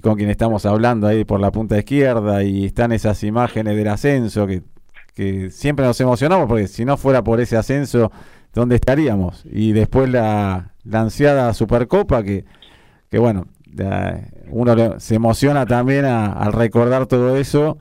con 0.03 0.17
quien 0.17 0.29
estamos 0.29 0.67
hablando 0.67 1.07
ahí 1.07 1.25
por 1.25 1.41
la 1.41 1.51
punta 1.51 1.79
izquierda, 1.79 2.43
y 2.43 2.67
están 2.67 2.93
esas 2.93 3.23
imágenes 3.25 3.77
del 3.77 3.89
ascenso 3.89 4.47
que, 4.47 4.63
que 5.15 5.51
siempre 5.51 5.87
nos 5.87 5.99
emocionamos, 6.03 6.47
porque 6.49 6.69
si 6.69 6.85
no 6.85 6.99
fuera 6.99 7.25
por 7.25 7.41
ese 7.41 7.57
ascenso, 7.57 8.13
¿dónde 8.53 8.77
estaríamos? 8.77 9.43
Y 9.51 9.73
después 9.73 10.11
la, 10.11 10.75
la 10.85 11.01
ansiada 11.01 11.55
Supercopa, 11.55 12.23
que, 12.23 12.45
que 13.11 13.19
bueno, 13.19 13.47
uno 14.51 15.01
se 15.01 15.15
emociona 15.15 15.67
también 15.67 16.05
al 16.05 16.53
recordar 16.53 17.07
todo 17.07 17.37
eso 17.37 17.79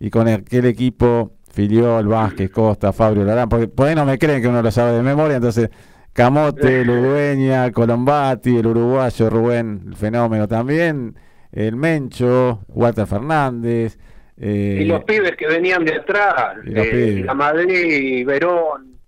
y 0.00 0.10
con 0.10 0.28
aquel 0.28 0.66
equipo 0.66 1.32
Filiol, 1.50 2.06
Vázquez, 2.06 2.50
Costa, 2.50 2.92
Fabio 2.92 3.24
Larán, 3.24 3.48
porque 3.48 3.68
por 3.68 3.88
ahí 3.88 3.94
no 3.94 4.04
me 4.04 4.18
creen 4.18 4.42
que 4.42 4.48
uno 4.48 4.62
lo 4.62 4.70
sabe 4.70 4.92
de 4.92 5.02
memoria, 5.02 5.36
entonces 5.36 5.70
Camote, 6.12 6.84
Ludueña, 6.84 7.70
Colombati, 7.72 8.56
el 8.56 8.66
uruguayo 8.66 9.30
Rubén, 9.30 9.82
el 9.86 9.96
fenómeno 9.96 10.48
también, 10.48 11.14
el 11.52 11.76
Mencho, 11.76 12.60
Walter 12.68 13.06
Fernández. 13.06 13.98
Eh, 14.36 14.80
y 14.82 14.84
los 14.84 15.04
pibes 15.04 15.36
que 15.36 15.46
venían 15.46 15.84
de 15.84 15.96
atrás, 15.96 16.56
eh, 16.66 17.22
la 17.24 17.34
Madrid, 17.34 18.26
Verón, 18.26 18.98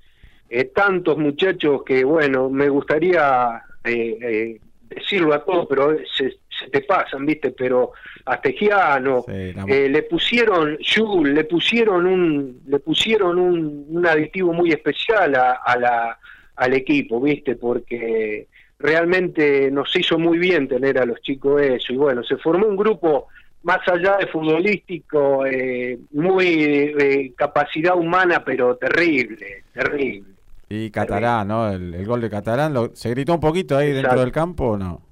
eh, 0.49 0.65
tantos 0.75 1.17
muchachos 1.19 1.83
que, 1.85 2.03
bueno, 2.03 2.51
me 2.51 2.69
gustaría 2.69 3.63
eh, 3.85 4.61
decirlo 4.91 5.33
a 5.35 5.45
todos, 5.45 5.67
pero 5.69 5.97
se, 6.17 6.37
te 6.71 6.83
pasan, 6.83 7.25
¿viste? 7.25 7.53
Pero 7.53 7.93
a 8.27 8.41
Tejiano, 8.41 9.25
eh, 9.29 9.89
le 9.89 10.03
pusieron, 10.03 10.77
le 10.77 11.45
pusieron 11.45 12.07
un, 12.07 12.61
le 12.67 12.79
pusieron 12.81 13.39
un, 13.39 13.87
un 13.89 14.07
aditivo 14.07 14.53
muy 14.53 14.73
especial 14.73 15.35
a, 15.35 15.77
la, 15.79 16.19
al 16.57 16.75
equipo, 16.75 17.21
¿viste? 17.21 17.57
Porque 17.57 18.49
realmente 18.79 19.71
nos 19.71 19.95
hizo 19.97 20.19
muy 20.19 20.39
bien 20.39 20.69
tener 20.69 20.99
a 20.99 21.07
los 21.07 21.21
chicos 21.23 21.63
eso. 21.63 21.93
Y 21.93 21.97
bueno, 21.97 22.23
se 22.25 22.37
formó 22.37 22.67
un 22.67 22.77
grupo 22.77 23.29
más 23.63 23.87
allá 23.89 24.17
de 24.19 24.27
futbolístico, 24.27 25.47
eh, 25.47 25.99
muy 26.13 26.57
de 26.93 27.33
capacidad 27.37 27.97
humana, 27.97 28.43
pero 28.45 28.77
terrible, 28.77 29.65
terrible. 29.73 30.40
Y 30.73 30.93
Catalán, 30.93 31.49
¿no? 31.49 31.69
El, 31.69 32.07
gol 32.07 32.21
de 32.21 32.31
Catalán, 32.31 32.91
¿se 32.95 33.11
gritó 33.11 33.35
un 33.35 33.41
poquito 33.41 33.77
ahí 33.77 33.93
dentro 33.93 34.21
del 34.21 34.31
campo 34.31 34.69
o 34.69 34.77
no? 34.79 35.03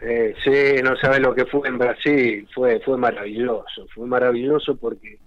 Eh, 0.00 0.34
sí, 0.42 0.82
no 0.82 0.96
sabes 0.96 1.20
lo 1.20 1.34
que 1.34 1.44
fue 1.44 1.68
en 1.68 1.76
Brasil, 1.76 2.48
fue, 2.54 2.80
fue 2.80 2.96
maravilloso, 2.96 3.86
fue 3.94 4.06
maravilloso 4.06 4.76
porque 4.76 5.18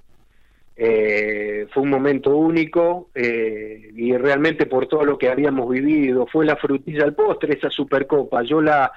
eh, 0.76 1.68
fue 1.72 1.84
un 1.84 1.90
momento 1.90 2.36
único 2.36 3.10
eh, 3.14 3.92
y 3.96 4.18
realmente 4.18 4.66
por 4.66 4.88
todo 4.88 5.06
lo 5.06 5.20
que 5.20 5.30
habíamos 5.30 5.70
vivido, 5.70 6.26
fue 6.26 6.44
la 6.44 6.56
frutilla 6.56 7.04
al 7.04 7.14
postre 7.14 7.54
esa 7.54 7.70
Supercopa, 7.70 8.42
yo 8.42 8.60
la, 8.60 8.92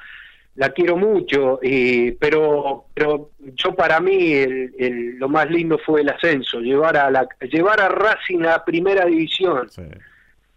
la 0.54 0.70
quiero 0.70 0.96
mucho, 0.96 1.58
y, 1.62 2.12
pero, 2.12 2.86
pero 2.94 3.30
yo 3.54 3.74
para 3.74 4.00
mí 4.00 4.32
el, 4.32 5.18
lo 5.18 5.28
más 5.28 5.50
lindo 5.50 5.78
fue 5.84 6.00
el 6.00 6.08
ascenso, 6.08 6.60
llevar 6.60 6.96
a, 6.96 7.10
la, 7.10 7.28
llevar 7.42 7.80
a 7.82 7.90
Racing 7.90 8.44
a 8.46 8.64
primera 8.64 9.04
división. 9.04 9.68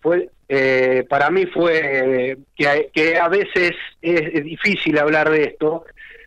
Fue, 0.04 0.30
eh, 0.48 1.06
para 1.10 1.32
mí 1.32 1.48
fue 1.48 2.38
que, 2.56 3.18
a 3.18 3.30
veces 3.30 3.72
es, 4.02 4.44
difícil 4.44 5.00
hablar 5.00 5.32
de 5.32 5.46
esto, 5.46 5.86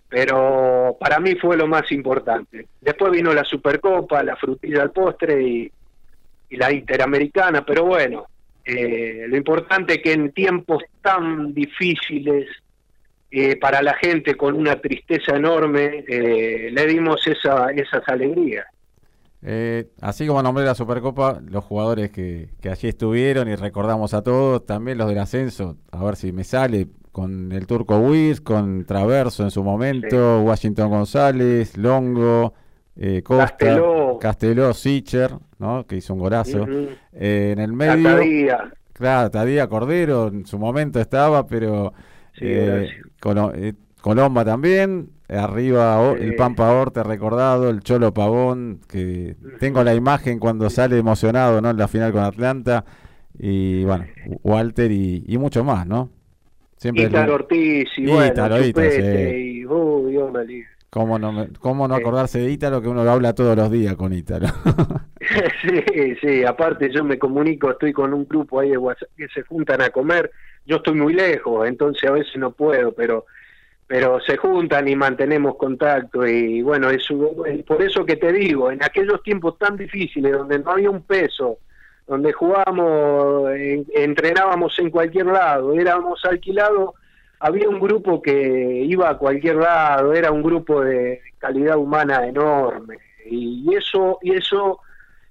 pero 0.08 0.96
para 0.98 1.20
mí 1.20 1.36
fue 1.36 1.56
lo 1.56 1.68
más 1.68 1.92
importante. 1.92 2.66
Después 2.80 3.12
vino 3.12 3.32
la 3.32 3.44
Supercopa, 3.44 4.22
la 4.24 4.34
frutilla 4.34 4.82
al 4.82 4.90
postre 4.90 5.42
y, 5.42 5.72
la 6.50 6.72
Interamericana, 6.72 7.64
pero 7.66 7.84
bueno, 7.84 8.28
eh, 8.64 9.26
lo 9.28 9.36
importante 9.36 10.00
que 10.00 10.12
en 10.12 10.32
tiempos 10.32 10.82
tan 11.02 11.52
difíciles 11.52 12.48
eh, 13.30 13.56
para 13.56 13.82
la 13.82 13.94
gente 13.94 14.36
con 14.36 14.54
una 14.54 14.80
tristeza 14.80 15.36
enorme, 15.36 16.04
eh, 16.08 16.70
le 16.72 16.86
dimos 16.86 17.26
esa, 17.26 17.70
esas 17.72 18.08
alegrías. 18.08 18.66
Eh, 19.48 19.90
así 20.00 20.26
como 20.26 20.42
nombré 20.42 20.64
la 20.64 20.74
Supercopa, 20.74 21.40
los 21.48 21.64
jugadores 21.64 22.10
que, 22.10 22.50
que 22.60 22.68
allí 22.68 22.88
estuvieron 22.88 23.48
y 23.48 23.54
recordamos 23.54 24.12
a 24.12 24.22
todos, 24.22 24.66
también 24.66 24.98
los 24.98 25.08
del 25.08 25.18
ascenso, 25.18 25.76
a 25.92 26.02
ver 26.02 26.16
si 26.16 26.32
me 26.32 26.42
sale, 26.42 26.88
con 27.12 27.52
el 27.52 27.66
turco 27.68 27.96
Wiz, 27.98 28.40
con 28.40 28.84
Traverso 28.84 29.44
en 29.44 29.52
su 29.52 29.62
momento, 29.62 30.42
Washington 30.42 30.90
González, 30.90 31.76
Longo, 31.76 32.54
Costa, 33.22 33.46
Casteló, 33.46 34.18
Casteló 34.20 34.74
Sicher, 34.74 35.30
¿no? 35.60 35.86
que 35.86 35.96
hizo 35.96 36.14
un 36.14 36.20
golazo. 36.20 36.66
en 37.12 37.58
el 37.60 37.72
medio, 37.72 38.16
Tadía. 38.16 38.72
claro, 38.92 39.30
Tadía 39.30 39.68
Cordero 39.68 40.26
en 40.26 40.44
su 40.44 40.58
momento 40.58 41.00
estaba, 41.00 41.46
pero 41.46 41.92
eh, 42.40 42.88
eh, 43.54 43.74
Colomba 44.06 44.44
también, 44.44 45.08
arriba 45.28 46.12
el 46.12 46.36
Pampa 46.36 46.70
Orte 46.70 47.02
recordado, 47.02 47.68
el 47.68 47.80
Cholo 47.80 48.14
Pavón, 48.14 48.78
que 48.88 49.34
tengo 49.58 49.82
la 49.82 49.96
imagen 49.96 50.38
cuando 50.38 50.70
sale 50.70 50.96
emocionado 50.96 51.60
¿no? 51.60 51.70
en 51.70 51.76
la 51.76 51.88
final 51.88 52.12
con 52.12 52.22
Atlanta, 52.22 52.84
y 53.36 53.82
bueno, 53.82 54.04
Walter 54.44 54.92
y, 54.92 55.24
y 55.26 55.38
mucho 55.38 55.64
más, 55.64 55.88
¿no? 55.88 56.10
Siempre 56.76 57.08
Ortiz 57.08 57.88
y 57.96 58.06
bueno, 58.06 58.60
y, 60.44 60.64
¿Cómo 60.88 61.18
no, 61.18 61.48
¿Cómo 61.58 61.88
no 61.88 61.96
acordarse 61.96 62.38
de 62.38 62.52
Ítalo 62.52 62.80
que 62.80 62.86
uno 62.86 63.02
lo 63.02 63.10
habla 63.10 63.34
todos 63.34 63.56
los 63.56 63.72
días 63.72 63.96
con 63.96 64.12
Ítalo? 64.12 64.46
sí, 65.62 66.14
sí, 66.20 66.44
aparte 66.44 66.92
yo 66.92 67.02
me 67.02 67.18
comunico, 67.18 67.72
estoy 67.72 67.92
con 67.92 68.14
un 68.14 68.24
grupo 68.28 68.60
ahí 68.60 68.70
de 68.70 68.78
WhatsApp 68.78 69.08
que 69.16 69.26
se 69.34 69.42
juntan 69.42 69.82
a 69.82 69.90
comer 69.90 70.30
yo 70.66 70.76
estoy 70.76 70.94
muy 70.94 71.12
lejos, 71.12 71.66
entonces 71.66 72.08
a 72.08 72.12
veces 72.12 72.36
no 72.36 72.50
puedo, 72.50 72.92
pero 72.92 73.26
pero 73.86 74.20
se 74.20 74.36
juntan 74.36 74.88
y 74.88 74.96
mantenemos 74.96 75.56
contacto 75.56 76.26
y 76.26 76.60
bueno, 76.62 76.90
es 76.90 77.06
por 77.66 77.82
eso 77.82 78.04
que 78.04 78.16
te 78.16 78.32
digo, 78.32 78.70
en 78.70 78.82
aquellos 78.82 79.22
tiempos 79.22 79.58
tan 79.58 79.76
difíciles 79.76 80.32
donde 80.32 80.58
no 80.58 80.72
había 80.72 80.90
un 80.90 81.02
peso, 81.02 81.58
donde 82.06 82.32
jugábamos, 82.32 83.50
entrenábamos 83.94 84.76
en 84.78 84.90
cualquier 84.90 85.26
lado, 85.26 85.72
éramos 85.72 86.24
alquilados, 86.24 86.94
había 87.38 87.68
un 87.68 87.78
grupo 87.78 88.20
que 88.20 88.82
iba 88.84 89.08
a 89.08 89.18
cualquier 89.18 89.56
lado, 89.56 90.12
era 90.12 90.32
un 90.32 90.42
grupo 90.42 90.80
de 90.80 91.20
calidad 91.38 91.76
humana 91.76 92.26
enorme 92.26 92.98
y 93.24 93.72
eso 93.74 94.18
y 94.22 94.32
eso 94.32 94.80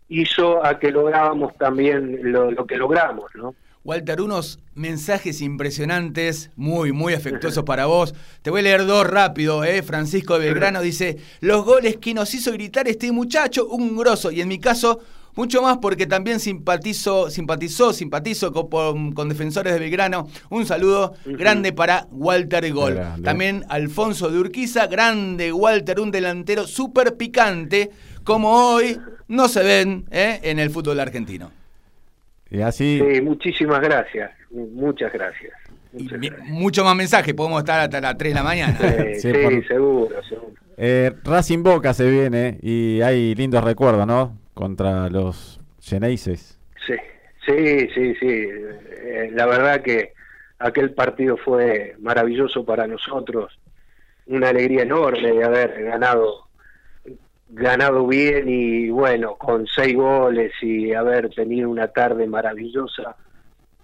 hizo 0.08 0.66
a 0.66 0.80
que 0.80 0.92
lográbamos 0.92 1.58
también 1.58 2.32
lo 2.32 2.66
que 2.66 2.78
logramos, 2.78 3.34
¿no? 3.36 3.54
Walter, 3.86 4.20
unos 4.20 4.58
mensajes 4.74 5.42
impresionantes, 5.42 6.50
muy, 6.56 6.92
muy 6.92 7.14
afectuosos 7.14 7.64
para 7.64 7.86
vos. 7.86 8.16
Te 8.42 8.50
voy 8.50 8.62
a 8.62 8.64
leer 8.64 8.86
dos 8.86 9.08
rápido, 9.08 9.64
¿eh? 9.64 9.84
Francisco 9.84 10.40
de 10.40 10.48
Belgrano 10.48 10.82
dice, 10.82 11.18
los 11.40 11.64
goles 11.64 11.98
que 11.98 12.16
nos 12.16 12.34
hizo 12.34 12.52
gritar 12.52 12.88
este 12.88 13.12
muchacho, 13.12 13.68
un 13.68 13.96
grosso. 13.96 14.32
Y 14.32 14.42
en 14.42 14.48
mi 14.48 14.60
caso, 14.60 15.00
mucho 15.36 15.62
más 15.62 15.78
porque 15.78 16.08
también 16.08 16.40
simpatizo, 16.40 17.30
simpatizó, 17.30 17.94
simpatizo 17.94 18.52
con, 18.52 19.30
defensores 19.30 19.74
de 19.74 19.80
Belgrano. 19.80 20.30
Un 20.50 20.66
saludo 20.66 21.14
grande 21.24 21.72
para 21.72 22.08
Walter 22.10 22.74
Gol. 22.74 23.00
También 23.24 23.66
Alfonso 23.70 24.32
de 24.32 24.40
Urquiza, 24.40 24.88
grande 24.88 25.54
Walter, 25.54 26.00
un 26.00 26.10
delantero 26.10 26.66
súper 26.66 27.18
picante, 27.18 27.92
como 28.24 28.50
hoy 28.52 28.98
no 29.28 29.48
se 29.48 29.62
ven 29.62 30.06
¿eh? 30.10 30.40
en 30.42 30.58
el 30.58 30.72
fútbol 30.72 31.00
argentino. 31.00 31.52
Y 32.50 32.62
así... 32.62 33.00
Sí, 33.00 33.22
muchísimas 33.22 33.82
gracias, 33.82 34.32
muchas 34.52 35.12
gracias. 35.12 35.54
Mucho 36.44 36.84
más 36.84 36.96
mensaje, 36.96 37.34
podemos 37.34 37.60
estar 37.60 37.80
hasta 37.80 38.02
las 38.02 38.18
3 38.18 38.34
de 38.34 38.36
la 38.36 38.44
mañana. 38.44 38.78
Sí, 39.16 39.20
seguro, 39.68 40.24
seguro. 40.24 40.54
Eh, 40.78 41.12
Racing 41.24 41.64
Boca 41.64 41.94
se 41.94 42.10
viene 42.10 42.58
y 42.62 43.02
hay 43.02 43.34
lindos 43.36 43.64
recuerdos, 43.64 44.06
¿no? 44.06 44.38
Contra 44.54 45.10
los 45.10 45.62
Geneises. 45.82 46.60
Sí, 46.86 46.96
sí, 47.46 47.88
sí, 47.94 48.16
sí. 48.20 48.28
Eh, 48.28 49.32
la 49.34 49.46
verdad 49.46 49.82
que 49.82 50.14
aquel 50.60 50.92
partido 50.92 51.38
fue 51.38 51.96
maravilloso 52.00 52.66
para 52.66 52.88
nosotros. 52.88 53.58
Una 54.28 54.50
alegría 54.50 54.82
enorme 54.82 55.32
de 55.32 55.44
haber 55.44 55.84
ganado 55.84 56.45
ganado 57.50 58.08
bien 58.08 58.50
y 58.50 58.90
bueno, 58.90 59.36
con 59.36 59.68
seis 59.68 59.96
goles 59.96 60.52
y 60.62 60.94
haber 60.94 61.30
tenido 61.30 61.70
una 61.70 61.88
tarde 61.88 62.28
maravillosa, 62.28 63.16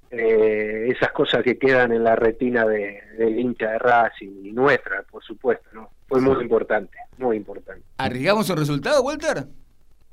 eh, 0.10 0.88
esas 0.90 1.12
cosas 1.12 1.44
que 1.44 1.58
quedan 1.58 1.92
en 1.94 2.04
la 2.04 2.16
retina 2.16 2.66
de, 2.66 3.02
del 3.18 3.40
hincha 3.40 3.72
de 3.72 3.80
Racing 3.80 4.46
y 4.46 4.52
nuestra, 4.52 5.04
por 5.04 5.24
supuesto, 5.24 5.70
¿no? 5.74 5.90
Fue 6.08 6.20
muy 6.20 6.42
importante, 6.42 6.98
muy 7.18 7.38
importante. 7.38 7.84
¿Arriesgamos 7.98 8.50
un 8.50 8.58
resultado, 8.58 9.02
Walter? 9.02 9.46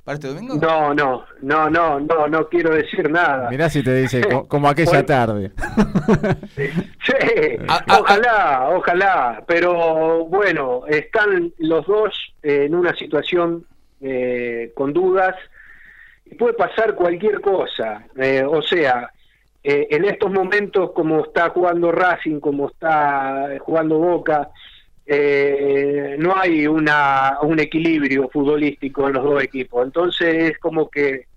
¿Para 0.03 0.15
este 0.15 0.27
domingo? 0.29 0.55
No, 0.55 0.93
no, 0.93 1.25
no, 1.41 1.69
no, 1.69 1.99
no, 1.99 2.27
no 2.27 2.47
quiero 2.49 2.73
decir 2.73 3.09
nada. 3.09 3.49
Mirá 3.49 3.69
si 3.69 3.83
te 3.83 3.93
dice, 3.93 4.21
como 4.47 4.67
aquella 4.67 5.05
tarde. 5.05 5.51
sí, 6.55 7.13
ojalá, 7.87 8.69
ojalá, 8.71 9.43
pero 9.45 10.25
bueno, 10.25 10.83
están 10.87 11.53
los 11.59 11.85
dos 11.85 12.13
en 12.41 12.73
una 12.73 12.95
situación 12.95 13.65
eh, 14.01 14.71
con 14.75 14.93
dudas 14.93 15.35
y 16.25 16.35
puede 16.35 16.53
pasar 16.53 16.95
cualquier 16.95 17.41
cosa. 17.41 18.05
Eh, 18.15 18.43
o 18.47 18.61
sea, 18.61 19.11
eh, 19.63 19.87
en 19.91 20.05
estos 20.05 20.31
momentos 20.31 20.91
como 20.91 21.25
está 21.25 21.49
jugando 21.49 21.91
Racing, 21.91 22.39
como 22.39 22.69
está 22.69 23.49
jugando 23.59 23.97
Boca, 23.97 24.49
no 25.09 26.37
hay 26.37 26.67
una, 26.67 27.39
un 27.41 27.59
equilibrio 27.59 28.29
futbolístico 28.29 29.07
en 29.07 29.13
los 29.13 29.23
dos 29.23 29.43
equipos. 29.43 29.85
Entonces 29.85 30.51
es 30.51 30.59
como 30.59 30.89
que 30.89 31.29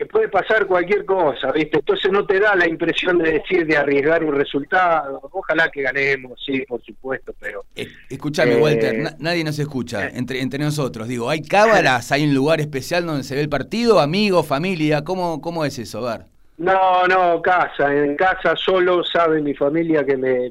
que 0.00 0.06
puede 0.06 0.28
pasar 0.28 0.66
cualquier 0.66 1.04
cosa, 1.04 1.52
¿viste? 1.52 1.76
Entonces 1.76 2.10
no 2.10 2.24
te 2.24 2.40
da 2.40 2.56
la 2.56 2.66
impresión 2.66 3.18
de 3.18 3.32
decir, 3.32 3.66
de 3.66 3.76
arriesgar 3.76 4.24
un 4.24 4.34
resultado. 4.34 5.20
Ojalá 5.30 5.68
que 5.68 5.82
ganemos, 5.82 6.42
sí, 6.42 6.64
por 6.66 6.82
supuesto, 6.82 7.34
pero... 7.38 7.66
Eh, 7.76 7.86
escúchame, 8.08 8.56
Walter, 8.56 8.94
eh, 8.94 9.04
nadie 9.18 9.44
nos 9.44 9.58
escucha 9.58 10.06
eh. 10.06 10.12
entre, 10.14 10.40
entre 10.40 10.64
nosotros. 10.64 11.06
Digo, 11.06 11.28
¿hay 11.28 11.42
cámaras? 11.42 12.12
¿Hay 12.12 12.24
un 12.24 12.34
lugar 12.34 12.62
especial 12.62 13.04
donde 13.04 13.24
se 13.24 13.34
ve 13.34 13.42
el 13.42 13.50
partido? 13.50 14.00
¿Amigos, 14.00 14.46
familia? 14.46 15.04
¿Cómo, 15.04 15.42
cómo 15.42 15.66
es 15.66 15.78
eso? 15.78 16.08
A 16.08 16.16
ver. 16.16 16.26
No, 16.56 17.06
no, 17.06 17.42
casa. 17.42 17.94
En 17.94 18.16
casa 18.16 18.56
solo 18.56 19.04
sabe 19.04 19.42
mi 19.42 19.52
familia 19.52 20.02
que 20.02 20.16
me 20.16 20.50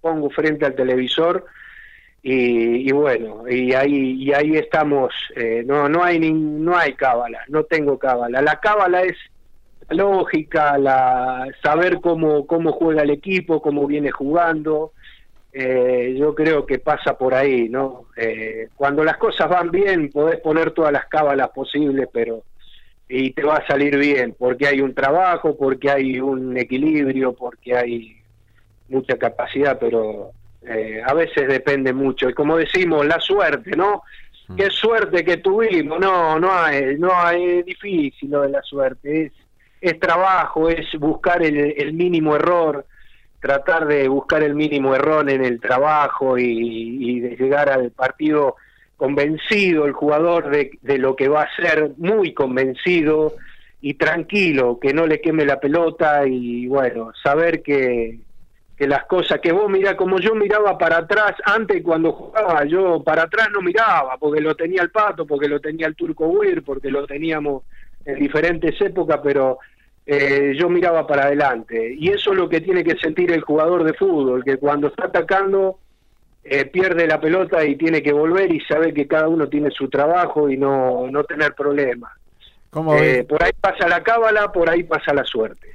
pongo 0.00 0.30
frente 0.30 0.64
al 0.64 0.74
televisor 0.74 1.44
y, 2.22 2.90
bueno 2.92 3.48
y 3.48 3.72
ahí 3.72 4.16
y 4.18 4.32
ahí 4.32 4.56
estamos 4.56 5.12
eh, 5.36 5.62
no 5.64 5.88
no 5.88 6.02
hay 6.02 6.18
ni, 6.18 6.32
no 6.32 6.76
hay 6.76 6.94
cábala 6.94 7.40
no 7.48 7.64
tengo 7.64 7.98
cábala. 7.98 8.42
La 8.42 8.58
cábala 8.60 9.02
es 9.02 9.16
lógica 9.90 10.76
la 10.78 11.46
saber 11.62 12.00
cómo 12.00 12.46
cómo 12.46 12.72
juega 12.72 13.02
el 13.02 13.10
equipo 13.10 13.62
cómo 13.62 13.86
viene 13.86 14.10
jugando 14.10 14.92
eh, 15.52 16.16
yo 16.18 16.34
creo 16.34 16.66
que 16.66 16.78
pasa 16.78 17.16
por 17.16 17.34
ahí 17.34 17.68
no 17.68 18.06
eh, 18.16 18.68
cuando 18.74 19.04
las 19.04 19.16
cosas 19.16 19.48
van 19.48 19.70
bien 19.70 20.10
podés 20.10 20.40
poner 20.40 20.72
todas 20.72 20.92
las 20.92 21.06
cábalas 21.06 21.50
posibles 21.50 22.08
pero 22.12 22.42
y 23.08 23.30
te 23.30 23.42
va 23.42 23.56
a 23.56 23.66
salir 23.66 23.96
bien 23.96 24.34
porque 24.38 24.66
hay 24.66 24.80
un 24.82 24.94
trabajo 24.94 25.56
porque 25.56 25.90
hay 25.90 26.20
un 26.20 26.58
equilibrio 26.58 27.32
porque 27.32 27.74
hay 27.74 28.16
mucha 28.88 29.16
capacidad 29.16 29.78
pero 29.78 30.32
eh, 30.68 31.02
a 31.04 31.14
veces 31.14 31.48
depende 31.48 31.92
mucho. 31.92 32.28
Y 32.28 32.34
como 32.34 32.56
decimos, 32.56 33.06
la 33.06 33.20
suerte, 33.20 33.76
¿no? 33.76 34.02
Mm. 34.48 34.56
Qué 34.56 34.70
suerte 34.70 35.24
que 35.24 35.38
tuvimos. 35.38 35.98
No, 36.00 36.38
no 36.38 36.52
hay, 36.52 36.96
no 36.98 37.10
hay, 37.14 37.58
es 37.58 37.66
difícil 37.66 38.30
lo 38.30 38.42
de 38.42 38.50
la 38.50 38.62
suerte. 38.62 39.26
Es, 39.26 39.32
es 39.80 40.00
trabajo, 40.00 40.68
es 40.68 40.86
buscar 40.98 41.42
el, 41.42 41.92
mínimo 41.92 42.34
error, 42.34 42.84
tratar 43.40 43.86
de 43.86 44.08
buscar 44.08 44.42
el 44.42 44.54
mínimo 44.54 44.94
error 44.94 45.30
en 45.30 45.44
el 45.44 45.60
trabajo 45.60 46.36
y, 46.36 47.20
de 47.20 47.36
llegar 47.36 47.68
al 47.68 47.92
partido 47.92 48.56
convencido 48.96 49.86
el 49.86 49.92
jugador 49.92 50.50
de, 50.50 50.72
de, 50.82 50.98
lo 50.98 51.14
que 51.14 51.28
va 51.28 51.42
a 51.42 51.56
ser, 51.56 51.92
muy 51.98 52.34
convencido 52.34 53.34
y 53.80 53.94
tranquilo, 53.94 54.80
que 54.80 54.92
no 54.92 55.06
le 55.06 55.20
queme 55.20 55.44
la 55.44 55.60
pelota 55.60 56.26
y 56.26 56.66
bueno, 56.66 57.12
saber 57.22 57.62
que, 57.62 58.18
que 58.78 58.86
las 58.86 59.06
cosas 59.06 59.40
que 59.40 59.50
vos 59.50 59.68
mirá, 59.68 59.96
como 59.96 60.20
yo 60.20 60.36
miraba 60.36 60.78
para 60.78 60.98
atrás 60.98 61.32
antes 61.44 61.82
cuando 61.82 62.12
jugaba, 62.12 62.64
yo 62.64 63.02
para 63.02 63.24
atrás 63.24 63.48
no 63.52 63.60
miraba, 63.60 64.16
porque 64.18 64.40
lo 64.40 64.54
tenía 64.54 64.82
el 64.82 64.90
Pato, 64.90 65.26
porque 65.26 65.48
lo 65.48 65.60
tenía 65.60 65.88
el 65.88 65.96
Turco 65.96 66.28
Weir, 66.28 66.62
porque 66.62 66.88
lo 66.88 67.04
teníamos 67.04 67.64
en 68.04 68.20
diferentes 68.20 68.80
épocas, 68.80 69.18
pero 69.20 69.58
eh, 70.06 70.54
yo 70.56 70.68
miraba 70.68 71.06
para 71.08 71.24
adelante. 71.24 71.92
Y 71.98 72.10
eso 72.10 72.30
es 72.30 72.36
lo 72.36 72.48
que 72.48 72.60
tiene 72.60 72.84
que 72.84 72.96
sentir 72.98 73.32
el 73.32 73.40
jugador 73.40 73.82
de 73.82 73.94
fútbol, 73.94 74.44
que 74.44 74.58
cuando 74.58 74.86
está 74.86 75.06
atacando 75.06 75.80
eh, 76.44 76.64
pierde 76.66 77.08
la 77.08 77.20
pelota 77.20 77.64
y 77.64 77.74
tiene 77.74 78.00
que 78.00 78.12
volver 78.12 78.52
y 78.52 78.60
sabe 78.60 78.94
que 78.94 79.08
cada 79.08 79.26
uno 79.26 79.48
tiene 79.48 79.72
su 79.72 79.88
trabajo 79.88 80.48
y 80.48 80.56
no, 80.56 81.08
no 81.10 81.24
tener 81.24 81.52
problemas. 81.54 82.12
Eh, 83.00 83.26
por 83.28 83.42
ahí 83.42 83.50
pasa 83.60 83.88
la 83.88 84.04
cábala, 84.04 84.52
por 84.52 84.70
ahí 84.70 84.84
pasa 84.84 85.12
la 85.12 85.24
suerte. 85.24 85.68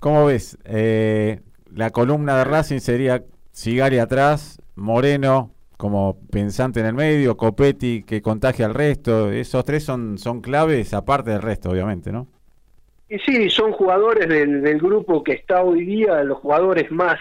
¿Cómo 0.00 0.26
ves? 0.26 0.58
Eh, 0.64 1.38
la 1.74 1.90
columna 1.90 2.38
de 2.38 2.44
Racing 2.44 2.78
sería 2.78 3.22
Sigari 3.52 3.98
atrás, 3.98 4.60
Moreno 4.74 5.52
como 5.76 6.18
pensante 6.30 6.80
en 6.80 6.86
el 6.86 6.94
medio, 6.94 7.38
Copetti 7.38 8.02
que 8.02 8.20
contagia 8.20 8.66
al 8.66 8.74
resto. 8.74 9.32
Esos 9.32 9.64
tres 9.64 9.82
son, 9.82 10.18
son 10.18 10.42
claves, 10.42 10.92
aparte 10.92 11.30
del 11.30 11.40
resto, 11.40 11.70
obviamente, 11.70 12.12
¿no? 12.12 12.28
Y 13.08 13.18
sí, 13.20 13.48
son 13.48 13.72
jugadores 13.72 14.28
del, 14.28 14.78
grupo 14.78 15.24
que 15.24 15.32
está 15.32 15.62
hoy 15.62 15.84
día, 15.84 16.22
los 16.22 16.38
jugadores 16.38 16.90
más 16.92 17.18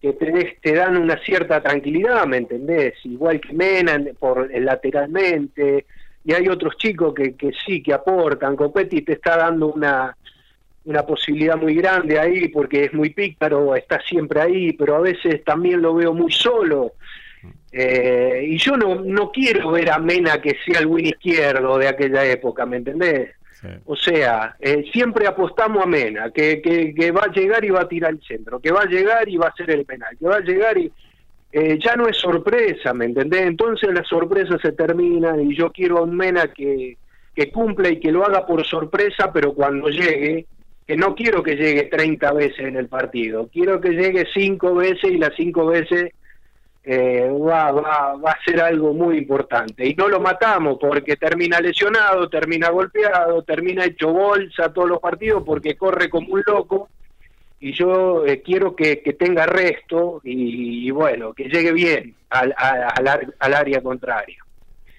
que 0.00 0.14
te, 0.14 0.58
te 0.60 0.74
dan 0.74 0.96
una 0.96 1.16
cierta 1.22 1.62
tranquilidad, 1.62 2.26
¿me 2.26 2.38
entendés? 2.38 2.94
Igual 3.04 3.40
que 3.40 3.52
Mena 3.52 4.00
por 4.18 4.50
lateralmente, 4.58 5.86
y 6.24 6.32
hay 6.32 6.48
otros 6.48 6.76
chicos 6.76 7.14
que, 7.14 7.36
que 7.36 7.52
sí, 7.64 7.82
que 7.82 7.92
aportan. 7.92 8.56
Copetti 8.56 9.02
te 9.02 9.12
está 9.12 9.36
dando 9.36 9.68
una, 9.68 10.16
una 10.86 11.04
posibilidad 11.04 11.56
muy 11.56 11.74
grande 11.74 12.18
ahí 12.18 12.48
porque 12.48 12.84
es 12.84 12.94
muy 12.94 13.10
pícaro, 13.10 13.74
está 13.74 14.00
siempre 14.00 14.40
ahí, 14.40 14.72
pero 14.72 14.96
a 14.96 15.00
veces 15.00 15.44
también 15.44 15.82
lo 15.82 15.94
veo 15.94 16.14
muy 16.14 16.32
solo. 16.32 16.92
Eh, 17.72 18.46
y 18.48 18.56
yo 18.58 18.76
no, 18.76 18.94
no 19.02 19.30
quiero 19.30 19.72
ver 19.72 19.90
a 19.90 19.98
Mena 19.98 20.40
que 20.40 20.56
sea 20.64 20.80
el 20.80 20.86
win 20.86 21.06
izquierdo 21.06 21.76
de 21.76 21.88
aquella 21.88 22.24
época, 22.24 22.64
¿me 22.64 22.78
entendés? 22.78 23.30
O 23.84 23.96
sea, 23.96 24.54
eh, 24.60 24.84
siempre 24.92 25.26
apostamos 25.26 25.82
a 25.82 25.86
Mena, 25.86 26.30
que, 26.30 26.62
que, 26.62 27.10
va 27.10 27.22
a 27.24 27.32
llegar 27.32 27.64
y 27.64 27.70
va 27.70 27.80
a 27.80 27.88
tirar 27.88 28.12
el 28.12 28.22
centro, 28.22 28.60
que 28.60 28.70
va 28.70 28.82
a 28.82 28.86
llegar 28.86 29.28
y 29.28 29.36
va 29.36 29.46
a 29.46 29.50
hacer 29.50 29.70
el 29.70 29.84
penal, 29.84 30.16
que 30.16 30.26
va 30.26 30.36
a 30.36 30.40
llegar 30.40 30.78
y 30.78 30.92
eh, 31.50 31.76
ya 31.82 31.96
no 31.96 32.06
es 32.06 32.16
sorpresa, 32.16 32.94
¿me 32.94 33.06
entendés? 33.06 33.42
Entonces 33.42 33.92
las 33.92 34.06
sorpresas 34.06 34.60
se 34.60 34.70
terminan 34.70 35.40
y 35.50 35.56
yo 35.56 35.72
quiero 35.72 35.98
a 35.98 36.02
un 36.02 36.16
Mena 36.16 36.48
que, 36.48 36.96
que 37.34 37.50
cumpla 37.50 37.88
y 37.90 37.98
que 37.98 38.12
lo 38.12 38.24
haga 38.24 38.46
por 38.46 38.64
sorpresa, 38.64 39.32
pero 39.32 39.52
cuando 39.52 39.88
llegue, 39.88 40.46
que 40.86 40.96
no 40.96 41.14
quiero 41.14 41.42
que 41.42 41.56
llegue 41.56 41.84
30 41.84 42.32
veces 42.32 42.60
en 42.60 42.76
el 42.76 42.88
partido, 42.88 43.48
quiero 43.52 43.80
que 43.80 43.90
llegue 43.90 44.26
5 44.32 44.74
veces 44.74 45.10
y 45.10 45.18
las 45.18 45.32
5 45.36 45.66
veces 45.66 46.12
eh, 46.88 47.28
va, 47.28 47.72
va, 47.72 48.14
va 48.14 48.30
a 48.30 48.44
ser 48.44 48.60
algo 48.60 48.94
muy 48.94 49.18
importante. 49.18 49.84
Y 49.84 49.94
no 49.96 50.06
lo 50.08 50.20
matamos 50.20 50.78
porque 50.80 51.16
termina 51.16 51.60
lesionado, 51.60 52.28
termina 52.28 52.70
golpeado, 52.70 53.42
termina 53.42 53.84
hecho 53.84 54.12
bolsa 54.12 54.72
todos 54.72 54.88
los 54.88 55.00
partidos 55.00 55.42
porque 55.44 55.76
corre 55.76 56.08
como 56.08 56.34
un 56.34 56.42
loco. 56.46 56.88
Y 57.58 57.72
yo 57.72 58.24
eh, 58.24 58.40
quiero 58.42 58.76
que, 58.76 58.96
tenga 59.18 59.46
resto 59.46 60.20
y, 60.22 60.88
bueno, 60.92 61.32
que 61.32 61.48
llegue 61.48 61.72
bien 61.72 62.14
al, 62.30 62.54
al, 62.56 63.34
al 63.36 63.54
área 63.54 63.82
contraria. 63.82 64.36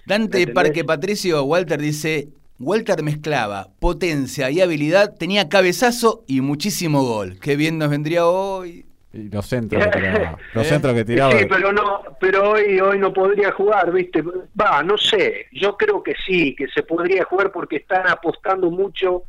Dante 0.05 0.47
Parque 0.47 0.83
Patricio 0.83 1.41
Walter 1.43 1.79
dice, 1.79 2.27
Walter 2.59 3.03
mezclaba 3.03 3.67
potencia 3.79 4.49
y 4.49 4.61
habilidad, 4.61 5.15
tenía 5.17 5.47
cabezazo 5.47 6.23
y 6.27 6.41
muchísimo 6.41 7.03
gol. 7.03 7.37
Qué 7.39 7.55
bien 7.55 7.77
nos 7.77 7.89
vendría 7.89 8.25
hoy. 8.25 8.85
Y 9.13 9.29
los 9.29 9.45
centros 9.45 9.83
que 9.85 9.91
tiraba. 9.91 10.37
Los 10.53 10.67
centros 10.67 10.93
que 10.93 11.05
tiraba. 11.05 11.31
Sí, 11.31 11.45
pero 11.49 11.71
no, 11.71 12.01
pero 12.19 12.51
hoy, 12.51 12.79
hoy 12.79 12.99
no 12.99 13.13
podría 13.13 13.51
jugar, 13.51 13.91
¿viste? 13.91 14.21
Va, 14.59 14.83
no 14.83 14.97
sé. 14.97 15.47
Yo 15.53 15.77
creo 15.77 16.03
que 16.03 16.13
sí, 16.25 16.55
que 16.55 16.67
se 16.67 16.83
podría 16.83 17.23
jugar 17.23 17.51
porque 17.51 17.77
están 17.77 18.07
apostando 18.07 18.69
mucho 18.69 19.23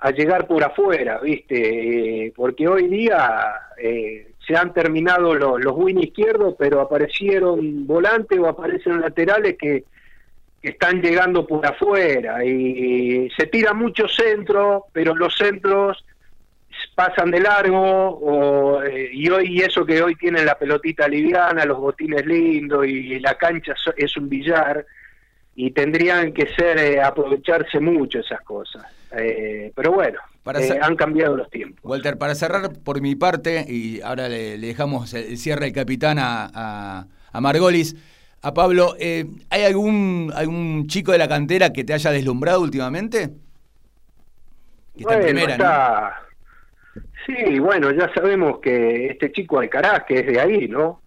a 0.00 0.10
llegar 0.10 0.46
por 0.46 0.62
afuera, 0.62 1.18
¿viste? 1.20 2.26
Eh, 2.26 2.32
porque 2.36 2.68
hoy 2.68 2.88
día 2.88 3.54
eh, 3.78 4.32
se 4.46 4.56
han 4.56 4.72
terminado 4.74 5.34
los, 5.34 5.60
los 5.60 5.72
win 5.74 6.02
izquierdos, 6.02 6.54
pero 6.58 6.80
aparecieron 6.80 7.86
volantes 7.86 8.38
o 8.38 8.46
aparecen 8.46 9.00
laterales 9.00 9.56
que 9.58 9.84
están 10.68 11.02
llegando 11.02 11.46
por 11.46 11.64
afuera 11.66 12.44
y 12.44 13.28
se 13.36 13.46
tira 13.46 13.72
mucho 13.72 14.08
centro, 14.08 14.86
pero 14.92 15.14
los 15.14 15.36
centros 15.36 16.04
pasan 16.94 17.30
de 17.30 17.40
largo 17.40 18.82
eh, 18.82 19.10
y 19.12 19.28
hoy 19.28 19.60
eso 19.60 19.84
que 19.84 20.02
hoy 20.02 20.14
tienen 20.16 20.46
la 20.46 20.58
pelotita 20.58 21.08
liviana, 21.08 21.64
los 21.64 21.78
botines 21.78 22.24
lindos 22.24 22.86
y 22.86 23.18
la 23.20 23.36
cancha 23.36 23.74
es 23.96 24.16
un 24.16 24.28
billar 24.28 24.86
y 25.56 25.70
tendrían 25.70 26.32
que 26.32 26.46
ser 26.54 26.78
eh, 26.78 27.00
aprovecharse 27.00 27.78
mucho 27.80 28.20
esas 28.20 28.40
cosas. 28.42 28.84
Eh, 29.16 29.72
pero 29.74 29.92
bueno, 29.92 30.18
han 30.80 30.96
cambiado 30.96 31.36
los 31.36 31.48
tiempos. 31.50 31.80
Walter, 31.84 32.18
para 32.18 32.34
cerrar 32.34 32.72
por 32.84 33.00
mi 33.00 33.14
parte, 33.14 33.64
y 33.68 34.00
ahora 34.00 34.28
le, 34.28 34.58
dejamos 34.58 35.14
el 35.14 35.38
cierre 35.38 35.66
al 35.66 35.72
capitán 35.72 36.18
a, 36.18 37.06
a 37.32 37.40
Margolis, 37.40 37.96
a 38.44 38.52
Pablo, 38.52 38.94
eh, 38.98 39.24
¿hay 39.48 39.62
algún, 39.62 40.30
algún 40.36 40.86
chico 40.86 41.12
de 41.12 41.18
la 41.18 41.26
cantera 41.26 41.72
que 41.72 41.82
te 41.82 41.94
haya 41.94 42.10
deslumbrado 42.10 42.60
últimamente? 42.60 43.30
está 44.94 45.14
en 45.14 45.22
primera, 45.22 46.20
Sí, 47.24 47.58
bueno, 47.58 47.90
ya 47.92 48.12
sabemos 48.12 48.58
que 48.58 49.06
este 49.06 49.32
chico 49.32 49.60
Alcaraz, 49.60 50.04
que 50.04 50.20
es 50.20 50.26
de 50.26 50.38
ahí, 50.38 50.68
¿no? 50.68 51.00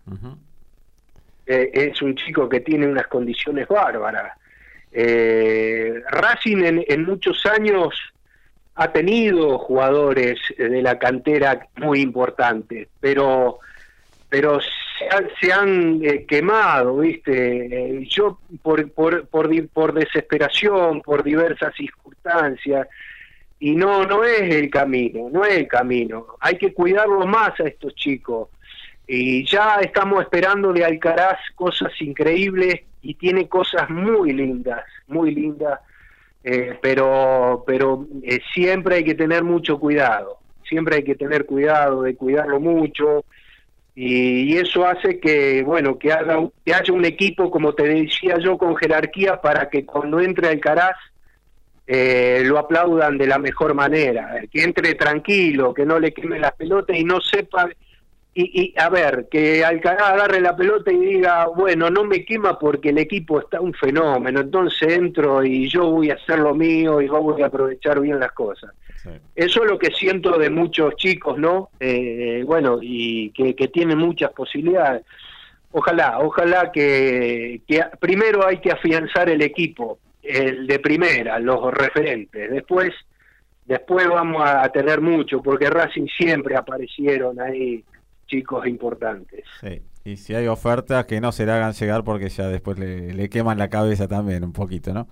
Eh, 1.45 1.69
es 1.73 2.01
un 2.01 2.15
chico 2.15 2.49
que 2.49 2.61
tiene 2.61 2.87
unas 2.87 3.05
condiciones 3.05 3.67
bárbaras. 3.67 4.35
Eh, 4.91 6.01
Racing 6.09 6.63
en, 6.63 6.85
en 6.87 7.05
muchos 7.05 7.45
años 7.45 7.93
ha 8.73 8.91
tenido 8.91 9.59
jugadores 9.59 10.39
de 10.57 10.81
la 10.81 10.97
cantera 10.97 11.67
muy 11.75 12.01
importantes, 12.01 12.87
pero 12.99 13.59
pero 14.29 14.59
se 15.39 15.53
han, 15.53 15.99
eh, 16.03 16.25
quemado, 16.25 16.97
¿viste? 16.97 17.99
Eh, 17.99 18.07
yo 18.09 18.39
por, 18.61 18.91
por, 18.91 19.27
por, 19.27 19.69
por, 19.69 19.93
desesperación, 19.93 21.01
por 21.01 21.23
diversas 21.23 21.75
circunstancias, 21.75 22.87
y 23.59 23.75
no, 23.75 24.03
no 24.03 24.23
es 24.23 24.53
el 24.53 24.69
camino, 24.69 25.29
no 25.31 25.43
es 25.43 25.57
el 25.57 25.67
camino. 25.67 26.27
Hay 26.39 26.57
que 26.57 26.73
cuidarlo 26.73 27.25
más 27.25 27.59
a 27.59 27.63
estos 27.63 27.95
chicos. 27.95 28.49
Y 29.07 29.45
ya 29.45 29.79
estamos 29.81 30.21
esperando 30.21 30.73
de 30.73 30.83
Alcaraz 30.83 31.39
cosas 31.55 31.91
increíbles 32.01 32.81
y 33.01 33.13
tiene 33.15 33.47
cosas 33.47 33.89
muy 33.89 34.33
lindas, 34.33 34.83
muy 35.07 35.33
lindas, 35.33 35.79
eh, 36.43 36.77
pero, 36.81 37.63
pero 37.65 38.05
siempre 38.53 38.95
hay 38.95 39.03
que 39.03 39.15
tener 39.15 39.43
mucho 39.43 39.79
cuidado, 39.79 40.39
siempre 40.67 40.97
hay 40.97 41.03
que 41.03 41.15
tener 41.15 41.45
cuidado 41.45 42.01
de 42.01 42.15
cuidarlo 42.15 42.59
mucho 42.59 43.23
y, 43.99 44.55
eso 44.57 44.85
hace 44.85 45.19
que 45.19 45.63
bueno 45.63 45.97
que, 45.97 46.11
haga, 46.11 46.47
que 46.63 46.71
haya 46.71 46.93
un 46.93 47.03
equipo 47.03 47.49
como 47.49 47.73
te 47.73 47.83
decía 47.83 48.37
yo 48.37 48.55
con 48.55 48.75
jerarquía 48.75 49.41
para 49.41 49.69
que 49.69 49.87
cuando 49.87 50.19
entre 50.19 50.49
Alcaraz 50.49 50.95
eh, 51.87 52.43
lo 52.45 52.59
aplaudan 52.59 53.17
de 53.17 53.25
la 53.25 53.39
mejor 53.39 53.73
manera 53.73 54.39
que 54.51 54.61
entre 54.61 54.93
tranquilo 54.93 55.73
que 55.73 55.83
no 55.83 55.99
le 55.99 56.13
queme 56.13 56.37
la 56.37 56.51
pelota 56.51 56.95
y 56.95 57.03
no 57.03 57.19
sepa 57.21 57.69
y, 58.39 58.75
a 58.77 58.87
ver, 58.89 59.27
que 59.31 59.65
Alcaraz 59.65 60.11
agarre 60.11 60.39
la 60.39 60.55
pelota 60.55 60.91
y 60.91 60.97
diga, 60.99 61.47
bueno, 61.47 61.89
no 61.89 62.03
me 62.03 62.23
quema 62.23 62.59
porque 62.59 62.89
el 62.89 62.99
equipo 62.99 63.39
está 63.39 63.59
un 63.59 63.73
fenómeno, 63.73 64.41
entonces 64.41 64.93
entro 64.93 65.43
y 65.43 65.67
yo 65.67 65.89
voy 65.89 66.11
a 66.11 66.13
hacer 66.13 66.37
lo 66.37 66.53
mío 66.53 67.01
y 67.01 67.07
voy 67.07 67.41
a 67.41 67.47
aprovechar 67.47 67.99
bien 67.99 68.19
las 68.19 68.33
cosas. 68.33 68.75
Eso 69.35 69.63
es 69.63 69.69
lo 69.69 69.77
que 69.77 69.91
siento 69.91 70.37
de 70.37 70.49
muchos 70.49 70.95
chicos, 70.95 71.37
¿no? 71.37 71.69
Eh, 71.79 72.43
bueno, 72.45 72.79
y 72.81 73.31
que, 73.31 73.53
tienen 73.67 73.97
muchas 73.97 74.31
posibilidades. 74.31 75.03
Ojalá, 75.71 76.19
ojalá 76.19 76.71
que, 76.71 77.61
que 77.67 77.83
primero 77.99 78.45
hay 78.45 78.59
que 78.59 78.71
afianzar 78.71 79.29
el 79.29 79.41
equipo, 79.41 79.99
el 80.23 80.67
de 80.67 80.79
primera, 80.79 81.39
los 81.39 81.73
referentes. 81.73 82.49
Después, 82.51 82.93
después 83.65 84.07
vamos 84.07 84.43
a 84.45 84.67
tener 84.69 85.01
mucho, 85.01 85.41
porque 85.41 85.69
Racing 85.69 86.07
siempre 86.17 86.55
aparecieron 86.55 87.39
ahí 87.39 87.83
chicos 88.27 88.65
importantes. 88.67 89.43
Sí. 89.61 89.81
Y 90.07 90.15
si 90.15 90.33
hay 90.33 90.47
ofertas 90.47 91.05
que 91.05 91.19
no 91.19 91.33
se 91.33 91.45
le 91.45 91.51
hagan 91.51 91.73
llegar 91.73 92.05
porque 92.05 92.29
ya 92.29 92.47
después 92.47 92.79
le, 92.79 93.27
queman 93.27 93.57
la 93.57 93.69
cabeza 93.69 94.07
también 94.07 94.45
un 94.45 94.53
poquito, 94.53 94.93
¿no? 94.93 95.09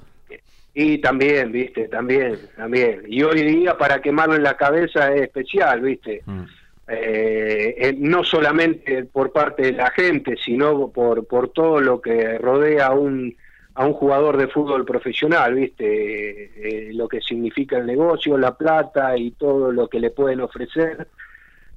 Y 0.77 0.97
también, 0.97 1.53
viste, 1.53 1.87
también, 1.87 2.37
también. 2.57 3.03
Y 3.07 3.23
hoy 3.23 3.43
día 3.43 3.77
para 3.77 4.01
quemarlo 4.01 4.35
en 4.35 4.43
la 4.43 4.57
cabeza 4.57 5.13
es 5.15 5.21
especial, 5.21 5.79
viste. 5.79 6.21
Mm. 6.25 6.43
Eh, 6.87 7.75
eh, 7.77 7.95
no 7.97 8.25
solamente 8.25 9.05
por 9.05 9.31
parte 9.31 9.63
de 9.63 9.71
la 9.71 9.89
gente, 9.91 10.35
sino 10.35 10.89
por, 10.89 11.25
por 11.27 11.49
todo 11.49 11.79
lo 11.79 12.01
que 12.01 12.37
rodea 12.37 12.87
a 12.87 12.93
un, 12.93 13.37
a 13.73 13.85
un 13.85 13.93
jugador 13.93 14.35
de 14.35 14.49
fútbol 14.49 14.83
profesional, 14.83 15.55
¿viste? 15.55 16.89
Eh, 16.89 16.93
lo 16.93 17.07
que 17.07 17.21
significa 17.21 17.77
el 17.77 17.85
negocio, 17.85 18.37
la 18.37 18.55
plata 18.55 19.17
y 19.17 19.31
todo 19.31 19.71
lo 19.71 19.87
que 19.87 20.01
le 20.01 20.09
pueden 20.09 20.41
ofrecer. 20.41 21.07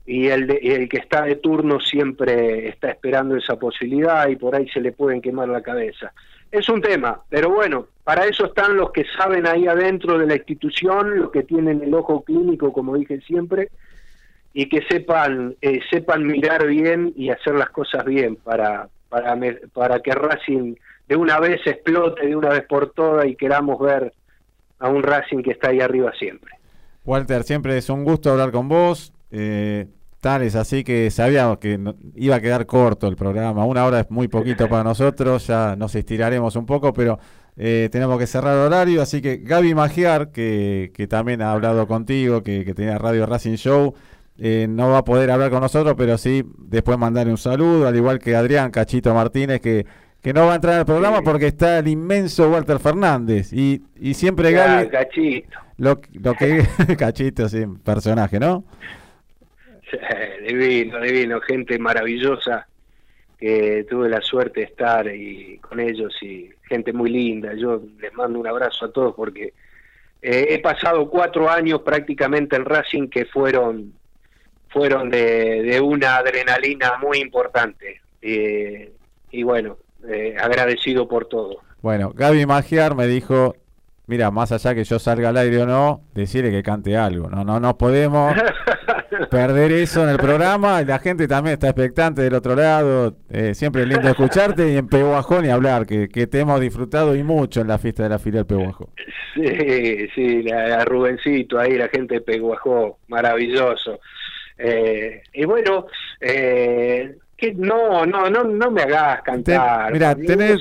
Y 0.07 0.27
el, 0.27 0.51
el 0.61 0.89
que 0.89 0.97
está 0.97 1.23
de 1.23 1.37
turno 1.37 1.79
siempre 1.79 2.67
está 2.67 2.91
esperando 2.91 3.37
esa 3.37 3.57
posibilidad 3.57 4.29
y 4.29 4.35
por 4.35 4.57
ahí 4.57 4.69
se 4.69 4.81
le 4.81 4.91
pueden 4.91 5.21
quemar 5.21 5.49
la 5.49 5.63
cabeza. 5.63 6.13
Es 6.51 6.69
un 6.69 6.81
tema, 6.81 7.21
pero 7.29 7.51
bueno, 7.51 7.87
para 8.05 8.25
eso 8.25 8.47
están 8.47 8.77
los 8.77 8.91
que 8.91 9.05
saben 9.17 9.47
ahí 9.47 9.67
adentro 9.67 10.19
de 10.19 10.27
la 10.27 10.37
institución, 10.37 11.19
los 11.19 11.31
que 11.31 11.43
tienen 11.43 11.83
el 11.83 11.93
ojo 11.93 12.23
clínico, 12.23 12.73
como 12.73 12.97
dije 12.97 13.21
siempre, 13.21 13.69
y 14.55 14.69
que 14.69 14.83
sepan 14.89 15.57
eh, 15.61 15.81
sepan 15.91 16.27
mirar 16.27 16.67
bien 16.67 17.13
y 17.17 17.29
hacer 17.29 17.55
las 17.55 17.69
cosas 17.71 18.05
bien 18.05 18.37
para 18.37 18.89
para 19.11 19.39
para 19.75 20.01
que 20.01 20.13
Racing 20.13 20.75
de 21.07 21.17
una 21.17 21.39
vez 21.39 21.61
explote 21.67 22.27
de 22.27 22.35
una 22.35 22.49
vez 22.49 22.65
por 22.67 22.93
todas 22.93 23.27
y 23.27 23.37
queramos 23.37 23.79
ver 23.79 24.13
a 24.79 24.89
un 24.89 25.03
Racing 25.03 25.43
que 25.43 25.53
está 25.53 25.69
ahí 25.69 25.81
arriba 25.81 26.13
siempre. 26.19 26.53
Walter, 27.05 27.43
siempre 27.43 27.77
es 27.77 27.89
un 27.89 28.05
gusto 28.05 28.31
hablar 28.31 28.51
con 28.53 28.69
vos. 28.69 29.13
Eh, 29.31 29.87
tal 30.21 30.43
es 30.43 30.55
así 30.57 30.85
que 30.85 31.11
sabíamos 31.11 31.59
que 31.59 31.79
iba 32.17 32.37
a 32.37 32.41
quedar 32.41 32.67
corto 32.67 33.07
el 33.09 33.17
programa. 33.17 33.65
Una 33.65 33.85
hora 33.85 34.01
es 34.01 34.11
muy 34.11 34.29
poquito 34.29 34.69
para 34.69 34.85
nosotros, 34.85 35.47
ya 35.47 35.77
nos 35.77 35.95
estiraremos 35.95 36.57
un 36.57 36.67
poco, 36.67 36.93
pero 36.93 37.19
eh, 37.57 37.89
tenemos 37.91 38.19
que 38.19 38.27
cerrar 38.27 38.55
el 38.55 38.61
horario. 38.61 39.03
Así 39.03 39.21
que 39.21 39.39
Gaby 39.39 39.75
Magiar, 39.75 40.31
que, 40.31 40.93
que 40.95 41.07
también 41.07 41.43
ha 41.43 41.53
hablado 41.53 41.87
contigo, 41.87 42.43
que, 42.43 42.65
que 42.65 42.75
tenía 42.75 42.99
Radio 42.99 43.27
Racing 43.27 43.57
Show, 43.57 43.95
eh, 44.39 44.67
no 44.69 44.91
va 44.91 44.99
a 44.99 45.05
poder 45.05 45.31
hablar 45.31 45.51
con 45.51 45.61
nosotros, 45.61 45.95
pero 45.99 46.17
sí 46.17 46.45
después 46.59 46.97
mandarle 46.97 47.33
un 47.33 47.39
saludo, 47.39 47.89
al 47.89 47.97
igual 47.97 48.21
que 48.21 48.37
Adrián 48.37 48.71
Cachito 48.71 49.13
Martínez, 49.13 49.61
que, 49.61 49.85
que 50.23 50.33
no 50.33 50.47
va 50.47 50.53
a 50.53 50.57
entrar 50.57 50.75
al 50.79 50.87
programa 50.87 51.23
porque 51.23 51.49
está 51.49 51.79
el 51.79 51.89
inmenso 51.89 52.49
Walter 52.49 52.79
Fernández. 52.79 53.53
Y, 53.53 53.83
y 53.97 54.15
siempre 54.15 54.53
Gaby. 54.53 54.89
Cachito. 54.89 55.59
Lo, 55.77 56.01
lo 56.13 56.35
que. 56.35 56.67
Cachito, 56.99 57.49
sí, 57.49 57.65
personaje, 57.85 58.39
¿no? 58.39 58.65
divino, 60.47 61.01
divino, 61.01 61.41
gente 61.41 61.79
maravillosa 61.79 62.67
que 63.39 63.87
tuve 63.89 64.09
la 64.09 64.21
suerte 64.21 64.61
de 64.61 64.67
estar 64.67 65.07
y 65.15 65.59
con 65.59 65.79
ellos 65.79 66.15
y 66.23 66.51
gente 66.69 66.93
muy 66.93 67.11
linda. 67.11 67.55
Yo 67.55 67.83
les 68.01 68.13
mando 68.15 68.41
un 68.41 68.47
abrazo 68.47 68.87
a 68.87 68.93
todos 68.93 69.15
porque 69.15 69.55
eh, 70.21 70.47
he 70.51 70.59
pasado 70.59 71.09
cuatro 71.09 71.49
años 71.49 71.83
prácticamente 71.83 72.57
en 72.57 72.65
Racing 72.65 73.09
que 73.09 73.27
fueron 73.27 73.93
fueron 74.71 75.09
de, 75.09 75.81
una 75.83 76.17
adrenalina 76.17 76.99
muy 76.99 77.19
importante. 77.19 78.01
y 78.21 79.43
bueno, 79.43 79.79
eh, 80.07 80.37
agradecido 80.39 81.09
por 81.09 81.27
todo. 81.27 81.61
Bueno, 81.83 82.13
Gaby 82.15 82.47
Magiar 82.47 82.95
me 82.95 83.07
dijo, 83.07 83.57
mira, 84.07 84.31
más 84.31 84.53
allá 84.53 84.75
que 84.75 84.85
yo 84.85 84.99
salga 84.99 85.31
al 85.31 85.37
aire 85.37 85.63
o 85.63 85.67
no, 85.67 86.03
decirle 86.15 86.51
que 86.51 86.63
cante 86.63 86.97
algo. 86.97 87.29
No, 87.29 87.45
no, 87.45 87.59
no 87.59 87.77
podemos 87.77 88.35
perder 89.27 89.73
eso 89.73 90.05
en 90.05 90.11
el 90.11 90.17
programa. 90.17 90.83
Y 90.83 90.85
la 90.85 90.99
gente 90.99 91.27
también 91.27 91.55
está 91.55 91.69
expectante 91.69 92.23
del 92.23 92.35
otro 92.35 92.55
lado. 92.55 93.17
Eh, 93.31 93.55
siempre 93.55 93.83
es 93.83 93.89
lindo 93.89 94.09
escucharte 94.09 94.73
y 94.73 94.77
en 94.77 94.89
Peguajón 94.89 95.45
y 95.45 95.49
hablar, 95.49 95.87
que, 95.87 96.09
que, 96.09 96.27
te 96.27 96.41
hemos 96.41 96.61
disfrutado 96.61 97.15
y 97.17 97.23
mucho 97.23 97.61
en 97.61 97.69
la 97.69 97.79
fiesta 97.79 98.05
de 98.05 98.09
la 98.09 98.19
filial 98.19 98.47
Peguajón. 98.47 98.89
Sí, 99.35 100.09
sí, 100.15 100.51
a 100.51 100.85
Rubencito 100.85 101.59
ahí, 101.59 101.77
la 101.77 101.89
gente 101.89 102.15
de 102.15 102.21
Peguajón, 102.21 102.93
maravilloso. 103.09 104.01
Eh, 104.59 105.23
y 105.33 105.45
bueno, 105.45 105.87
eh, 106.21 107.17
que 107.37 107.55
no, 107.55 108.05
no, 108.05 108.29
no, 108.29 108.45
no 108.45 108.71
me 108.71 108.83
hagas 108.83 109.23
cantar. 109.23 109.93
mira, 109.93 110.15
tenés, 110.15 110.61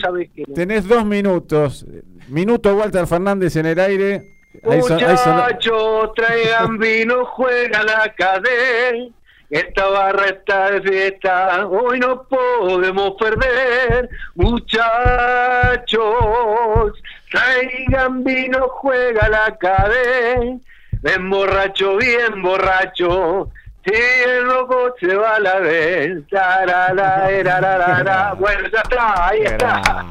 tenés 0.53 0.87
dos 0.87 1.05
minutos. 1.05 1.85
Minuto 2.29 2.75
Walter 2.75 3.07
Fernández 3.07 3.55
en 3.55 3.65
el 3.65 3.79
aire. 3.79 4.36
Muchachos, 4.63 6.13
traigan 6.15 6.77
vino, 6.77 7.25
juega 7.25 7.83
la 7.83 8.13
cadena. 8.15 9.09
Esta 9.49 9.85
barra 9.87 10.25
está 10.25 10.71
de 10.71 10.81
fiesta, 10.81 11.65
hoy 11.67 11.99
no 11.99 12.23
podemos 12.23 13.13
perder. 13.17 14.09
Muchachos, 14.35 14.83
traigan 17.31 18.23
vino, 18.23 18.67
juega 18.67 19.29
la 19.29 19.57
cadena. 19.57 20.59
Ven 21.01 21.29
borracho, 21.29 21.95
bien 21.97 22.41
borracho, 22.41 23.49
Sí, 23.85 23.93
el 24.25 24.43
loco 24.43 24.93
se 24.99 25.15
va 25.15 25.35
a 25.35 25.39
la 25.39 25.59
vez. 25.59 26.21
Bueno, 28.37 28.67
ya 28.67 28.81
está, 28.81 29.27
ahí 29.29 29.43
está. 29.43 30.05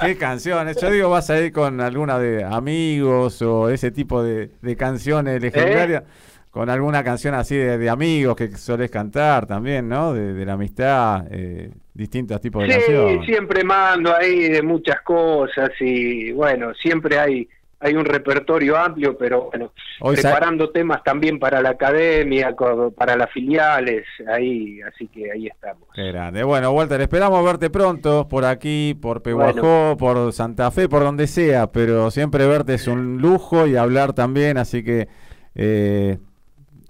Qué 0.00 0.16
canciones. 0.16 0.80
Yo 0.80 0.90
digo, 0.90 1.10
vas 1.10 1.28
a 1.30 1.40
ir 1.40 1.52
con 1.52 1.80
alguna 1.80 2.18
de 2.18 2.44
amigos 2.44 3.42
o 3.42 3.68
ese 3.68 3.90
tipo 3.90 4.22
de, 4.22 4.50
canciones 4.78 5.40
legendarias. 5.42 6.02
¿Eh? 6.02 6.06
Con 6.50 6.70
alguna 6.70 7.04
canción 7.04 7.34
así 7.34 7.54
de, 7.54 7.90
amigos 7.90 8.34
que 8.34 8.48
sueles 8.56 8.90
cantar 8.90 9.46
también, 9.46 9.88
¿no? 9.88 10.14
De, 10.14 10.44
la 10.44 10.54
amistad, 10.54 11.26
eh, 11.30 11.70
distintos 11.92 12.40
tipos 12.40 12.62
de 12.62 12.68
canciones. 12.70 13.26
Sí, 13.26 13.32
siempre 13.32 13.62
mando 13.62 14.14
ahí 14.14 14.48
de 14.48 14.62
muchas 14.62 15.02
cosas 15.02 15.70
y 15.80 16.32
bueno, 16.32 16.72
siempre 16.74 17.18
hay 17.18 17.46
hay 17.78 17.94
un 17.94 18.04
repertorio 18.04 18.76
amplio, 18.76 19.16
pero 19.18 19.50
bueno, 19.50 19.72
preparando 20.00 20.70
temas 20.70 21.02
también 21.04 21.38
para 21.38 21.60
la 21.60 21.70
academia, 21.70 22.54
para 22.96 23.16
las 23.16 23.30
filiales, 23.30 24.04
ahí, 24.26 24.80
así 24.82 25.08
que 25.08 25.30
ahí 25.30 25.46
estamos. 25.46 25.88
Qué 25.94 26.04
grande. 26.04 26.42
Bueno, 26.42 26.70
Walter, 26.72 27.00
esperamos 27.00 27.44
verte 27.44 27.68
pronto 27.68 28.26
por 28.28 28.44
aquí, 28.44 28.96
por 29.00 29.22
Pehuajó, 29.22 29.96
por 29.98 30.32
Santa 30.32 30.70
Fe, 30.70 30.88
por 30.88 31.02
donde 31.02 31.26
sea, 31.26 31.70
pero 31.70 32.10
siempre 32.10 32.46
verte 32.46 32.74
es 32.74 32.88
un 32.88 33.18
lujo 33.18 33.66
y 33.66 33.76
hablar 33.76 34.14
también, 34.14 34.56
así 34.56 34.82
que 34.82 35.08
eh, 35.54 36.18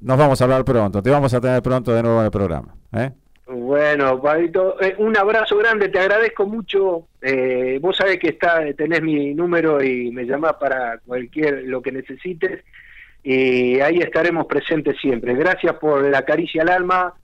nos 0.01 0.19
vamos 0.19 0.41
a 0.41 0.45
hablar 0.45 0.65
pronto, 0.65 1.03
te 1.03 1.11
vamos 1.11 1.35
a 1.35 1.41
tener 1.41 1.63
pronto 1.63 1.93
de 1.93 2.03
nuevo 2.03 2.21
en 2.21 2.27
el 2.27 2.31
programa. 2.31 2.77
¿eh? 2.93 3.11
Bueno, 3.47 4.21
Pablito, 4.21 4.81
eh, 4.83 4.97
un 4.99 5.17
abrazo 5.17 5.57
grande, 5.57 5.89
te 5.89 6.01
agradezco 6.01 6.47
mucho. 6.47 7.07
Eh, 7.23 7.79
vos 7.81 7.97
sabés 7.97 8.19
que 8.19 8.31
está, 8.31 8.65
tenés 8.75 9.03
mi 9.03 9.35
número 9.35 9.83
y 9.83 10.11
me 10.11 10.25
llamás 10.25 10.55
para 10.55 10.99
cualquier 11.07 11.63
lo 11.65 11.81
que 11.81 11.93
necesites. 11.93 12.65
Y 13.23 13.79
ahí 13.81 13.99
estaremos 13.99 14.47
presentes 14.47 14.97
siempre. 15.01 15.35
Gracias 15.35 15.75
por 15.77 16.03
la 16.03 16.25
caricia 16.25 16.63
al 16.63 16.71
alma 16.71 17.15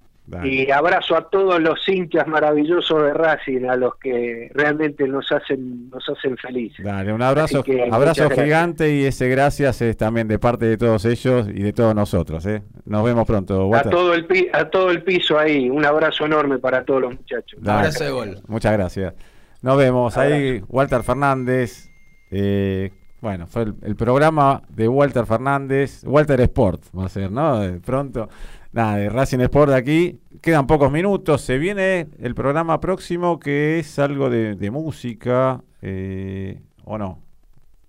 y 0.44 0.70
abrazo 0.70 1.16
a 1.16 1.28
todos 1.28 1.60
los 1.60 1.86
hinchas 1.86 2.26
maravillosos 2.26 3.02
de 3.02 3.12
Racing, 3.12 3.64
a 3.64 3.76
los 3.76 3.96
que 3.96 4.50
realmente 4.54 5.06
nos 5.06 5.30
hacen 5.32 5.90
nos 5.90 6.08
hacen 6.08 6.36
felices. 6.36 6.84
Dale, 6.84 7.12
un 7.12 7.22
abrazo, 7.22 7.64
abrazo 7.90 8.30
gigante 8.30 8.94
y 8.94 9.04
ese 9.04 9.28
gracias 9.28 9.82
es 9.82 9.96
también 9.96 10.28
de 10.28 10.38
parte 10.38 10.66
de 10.66 10.76
todos 10.76 11.04
ellos 11.04 11.48
y 11.48 11.62
de 11.62 11.72
todos 11.72 11.94
nosotros. 11.94 12.46
¿eh? 12.46 12.62
Nos 12.84 13.04
vemos 13.04 13.26
pronto. 13.26 13.74
A 13.74 13.82
todo, 13.82 14.14
el 14.14 14.26
a 14.52 14.64
todo 14.70 14.90
el 14.90 15.02
piso 15.02 15.38
ahí, 15.38 15.68
un 15.68 15.84
abrazo 15.84 16.24
enorme 16.24 16.58
para 16.58 16.84
todos 16.84 17.02
los 17.02 17.14
muchachos. 17.14 17.58
abrazo 17.66 18.04
de 18.04 18.10
gol. 18.10 18.38
Muchas 18.46 18.72
gracias. 18.72 19.14
Nos 19.60 19.76
vemos 19.76 20.16
ahí, 20.16 20.62
Walter 20.68 21.02
Fernández. 21.02 21.90
Eh, 22.30 22.90
bueno, 23.20 23.46
fue 23.46 23.62
el, 23.62 23.74
el, 23.82 23.94
programa 23.94 24.62
de 24.68 24.88
Walter 24.88 25.26
Fernández, 25.26 26.02
Walter 26.04 26.40
Sport 26.40 26.82
va 26.98 27.06
a 27.06 27.08
ser, 27.08 27.30
¿no? 27.30 27.60
De 27.60 27.78
pronto 27.78 28.28
nada, 28.72 28.96
de 28.96 29.08
Racing 29.08 29.40
Sport 29.40 29.72
de 29.72 29.76
aquí. 29.76 30.20
Quedan 30.40 30.66
pocos 30.66 30.90
minutos. 30.90 31.42
Se 31.42 31.58
viene 31.58 32.08
el 32.20 32.34
programa 32.34 32.80
próximo 32.80 33.38
que 33.38 33.78
es 33.78 33.98
algo 33.98 34.30
de, 34.30 34.70
música. 34.70 35.62
Eh, 35.80 36.60
¿O 36.84 36.98
no? 36.98 37.20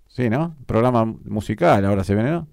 Sí, 0.08 0.30
¿no? 0.30 0.54
Programa 0.66 1.04
musical 1.24 1.84
ahora 1.84 2.04
se 2.04 2.14
viene, 2.14 2.30
¿no? 2.30 2.46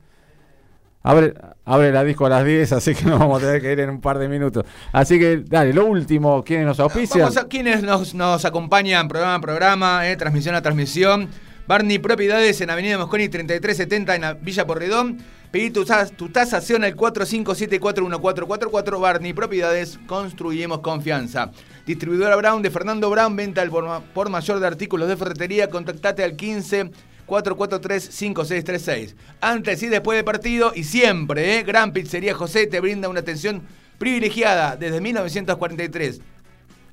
Abre, 1.03 1.33
abre 1.65 1.91
la 1.91 2.03
disco 2.03 2.27
a 2.27 2.29
las 2.29 2.45
10, 2.45 2.71
así 2.73 2.93
que 2.95 3.05
nos 3.05 3.19
vamos 3.19 3.41
a 3.41 3.45
tener 3.45 3.61
que 3.61 3.71
ir 3.71 3.79
en 3.79 3.89
un 3.89 4.01
par 4.01 4.17
de 4.19 4.27
minutos. 4.27 4.65
Así 4.91 5.19
que, 5.19 5.43
dale, 5.47 5.73
lo 5.73 5.85
último, 5.85 6.43
¿quiénes 6.43 6.65
nos 6.65 6.79
auspician? 6.79 7.21
Vamos 7.21 7.37
a, 7.37 7.47
¿Quiénes 7.47 7.83
nos, 7.83 8.13
nos 8.13 8.45
acompañan 8.45 9.07
programa 9.07 9.35
a 9.35 9.41
programa, 9.41 10.09
eh, 10.09 10.15
transmisión 10.15 10.55
a 10.55 10.61
transmisión? 10.61 11.29
Barney 11.67 11.99
Propiedades 11.99 12.59
en 12.61 12.69
Avenida 12.69 12.97
Mosconi 12.97 13.29
3370 13.29 14.15
en 14.15 14.43
Villa 14.43 14.65
Porredón. 14.65 15.19
Pedí 15.51 15.69
tu, 15.69 15.83
tasación 15.83 16.85
al 16.85 16.95
45741444. 16.95 19.01
Barney 19.01 19.33
Propiedades, 19.33 19.99
construimos 20.07 20.79
confianza. 20.79 21.51
Distribuidora 21.85 22.37
Brown 22.37 22.61
de 22.61 22.71
Fernando 22.71 23.09
Brown, 23.09 23.35
venta 23.35 23.61
al 23.61 23.69
por, 23.69 24.29
mayor 24.29 24.61
de 24.61 24.67
artículos 24.67 25.09
de 25.09 25.17
ferretería. 25.17 25.69
Contactate 25.69 26.23
al 26.23 26.37
15 26.37 26.91
443 27.25 28.15
5636. 28.15 29.17
Antes 29.41 29.83
y 29.83 29.87
después 29.87 30.17
del 30.17 30.23
partido 30.23 30.71
y 30.73 30.85
siempre, 30.85 31.57
¿eh? 31.57 31.63
Gran 31.63 31.91
Pizzería 31.91 32.33
José 32.33 32.67
te 32.67 32.79
brinda 32.79 33.09
una 33.09 33.19
atención 33.19 33.61
privilegiada 33.97 34.77
desde 34.77 35.01
1943. 35.01 36.21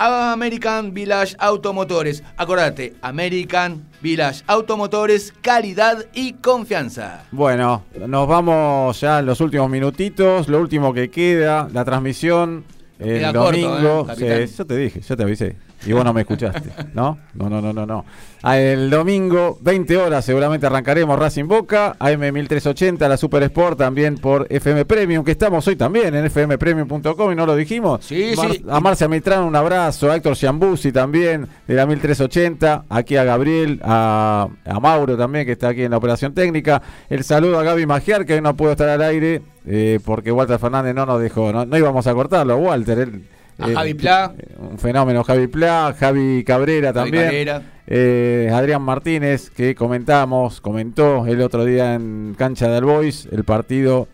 American 0.00 0.94
Village 0.94 1.36
Automotores. 1.38 2.22
Acordate, 2.36 2.94
American 3.02 3.84
Village 4.00 4.42
Automotores, 4.46 5.34
calidad 5.42 6.06
y 6.14 6.32
confianza. 6.34 7.24
Bueno, 7.30 7.84
nos 8.06 8.26
vamos 8.26 8.98
ya 9.00 9.18
en 9.18 9.26
los 9.26 9.40
últimos 9.40 9.68
minutitos, 9.68 10.48
lo 10.48 10.58
último 10.58 10.94
que 10.94 11.10
queda, 11.10 11.68
la 11.72 11.84
transmisión 11.84 12.64
el 12.98 13.32
domingo. 13.32 14.06
¿eh, 14.18 14.48
yo 14.56 14.66
te 14.66 14.76
dije, 14.76 15.00
yo 15.00 15.16
te 15.16 15.22
avisé. 15.22 15.56
Y 15.86 15.92
vos 15.92 16.04
no 16.04 16.12
me 16.12 16.22
escuchaste, 16.22 16.70
¿no? 16.94 17.18
No, 17.34 17.48
no, 17.48 17.60
no, 17.60 17.72
no, 17.72 17.86
no. 17.86 18.04
Ah, 18.42 18.58
el 18.58 18.90
domingo, 18.90 19.58
20 19.60 19.96
horas, 19.96 20.24
seguramente 20.24 20.66
arrancaremos 20.66 21.18
Racing 21.18 21.44
Boca, 21.44 21.96
AM1380, 21.98 23.08
la 23.08 23.16
Super 23.16 23.42
Sport, 23.44 23.78
también 23.78 24.16
por 24.16 24.46
FM 24.50 24.84
Premium, 24.84 25.24
que 25.24 25.32
estamos 25.32 25.66
hoy 25.68 25.76
también 25.76 26.14
en 26.14 26.30
fmpremium.com 26.30 27.32
y 27.32 27.34
no 27.34 27.46
lo 27.46 27.56
dijimos. 27.56 28.04
Sí, 28.04 28.34
sí. 28.36 28.64
A 28.68 28.80
Marcia 28.80 29.08
Mitrán, 29.08 29.44
un 29.44 29.56
abrazo, 29.56 30.10
a 30.10 30.16
Héctor 30.16 30.36
Ciambusi 30.36 30.92
también, 30.92 31.48
de 31.66 31.74
la 31.74 31.86
1380, 31.86 32.84
aquí 32.88 33.16
a 33.16 33.24
Gabriel, 33.24 33.80
a, 33.82 34.48
Mauro 34.80 35.16
también, 35.16 35.46
que 35.46 35.52
está 35.52 35.68
aquí 35.68 35.82
en 35.82 35.90
la 35.90 35.98
operación 35.98 36.34
técnica. 36.34 36.82
El 37.08 37.24
saludo 37.24 37.58
a 37.58 37.62
Gaby 37.62 37.86
Magiar, 37.86 38.24
que 38.24 38.34
hoy 38.34 38.40
no 38.40 38.56
pudo 38.56 38.72
estar 38.72 38.88
al 38.88 39.02
aire, 39.02 39.42
eh, 39.66 39.98
porque 40.04 40.32
Walter 40.32 40.58
Fernández 40.58 40.94
no 40.94 41.04
nos 41.06 41.20
dejó, 41.20 41.52
no, 41.52 41.64
no 41.64 41.76
íbamos 41.78 42.06
a 42.06 42.14
cortarlo, 42.14 42.56
Walter, 42.56 42.98
él 42.98 43.22
a 43.60 43.70
eh, 43.70 43.74
Javi 43.74 43.94
Pla. 43.94 44.34
Un 44.58 44.78
fenómeno, 44.78 45.24
Javi 45.24 45.46
Pla, 45.46 45.94
Javi 45.98 46.44
Cabrera 46.44 46.92
también. 46.92 47.62
Eh, 47.86 48.50
Adrián 48.52 48.82
Martínez, 48.82 49.50
que 49.50 49.74
comentamos, 49.74 50.60
comentó 50.60 51.26
el 51.26 51.40
otro 51.42 51.64
día 51.64 51.94
en 51.94 52.34
cancha 52.38 52.68
del 52.68 52.84
Boys, 52.84 53.28
el 53.32 53.44
partido 53.44 54.06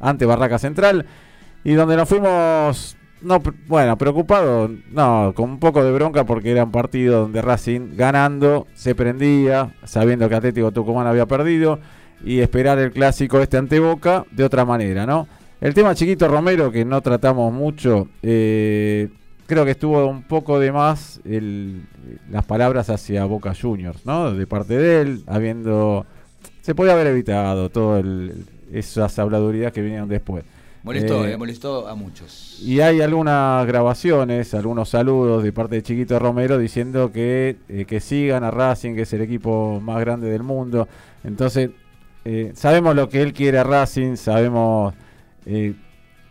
ante 0.00 0.26
Barraca 0.26 0.58
Central, 0.58 1.06
y 1.64 1.72
donde 1.72 1.96
nos 1.96 2.08
fuimos, 2.08 2.96
no, 3.22 3.40
bueno, 3.68 3.96
preocupados, 3.96 4.70
no, 4.90 5.32
con 5.34 5.48
un 5.48 5.58
poco 5.58 5.82
de 5.82 5.92
bronca 5.92 6.24
porque 6.24 6.50
era 6.50 6.64
un 6.64 6.72
partido 6.72 7.22
donde 7.22 7.40
Racing 7.40 7.96
ganando 7.96 8.66
se 8.74 8.94
prendía, 8.94 9.74
sabiendo 9.84 10.28
que 10.28 10.34
Atlético 10.34 10.72
Tucumán 10.72 11.06
había 11.06 11.26
perdido, 11.26 11.78
y 12.24 12.40
esperar 12.40 12.78
el 12.78 12.92
clásico 12.92 13.40
este 13.40 13.56
ante 13.56 13.80
Boca 13.80 14.26
de 14.30 14.44
otra 14.44 14.64
manera, 14.64 15.06
¿no? 15.06 15.26
El 15.62 15.74
tema 15.74 15.94
Chiquito 15.94 16.26
Romero, 16.26 16.72
que 16.72 16.84
no 16.84 17.00
tratamos 17.02 17.52
mucho, 17.52 18.08
eh, 18.20 19.08
creo 19.46 19.64
que 19.64 19.70
estuvo 19.70 20.04
un 20.08 20.24
poco 20.24 20.58
de 20.58 20.72
más 20.72 21.20
las 22.28 22.44
palabras 22.46 22.90
hacia 22.90 23.24
Boca 23.26 23.54
Juniors, 23.54 24.04
¿no? 24.04 24.34
De 24.34 24.44
parte 24.48 24.76
de 24.76 25.02
él, 25.02 25.22
habiendo... 25.28 26.04
Se 26.62 26.74
podía 26.74 26.94
haber 26.94 27.06
evitado 27.06 27.68
todas 27.68 28.04
esas 28.72 29.16
habladurías 29.20 29.70
que 29.70 29.82
vinieron 29.82 30.08
después. 30.08 30.42
Molestó, 30.82 31.24
eh, 31.24 31.34
eh, 31.34 31.36
molestó 31.36 31.86
a 31.86 31.94
muchos. 31.94 32.58
Y 32.60 32.80
hay 32.80 33.00
algunas 33.00 33.64
grabaciones, 33.64 34.54
algunos 34.54 34.88
saludos 34.88 35.44
de 35.44 35.52
parte 35.52 35.76
de 35.76 35.84
Chiquito 35.84 36.18
Romero 36.18 36.58
diciendo 36.58 37.12
que, 37.12 37.56
que 37.86 38.00
sigan 38.00 38.42
a 38.42 38.50
Racing, 38.50 38.96
que 38.96 39.02
es 39.02 39.12
el 39.12 39.20
equipo 39.20 39.80
más 39.80 40.00
grande 40.00 40.28
del 40.28 40.42
mundo. 40.42 40.88
Entonces, 41.22 41.70
sabemos 42.54 42.96
lo 42.96 43.08
que 43.08 43.22
él 43.22 43.32
quiere 43.32 43.60
a 43.60 43.62
Racing, 43.62 44.16
sabemos 44.16 44.94
eh, 45.46 45.74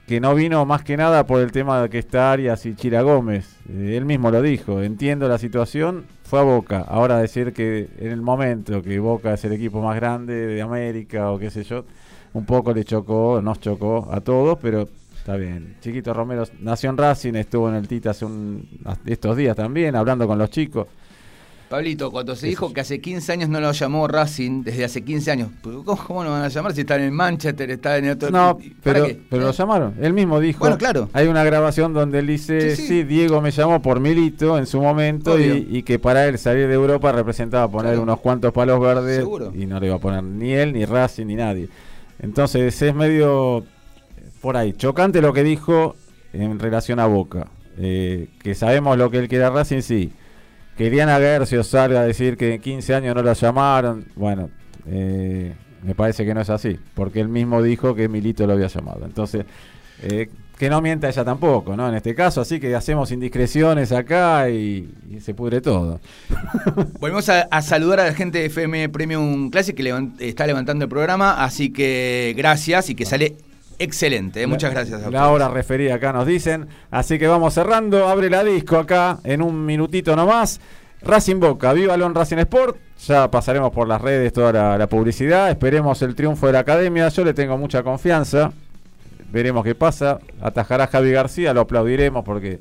que 0.08 0.20
no 0.20 0.36
vino 0.36 0.66
más 0.66 0.84
que 0.84 0.98
nada 0.98 1.26
por 1.26 1.42
el 1.42 1.52
tema 1.52 1.82
de 1.82 1.90
que 1.90 2.00
está 2.00 2.32
Arias 2.32 2.66
y 2.66 2.76
Chira 2.76 3.02
Gómez. 3.02 3.60
Eh, 3.70 3.96
él 3.96 4.06
mismo 4.06 4.30
lo 4.32 4.42
dijo, 4.42 4.82
entiendo 4.82 5.28
la 5.30 5.38
situación, 5.38 6.06
fue 6.24 6.40
a 6.40 6.44
Boca. 6.44 6.80
Ahora 6.82 7.18
decir 7.18 7.54
que 7.54 7.90
en 7.98 8.12
el 8.12 8.22
momento 8.22 8.82
que 8.82 9.00
Boca 9.00 9.34
es 9.34 9.46
el 9.46 9.54
equipo 9.54 9.82
más 9.82 9.96
grande 9.96 10.34
de 10.34 10.62
América 10.62 11.32
o 11.32 11.40
qué 11.40 11.50
sé 11.50 11.64
yo, 11.64 11.86
un 12.34 12.46
poco 12.46 12.74
le 12.74 12.84
chocó, 12.84 13.42
nos 13.42 13.60
chocó 13.60 14.10
a 14.12 14.22
todos, 14.22 14.58
pero 14.62 14.88
está 15.16 15.36
bien. 15.36 15.78
Chiquito 15.82 16.14
Romero 16.14 16.44
nació 16.60 16.90
en 16.90 16.98
Racing, 16.98 17.36
estuvo 17.36 17.70
en 17.70 17.76
el 17.76 17.88
Tita 17.88 18.12
hace 18.12 18.26
un, 18.26 18.68
estos 19.06 19.38
días 19.38 19.56
también, 19.56 19.96
hablando 19.96 20.28
con 20.28 20.38
los 20.38 20.50
chicos. 20.50 20.88
Pablito, 21.72 22.12
cuando 22.12 22.36
se 22.36 22.48
dijo 22.48 22.74
que 22.74 22.82
hace 22.82 23.00
15 23.00 23.32
años 23.32 23.50
no 23.50 23.62
lo 23.62 23.72
llamó 23.72 24.06
Racing, 24.06 24.62
desde 24.62 24.84
hace 24.84 25.04
15 25.04 25.32
años, 25.32 25.50
¿cómo, 25.64 26.22
lo 26.22 26.32
van 26.32 26.44
a 26.44 26.50
llamar 26.50 26.74
si 26.74 26.82
están 26.82 27.00
en 27.00 27.14
Manchester, 27.14 27.72
están 27.72 28.04
en 28.04 28.12
otro... 28.12 28.30
No, 28.30 28.58
pero, 28.84 29.08
pero 29.30 29.44
lo 29.44 29.52
llamaron. 29.54 29.96
Él 30.02 30.12
mismo 30.12 30.42
dijo... 30.42 30.60
Bueno, 30.60 30.78
claro. 30.78 31.08
Hay 31.14 31.28
una 31.28 31.46
grabación 31.46 31.94
donde 31.94 32.20
él 32.20 32.28
dice, 32.28 32.76
sí, 32.76 33.06
Diego 33.06 33.40
me 33.40 33.52
llamó 33.52 33.82
por 33.82 34.02
Milito 34.02 34.58
en 34.58 34.66
su 34.66 34.82
momento 34.82 35.40
y, 35.40 35.82
que 35.84 35.98
para 35.98 36.28
él 36.28 36.38
salir 36.38 36.68
de 36.68 36.74
Europa 36.74 37.14
representaba 37.14 37.72
poner 37.72 37.98
unos 38.00 38.20
cuantos 38.20 38.52
palos 38.52 38.82
verdes 38.82 39.26
y 39.56 39.66
no 39.66 39.80
le 39.80 39.88
iba 39.88 39.96
a 39.96 40.00
poner 40.00 40.24
ni 40.24 40.52
él, 40.52 40.74
ni 40.74 40.84
Racing, 40.84 41.26
ni 41.26 41.36
nadie. 41.36 41.70
Entonces 42.20 42.82
es 42.82 42.94
medio 42.94 43.64
por 44.42 44.58
ahí, 44.58 44.74
chocante 44.74 45.22
lo 45.22 45.32
que 45.32 45.44
dijo 45.44 45.96
en 46.34 46.60
relación 46.60 47.00
a 47.00 47.06
Boca. 47.06 47.48
Eh, 47.78 48.28
que 48.44 48.56
sabemos 48.56 48.98
lo 48.98 49.10
que 49.10 49.20
él 49.20 49.30
quiere 49.30 49.46
a 49.46 49.52
Racing, 49.52 49.80
sí 49.80 50.12
que 50.82 50.90
Diana 50.90 51.20
Gercio 51.20 51.64
salga 51.64 52.02
a 52.02 52.06
decir 52.06 52.36
que 52.36 52.56
en 52.56 52.60
15 52.60 52.96
años 52.96 53.14
no 53.14 53.22
la 53.22 53.34
llamaron, 53.34 54.04
bueno, 54.16 54.50
eh, 54.88 55.54
me 55.84 55.94
parece 55.94 56.26
que 56.26 56.34
no 56.34 56.42
es 56.42 56.50
así, 56.50 56.80
porque 56.96 57.20
él 57.20 57.28
mismo 57.28 57.62
dijo 57.62 57.94
que 57.94 58.10
Milito 58.10 58.48
lo 58.48 58.54
había 58.54 58.66
llamado. 58.66 59.06
Entonces, 59.06 59.46
eh, 60.02 60.28
que 60.58 60.72
no 60.72 60.82
mienta 60.82 61.08
ella 61.08 61.24
tampoco, 61.24 61.78
¿no? 61.78 61.88
En 61.88 61.94
este 61.94 62.16
caso, 62.16 62.42
así 62.42 62.60
que 62.60 62.74
hacemos 62.74 63.12
indiscreciones 63.12 63.92
acá 63.92 64.50
y, 64.50 64.90
se 65.20 65.36
pudre 65.36 65.62
todo. 65.62 66.00
Volvemos 67.00 67.30
a, 67.30 67.62
saludar 67.62 68.00
a 68.00 68.06
la 68.06 68.16
gente 68.16 68.40
de 68.40 68.46
FM 68.46 68.90
Premium 68.90 69.52
Classic 69.52 69.76
que 69.76 70.08
está 70.18 70.48
levantando 70.48 70.86
el 70.86 70.90
programa, 70.90 71.44
así 71.44 71.72
que 71.72 72.34
gracias 72.36 72.90
y 72.90 72.96
que 72.96 73.06
sale 73.06 73.36
Excelente, 73.82 74.44
eh, 74.44 74.48
muchas 74.48 74.70
gracias. 74.70 75.02
A 75.02 75.10
la 75.10 75.28
hora 75.32 75.50
referida 75.50 75.96
acá 75.96 76.14
nos 76.14 76.28
dicen. 76.28 76.68
Así 76.92 77.18
que 77.18 77.26
vamos 77.28 77.56
cerrando. 77.56 78.08
Abre 78.08 78.30
la 78.30 78.44
disco 78.44 78.78
acá 78.78 79.18
en 79.24 79.42
un 79.42 79.66
minutito 79.66 80.16
nomás. 80.16 80.62
Racing 81.02 81.40
Boca, 81.40 81.74
viva 81.74 81.98
Lon 81.98 82.14
Racing 82.14 82.38
Sport. 82.38 82.78
Ya 83.08 83.32
pasaremos 83.32 83.72
por 83.72 83.88
las 83.88 84.00
redes 84.00 84.34
toda 84.34 84.78
la, 84.78 84.88
publicidad. 84.88 85.50
Esperemos 85.50 86.00
el 86.04 86.14
triunfo 86.14 86.46
de 86.46 86.54
la 86.54 86.60
academia. 86.60 87.10
Yo 87.10 87.26
le 87.26 87.34
tengo 87.34 87.58
mucha 87.58 87.82
confianza. 87.82 88.52
Veremos 89.32 89.64
qué 89.64 89.74
pasa. 89.74 90.20
Atajará 90.40 90.86
Javi 90.86 91.12
García, 91.12 91.52
lo 91.52 91.62
aplaudiremos 91.62 92.24
porque 92.24 92.60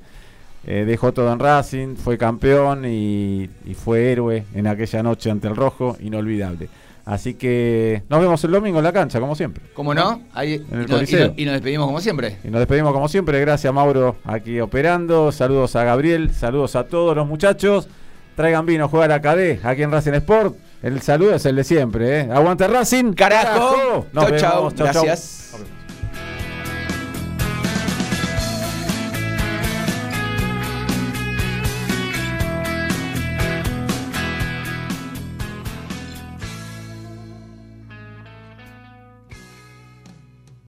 eh, 0.66 0.85
dejó 0.87 1.12
todo 1.12 1.31
en 1.35 1.39
Racing, 1.39 1.97
fue 1.97 2.16
campeón 2.16 2.87
y 2.87 3.51
fue 3.75 4.11
héroe 4.11 4.47
en 4.55 4.66
aquella 4.68 5.03
noche 5.03 5.31
ante 5.31 5.49
el 5.49 5.57
Rojo. 5.57 5.99
Inolvidable. 6.01 6.71
Así 7.05 7.35
que 7.35 8.03
nos 8.09 8.21
vemos 8.21 8.43
el 8.45 8.51
domingo 8.51 8.79
en 8.79 8.85
la 8.85 8.93
cancha, 8.93 9.21
como 9.21 9.35
siempre. 9.35 9.65
¿Cómo 9.75 9.95
no? 9.95 10.23
Ahí, 10.33 10.65
en 10.71 10.81
el 10.81 11.35
y, 11.37 11.43
y, 11.43 11.45
nos 11.45 11.55
despedimos 11.55 11.87
como 11.87 12.01
siempre. 12.01 12.39
Y 12.45 12.49
nos 12.49 12.61
despedimos 12.61 12.93
como 12.93 13.09
siempre. 13.09 13.41
Gracias, 13.41 13.73
Mauro, 13.73 14.17
aquí 14.25 14.61
operando. 14.61 15.33
Saludos 15.33 15.77
a 15.77 15.85
Gabriel, 15.85 16.33
saludos 16.33 16.77
a 16.77 16.85
todos 16.85 17.17
los 17.17 17.27
muchachos. 17.27 17.89
Traigan 18.37 18.65
vino, 18.65 18.89
jugar 18.89 19.13
a 19.13 19.21
KD 19.21 19.65
aquí 19.65 19.83
en 19.83 19.91
Racing 19.91 20.15
Sport. 20.15 20.57
El 20.83 21.01
saludo 21.03 21.35
es 21.35 21.45
el 21.45 21.57
de 21.57 21.65
siempre, 21.65 22.21
¿eh? 22.21 22.29
Aguante 22.33 22.67
Racing. 22.67 23.13
Carajo. 23.13 24.07
Chao, 24.15 24.37
chao. 24.37 24.71
Gracias. 24.77 25.55